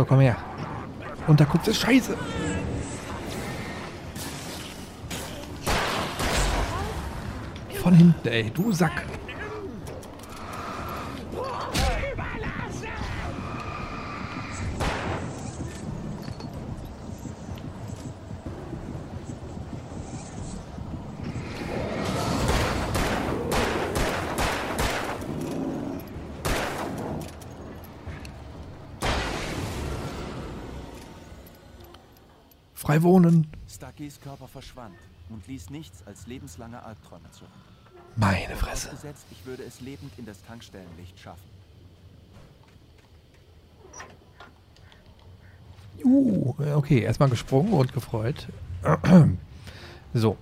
Komm 0.05 0.19
her. 0.19 0.37
Und 1.27 1.39
da 1.39 1.45
guckt 1.45 1.67
es 1.67 1.79
Scheiße. 1.79 2.17
Von 7.81 7.93
hinten, 7.93 8.27
ey. 8.27 8.51
Du 8.53 8.71
Sack. 8.71 9.03
Frei 32.91 33.03
wohnen. 33.03 33.47
Stuckys 33.69 34.19
Körper 34.19 34.49
verschwand 34.49 34.97
und 35.29 35.47
ließ 35.47 35.69
nichts 35.69 36.05
als 36.05 36.27
lebenslange 36.27 36.83
Albträume 36.83 37.31
zurück. 37.31 37.49
Meine 38.17 38.53
Fresse. 38.57 38.89
Vorausgesetzt, 38.89 39.25
ich 39.31 39.45
würde 39.45 39.63
es 39.63 39.79
lebend 39.79 40.11
in 40.17 40.25
das 40.25 40.43
Tankstellenlicht 40.43 41.17
schaffen. 41.17 41.49
Uh, 46.03 46.53
okay, 46.75 46.99
erstmal 46.99 47.29
gesprungen 47.29 47.71
und 47.71 47.93
gefreut. 47.93 48.49
so. 50.13 50.35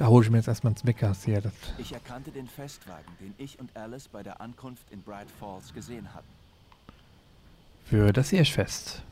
Da 0.00 0.06
hole 0.06 0.24
ich 0.24 0.30
mir 0.30 0.38
jetzt 0.38 0.48
erstmal 0.48 0.72
ein 0.72 0.78
Smickers 0.78 1.26
hier. 1.26 1.42
Das 1.42 1.52
Ich 1.76 1.92
erkannte 1.92 2.30
den 2.30 2.48
Festwagen, 2.48 3.12
den 3.20 3.34
ich 3.36 3.60
und 3.60 3.76
Alice 3.76 4.08
bei 4.08 4.22
der 4.22 4.40
Ankunft 4.40 4.90
in 4.90 5.02
Bright 5.02 5.26
Falls 5.38 5.74
gesehen 5.74 6.14
hatten. 6.14 6.26
für 7.84 8.10
das 8.10 8.30
Hirschfest. 8.30 9.02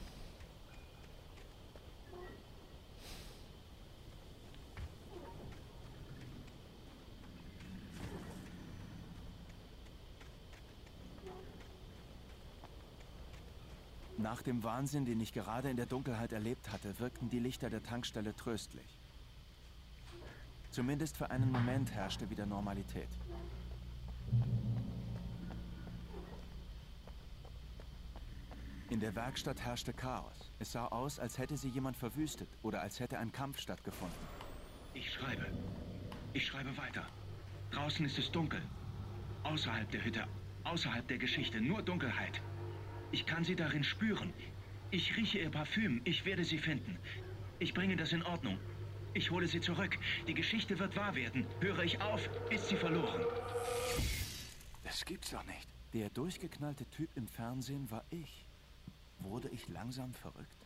Nach 14.17 14.41
dem 14.41 14.63
Wahnsinn, 14.63 15.05
den 15.05 15.21
ich 15.21 15.35
gerade 15.35 15.69
in 15.69 15.77
der 15.77 15.85
Dunkelheit 15.85 16.33
erlebt 16.33 16.73
hatte, 16.73 16.99
wirkten 16.99 17.29
die 17.29 17.41
Lichter 17.41 17.69
der 17.69 17.83
Tankstelle 17.83 18.35
tröstlich. 18.35 18.87
Zumindest 20.79 21.17
für 21.17 21.29
einen 21.29 21.51
Moment 21.51 21.91
herrschte 21.91 22.31
wieder 22.31 22.47
Normalität. 22.47 23.09
In 28.89 29.01
der 29.01 29.13
Werkstatt 29.17 29.61
herrschte 29.61 29.93
Chaos. 29.93 30.53
Es 30.61 30.71
sah 30.71 30.87
aus, 30.87 31.19
als 31.19 31.37
hätte 31.37 31.57
sie 31.57 31.69
jemand 31.69 31.97
verwüstet 31.97 32.49
oder 32.63 32.81
als 32.81 33.01
hätte 33.01 33.19
ein 33.19 33.33
Kampf 33.33 33.59
stattgefunden. 33.59 34.17
Ich 34.95 35.13
schreibe. 35.13 35.47
Ich 36.33 36.47
schreibe 36.47 36.77
weiter. 36.77 37.05
Draußen 37.73 38.07
ist 38.07 38.17
es 38.17 38.31
dunkel. 38.31 38.63
Außerhalb 39.43 39.91
der 39.91 40.05
Hütte, 40.05 40.29
außerhalb 40.63 41.09
der 41.09 41.19
Geschichte, 41.19 41.61
nur 41.61 41.83
Dunkelheit. 41.83 42.41
Ich 43.11 43.27
kann 43.27 43.43
sie 43.43 43.57
darin 43.57 43.83
spüren. 43.83 44.33
Ich 44.93 45.17
rieche 45.17 45.41
ihr 45.41 45.51
Parfüm. 45.51 46.03
Ich 46.05 46.25
werde 46.25 46.45
sie 46.45 46.59
finden. 46.59 46.97
Ich 47.59 47.75
bringe 47.75 47.97
das 47.97 48.13
in 48.13 48.23
Ordnung. 48.23 48.59
Ich 49.15 49.31
hole 49.31 49.47
sie 49.47 49.61
zurück. 49.61 49.99
Die 50.27 50.35
Geschichte 50.35 50.79
wird 50.79 50.97
wahr 50.97 51.15
werden. 51.15 51.47
Höre 51.61 51.83
ich 51.83 52.01
auf, 52.01 52.29
ist 52.51 52.69
sie 52.69 52.77
verloren. 52.77 53.21
Das 54.85 55.05
gibt's 55.05 55.31
doch 55.31 55.45
nicht. 55.45 55.69
Der 55.95 56.11
durchgeknallte 56.11 56.85
Typ 56.91 57.09
im 57.17 57.27
Fernsehen 57.27 57.91
war 57.91 58.05
ich. 58.11 58.45
Wurde 59.21 59.49
ich 59.49 59.69
langsam 59.69 60.13
verrückt? 60.13 60.57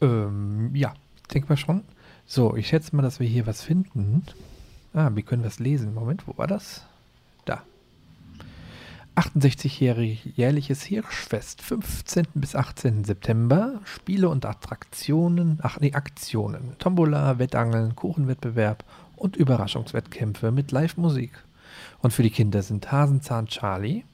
Ähm, 0.00 0.74
ja, 0.74 0.94
denk 1.32 1.48
mal 1.48 1.56
schon. 1.56 1.84
So, 2.26 2.56
ich 2.56 2.68
schätze 2.68 2.94
mal, 2.94 3.02
dass 3.02 3.20
wir 3.20 3.26
hier 3.26 3.46
was 3.46 3.62
finden. 3.62 4.24
Ah, 4.92 5.10
wir 5.14 5.22
können 5.22 5.44
was 5.44 5.58
lesen. 5.58 5.94
Moment, 5.94 6.26
wo 6.26 6.36
war 6.38 6.46
das? 6.46 6.86
Da. 7.44 7.62
68-jährliches 9.16 10.82
Hirschfest, 10.84 11.62
15. 11.62 12.26
bis 12.34 12.54
18. 12.54 13.04
September. 13.04 13.80
Spiele 13.84 14.28
und 14.28 14.44
Attraktionen, 14.44 15.58
ach 15.62 15.80
nee, 15.80 15.94
Aktionen. 15.94 16.76
Tombola, 16.78 17.38
Wettangeln, 17.38 17.96
Kuchenwettbewerb 17.96 18.84
und 19.16 19.36
Überraschungswettkämpfe 19.36 20.52
mit 20.52 20.70
Live-Musik. 20.70 21.32
Und 22.02 22.12
für 22.12 22.22
die 22.22 22.30
Kinder 22.30 22.62
sind 22.62 22.92
Hasenzahn 22.92 23.46
Charlie 23.46 24.04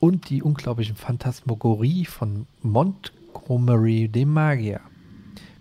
und 0.00 0.30
die 0.30 0.42
unglaublichen 0.42 0.96
Phantasmagorie 0.96 2.06
von 2.06 2.46
Montgomery 2.62 4.08
dem 4.08 4.30
Magier. 4.32 4.80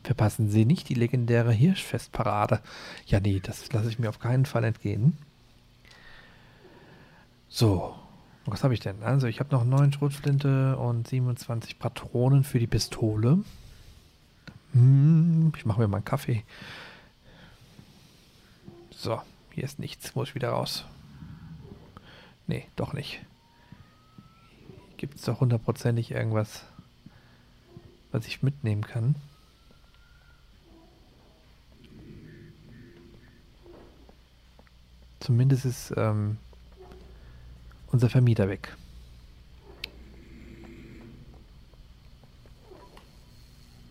Verpassen 0.03 0.49
Sie 0.49 0.65
nicht 0.65 0.87
die 0.87 0.95
legendäre 0.95 1.51
Hirschfestparade. 1.51 2.61
Ja, 3.05 3.19
nee, 3.19 3.41
das 3.43 3.71
lasse 3.73 3.89
ich 3.89 3.99
mir 3.99 4.09
auf 4.09 4.19
keinen 4.19 4.45
Fall 4.45 4.63
entgehen. 4.63 5.17
So, 7.47 7.95
was 8.45 8.63
habe 8.63 8.73
ich 8.73 8.81
denn? 8.81 9.01
Also, 9.03 9.27
ich 9.27 9.39
habe 9.39 9.55
noch 9.55 9.63
9 9.63 9.93
Schrotflinte 9.93 10.77
und 10.77 11.07
27 11.07 11.79
Patronen 11.79 12.43
für 12.43 12.59
die 12.59 12.67
Pistole. 12.67 13.39
Hm, 14.73 15.53
ich 15.55 15.65
mache 15.65 15.79
mir 15.79 15.87
mal 15.87 15.97
einen 15.97 16.05
Kaffee. 16.05 16.43
So, 18.91 19.21
hier 19.51 19.63
ist 19.63 19.79
nichts. 19.79 20.15
Muss 20.15 20.29
ich 20.29 20.35
wieder 20.35 20.49
raus. 20.49 20.85
Nee, 22.47 22.67
doch 22.75 22.93
nicht. 22.93 23.21
Gibt 24.97 25.15
es 25.15 25.23
doch 25.23 25.39
hundertprozentig 25.39 26.11
irgendwas, 26.11 26.63
was 28.11 28.27
ich 28.27 28.43
mitnehmen 28.43 28.81
kann. 28.81 29.15
Zumindest 35.19 35.65
ist 35.65 35.93
ähm, 35.95 36.37
unser 37.93 38.09
Vermieter 38.09 38.49
weg. 38.49 38.75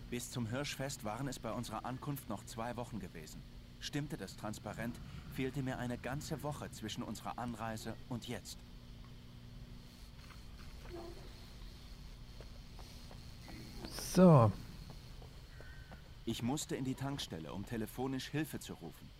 Bis 0.09 0.29
zum 0.29 0.45
Hirschfest 0.45 1.03
waren 1.05 1.27
es 1.27 1.39
bei 1.39 1.51
unserer 1.51 1.85
Ankunft 1.85 2.29
noch 2.29 2.45
zwei 2.45 2.75
Wochen 2.75 2.99
gewesen. 2.99 3.41
Stimmte 3.79 4.17
das 4.17 4.35
transparent, 4.35 4.95
fehlte 5.33 5.63
mir 5.63 5.79
eine 5.79 5.97
ganze 5.97 6.43
Woche 6.43 6.69
zwischen 6.71 7.01
unserer 7.01 7.39
Anreise 7.39 7.95
und 8.09 8.27
jetzt. 8.27 8.57
So, 14.13 14.51
Ich 16.25 16.41
musste 16.41 16.75
in 16.75 16.85
die 16.85 16.95
Tankstelle, 16.95 17.51
um 17.51 17.65
telefonisch 17.65 18.27
Hilfe 18.29 18.59
zu 18.59 18.73
rufen. 18.73 19.12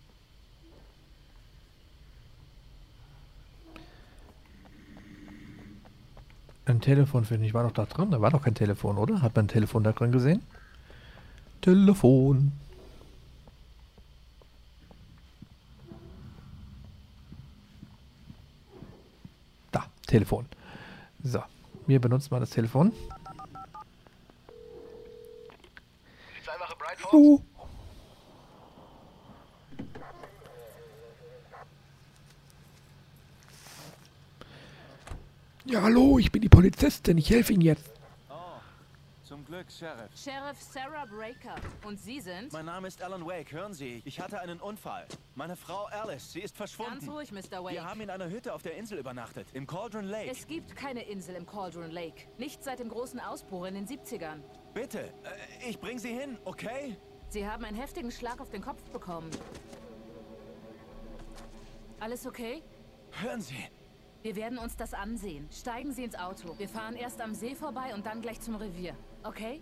Ein 6.66 6.80
Telefon 6.80 7.24
finde 7.24 7.46
ich. 7.46 7.54
War 7.54 7.64
doch 7.64 7.72
da 7.72 7.84
drin? 7.84 8.10
Da 8.10 8.20
war 8.20 8.30
doch 8.30 8.42
kein 8.42 8.54
Telefon, 8.54 8.98
oder? 8.98 9.22
Hat 9.22 9.34
man 9.36 9.46
ein 9.46 9.48
Telefon 9.48 9.84
da 9.84 9.92
drin 9.92 10.12
gesehen? 10.12 10.42
Telefon. 11.60 12.52
Da, 19.72 19.86
Telefon. 20.06 20.46
So, 21.22 21.42
wir 21.86 22.00
benutzen 22.00 22.28
mal 22.30 22.40
das 22.40 22.50
Telefon. 22.50 22.92
Hallo. 27.12 27.42
Ja, 35.66 35.80
hallo, 35.80 36.18
ich 36.18 36.30
bin 36.30 36.42
die 36.42 36.48
Polizistin. 36.50 37.16
Ich 37.16 37.30
helfe 37.30 37.54
Ihnen 37.54 37.62
jetzt. 37.62 37.90
Zum 39.22 39.42
Glück, 39.46 39.64
Sheriff. 39.70 40.10
Sheriff 40.14 40.60
Sarah 40.60 41.06
Breaker. 41.06 41.54
Und 41.86 41.98
Sie 41.98 42.20
sind? 42.20 42.52
Mein 42.52 42.66
Name 42.66 42.86
ist 42.86 43.02
Alan 43.02 43.24
Wake. 43.26 43.50
Hören 43.50 43.72
Sie, 43.72 44.02
ich 44.04 44.20
hatte 44.20 44.38
einen 44.38 44.60
Unfall. 44.60 45.06
Meine 45.34 45.56
Frau 45.56 45.86
Alice, 45.86 46.32
sie 46.32 46.40
ist 46.40 46.54
verschwunden. 46.54 47.00
Ganz 47.00 47.08
ruhig, 47.08 47.32
Mr. 47.32 47.64
Wake. 47.64 47.72
Wir 47.72 47.84
haben 47.84 48.02
in 48.02 48.10
einer 48.10 48.28
Hütte 48.28 48.52
auf 48.52 48.60
der 48.60 48.76
Insel 48.76 48.98
übernachtet, 48.98 49.46
im 49.54 49.66
Cauldron 49.66 50.04
Lake. 50.04 50.30
Es 50.30 50.46
gibt 50.46 50.76
keine 50.76 51.02
Insel 51.04 51.34
im 51.34 51.46
Cauldron 51.46 51.90
Lake. 51.90 52.26
Nicht 52.36 52.62
seit 52.62 52.78
dem 52.78 52.90
großen 52.90 53.18
Ausbruch 53.18 53.64
in 53.64 53.74
den 53.74 53.88
70ern. 53.88 54.40
Bitte, 54.74 55.00
äh, 55.00 55.70
ich 55.70 55.80
bring 55.80 55.98
Sie 55.98 56.12
hin, 56.12 56.36
okay? 56.44 56.94
Sie 57.30 57.48
haben 57.48 57.64
einen 57.64 57.78
heftigen 57.78 58.10
Schlag 58.12 58.42
auf 58.42 58.50
den 58.50 58.60
Kopf 58.60 58.82
bekommen. 58.90 59.30
Alles 61.98 62.26
okay? 62.26 62.62
Hören 63.12 63.40
Sie, 63.40 63.56
Wir 64.24 64.36
werden 64.36 64.56
uns 64.56 64.74
das 64.74 64.94
ansehen. 64.94 65.46
Steigen 65.52 65.92
Sie 65.92 66.02
ins 66.02 66.14
Auto. 66.14 66.54
Wir 66.56 66.66
fahren 66.66 66.96
erst 66.96 67.20
am 67.20 67.34
See 67.34 67.54
vorbei 67.54 67.94
und 67.94 68.06
dann 68.06 68.22
gleich 68.22 68.40
zum 68.40 68.54
Revier. 68.54 68.96
Okay? 69.22 69.60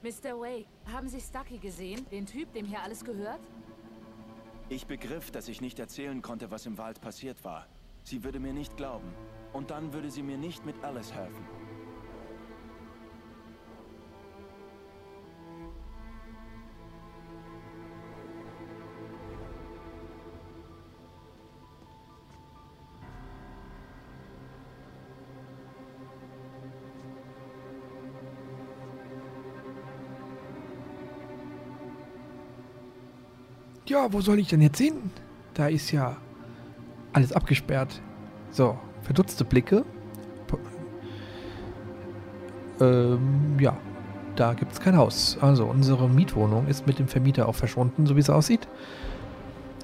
Mr. 0.00 0.38
Wake, 0.38 0.68
haben 0.92 1.08
Sie 1.08 1.20
Stucky 1.20 1.58
gesehen? 1.58 2.06
Den 2.12 2.24
Typ, 2.24 2.52
dem 2.52 2.66
hier 2.66 2.80
alles 2.80 3.04
gehört? 3.04 3.40
Ich 4.68 4.86
begriff, 4.86 5.32
dass 5.32 5.48
ich 5.48 5.60
nicht 5.60 5.80
erzählen 5.80 6.22
konnte, 6.22 6.52
was 6.52 6.66
im 6.66 6.78
Wald 6.78 7.00
passiert 7.00 7.44
war. 7.44 7.66
Sie 8.04 8.22
würde 8.22 8.38
mir 8.38 8.52
nicht 8.52 8.76
glauben. 8.76 9.12
Und 9.52 9.72
dann 9.72 9.92
würde 9.92 10.08
sie 10.08 10.22
mir 10.22 10.38
nicht 10.38 10.64
mit 10.64 10.80
Alice 10.84 11.12
helfen. 11.12 11.44
Ja, 33.90 34.12
wo 34.12 34.20
soll 34.20 34.38
ich 34.38 34.46
denn 34.46 34.62
jetzt 34.62 34.78
hin? 34.78 35.10
Da 35.52 35.66
ist 35.66 35.90
ja 35.90 36.16
alles 37.12 37.32
abgesperrt. 37.32 38.00
So, 38.52 38.78
verdutzte 39.02 39.44
Blicke. 39.44 39.84
Ähm, 42.80 43.58
ja, 43.58 43.76
da 44.36 44.54
gibt 44.54 44.70
es 44.70 44.78
kein 44.78 44.96
Haus. 44.96 45.36
Also, 45.40 45.66
unsere 45.66 46.08
Mietwohnung 46.08 46.68
ist 46.68 46.86
mit 46.86 47.00
dem 47.00 47.08
Vermieter 47.08 47.48
auch 47.48 47.56
verschwunden, 47.56 48.06
so 48.06 48.14
wie 48.14 48.20
es 48.20 48.30
aussieht. 48.30 48.68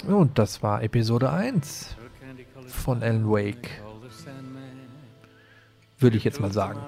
Und 0.06 0.38
das 0.38 0.62
war 0.62 0.84
Episode 0.84 1.32
1 1.32 1.96
von 2.68 3.02
Alan 3.02 3.28
Wake. 3.28 3.70
Würde 5.98 6.16
ich 6.16 6.22
jetzt 6.22 6.40
mal 6.40 6.52
sagen. 6.52 6.78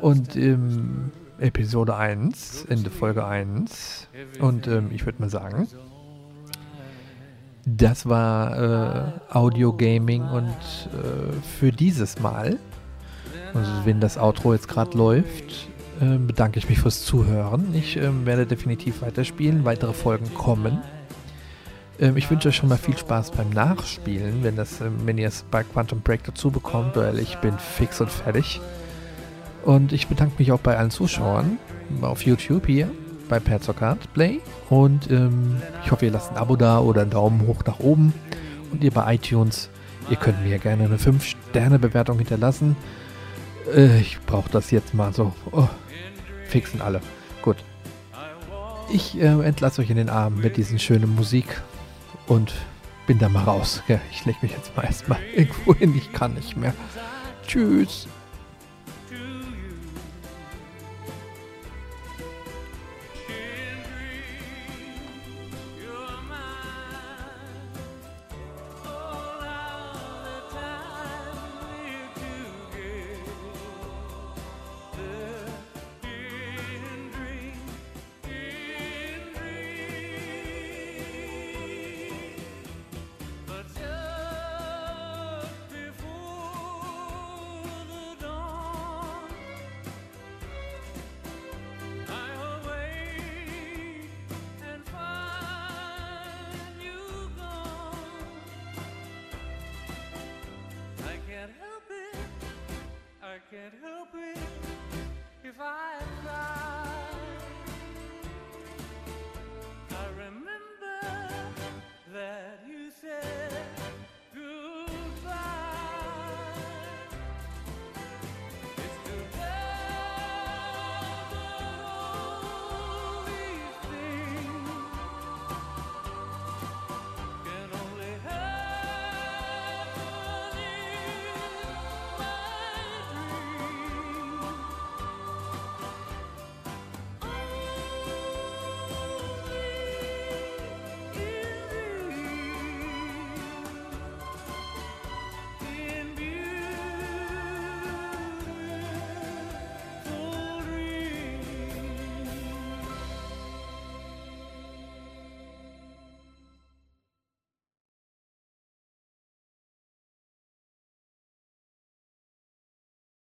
Und 0.00 0.36
ähm, 0.36 1.12
Episode 1.38 1.96
1, 1.96 2.64
Ende 2.68 2.90
Folge 2.90 3.24
1. 3.24 4.08
Und 4.40 4.66
ähm, 4.66 4.90
ich 4.92 5.06
würde 5.06 5.20
mal 5.20 5.30
sagen, 5.30 5.68
das 7.64 8.08
war 8.08 9.12
äh, 9.30 9.34
Audio 9.36 9.72
Gaming 9.76 10.22
und 10.22 10.48
äh, 10.48 11.32
für 11.58 11.70
dieses 11.70 12.18
Mal, 12.20 12.58
also 13.54 13.70
wenn 13.84 14.00
das 14.00 14.18
Outro 14.18 14.54
jetzt 14.54 14.68
gerade 14.68 14.96
läuft, 14.96 15.68
äh, 16.00 16.16
bedanke 16.16 16.58
ich 16.58 16.68
mich 16.68 16.80
fürs 16.80 17.04
Zuhören. 17.04 17.74
Ich 17.74 17.96
ähm, 17.96 18.26
werde 18.26 18.46
definitiv 18.46 19.02
weiterspielen, 19.02 19.64
weitere 19.64 19.92
Folgen 19.92 20.32
kommen. 20.34 20.82
Ähm, 22.00 22.16
ich 22.16 22.30
wünsche 22.30 22.48
euch 22.48 22.56
schon 22.56 22.68
mal 22.68 22.78
viel 22.78 22.96
Spaß 22.96 23.32
beim 23.32 23.50
Nachspielen, 23.50 24.42
wenn, 24.42 24.56
das, 24.56 24.80
ähm, 24.80 24.96
wenn 25.04 25.18
ihr 25.18 25.28
es 25.28 25.44
bei 25.50 25.62
Quantum 25.62 26.00
Break 26.00 26.24
dazu 26.24 26.50
bekommt, 26.50 26.96
weil 26.96 27.18
ich 27.18 27.36
bin 27.38 27.58
fix 27.58 28.00
und 28.00 28.10
fertig. 28.10 28.60
Und 29.64 29.92
ich 29.92 30.06
bedanke 30.06 30.34
mich 30.38 30.52
auch 30.52 30.60
bei 30.60 30.76
allen 30.76 30.90
Zuschauern 30.90 31.58
auf 32.00 32.22
YouTube 32.22 32.66
hier 32.66 32.90
bei 33.28 33.40
Perzocard 33.40 34.12
Play. 34.14 34.40
Und 34.70 35.10
ähm, 35.10 35.60
ich 35.84 35.90
hoffe, 35.90 36.06
ihr 36.06 36.12
lasst 36.12 36.30
ein 36.30 36.36
Abo 36.36 36.56
da 36.56 36.80
oder 36.80 37.02
einen 37.02 37.10
Daumen 37.10 37.46
hoch 37.46 37.62
nach 37.66 37.80
oben. 37.80 38.14
Und 38.72 38.84
ihr 38.84 38.90
bei 38.90 39.14
iTunes, 39.14 39.70
ihr 40.10 40.16
könnt 40.16 40.42
mir 40.44 40.58
gerne 40.58 40.84
eine 40.84 40.96
5-Sterne-Bewertung 40.96 42.18
hinterlassen. 42.18 42.76
Äh, 43.74 44.00
ich 44.00 44.18
brauche 44.26 44.50
das 44.50 44.70
jetzt 44.70 44.94
mal 44.94 45.12
so. 45.12 45.32
Oh, 45.52 45.68
fixen 46.46 46.80
alle. 46.80 47.00
Gut. 47.42 47.56
Ich 48.90 49.20
äh, 49.20 49.26
entlasse 49.26 49.82
euch 49.82 49.90
in 49.90 49.96
den 49.96 50.08
Arm 50.08 50.36
mit 50.36 50.56
diesen 50.56 50.78
schönen 50.78 51.14
Musik 51.14 51.60
und 52.28 52.54
bin 53.06 53.18
da 53.18 53.28
mal 53.28 53.44
raus. 53.44 53.82
Ich 54.10 54.24
lege 54.24 54.38
mich 54.42 54.52
jetzt 54.52 54.76
mal 54.76 54.84
erstmal 54.84 55.18
irgendwo 55.34 55.74
hin. 55.74 55.96
Ich 55.96 56.12
kann 56.12 56.34
nicht 56.34 56.56
mehr. 56.56 56.74
Tschüss. 57.46 58.06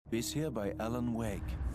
Bisher 0.09 0.49
bei 0.49 0.73
Alan 0.79 1.13
Wake. 1.15 1.68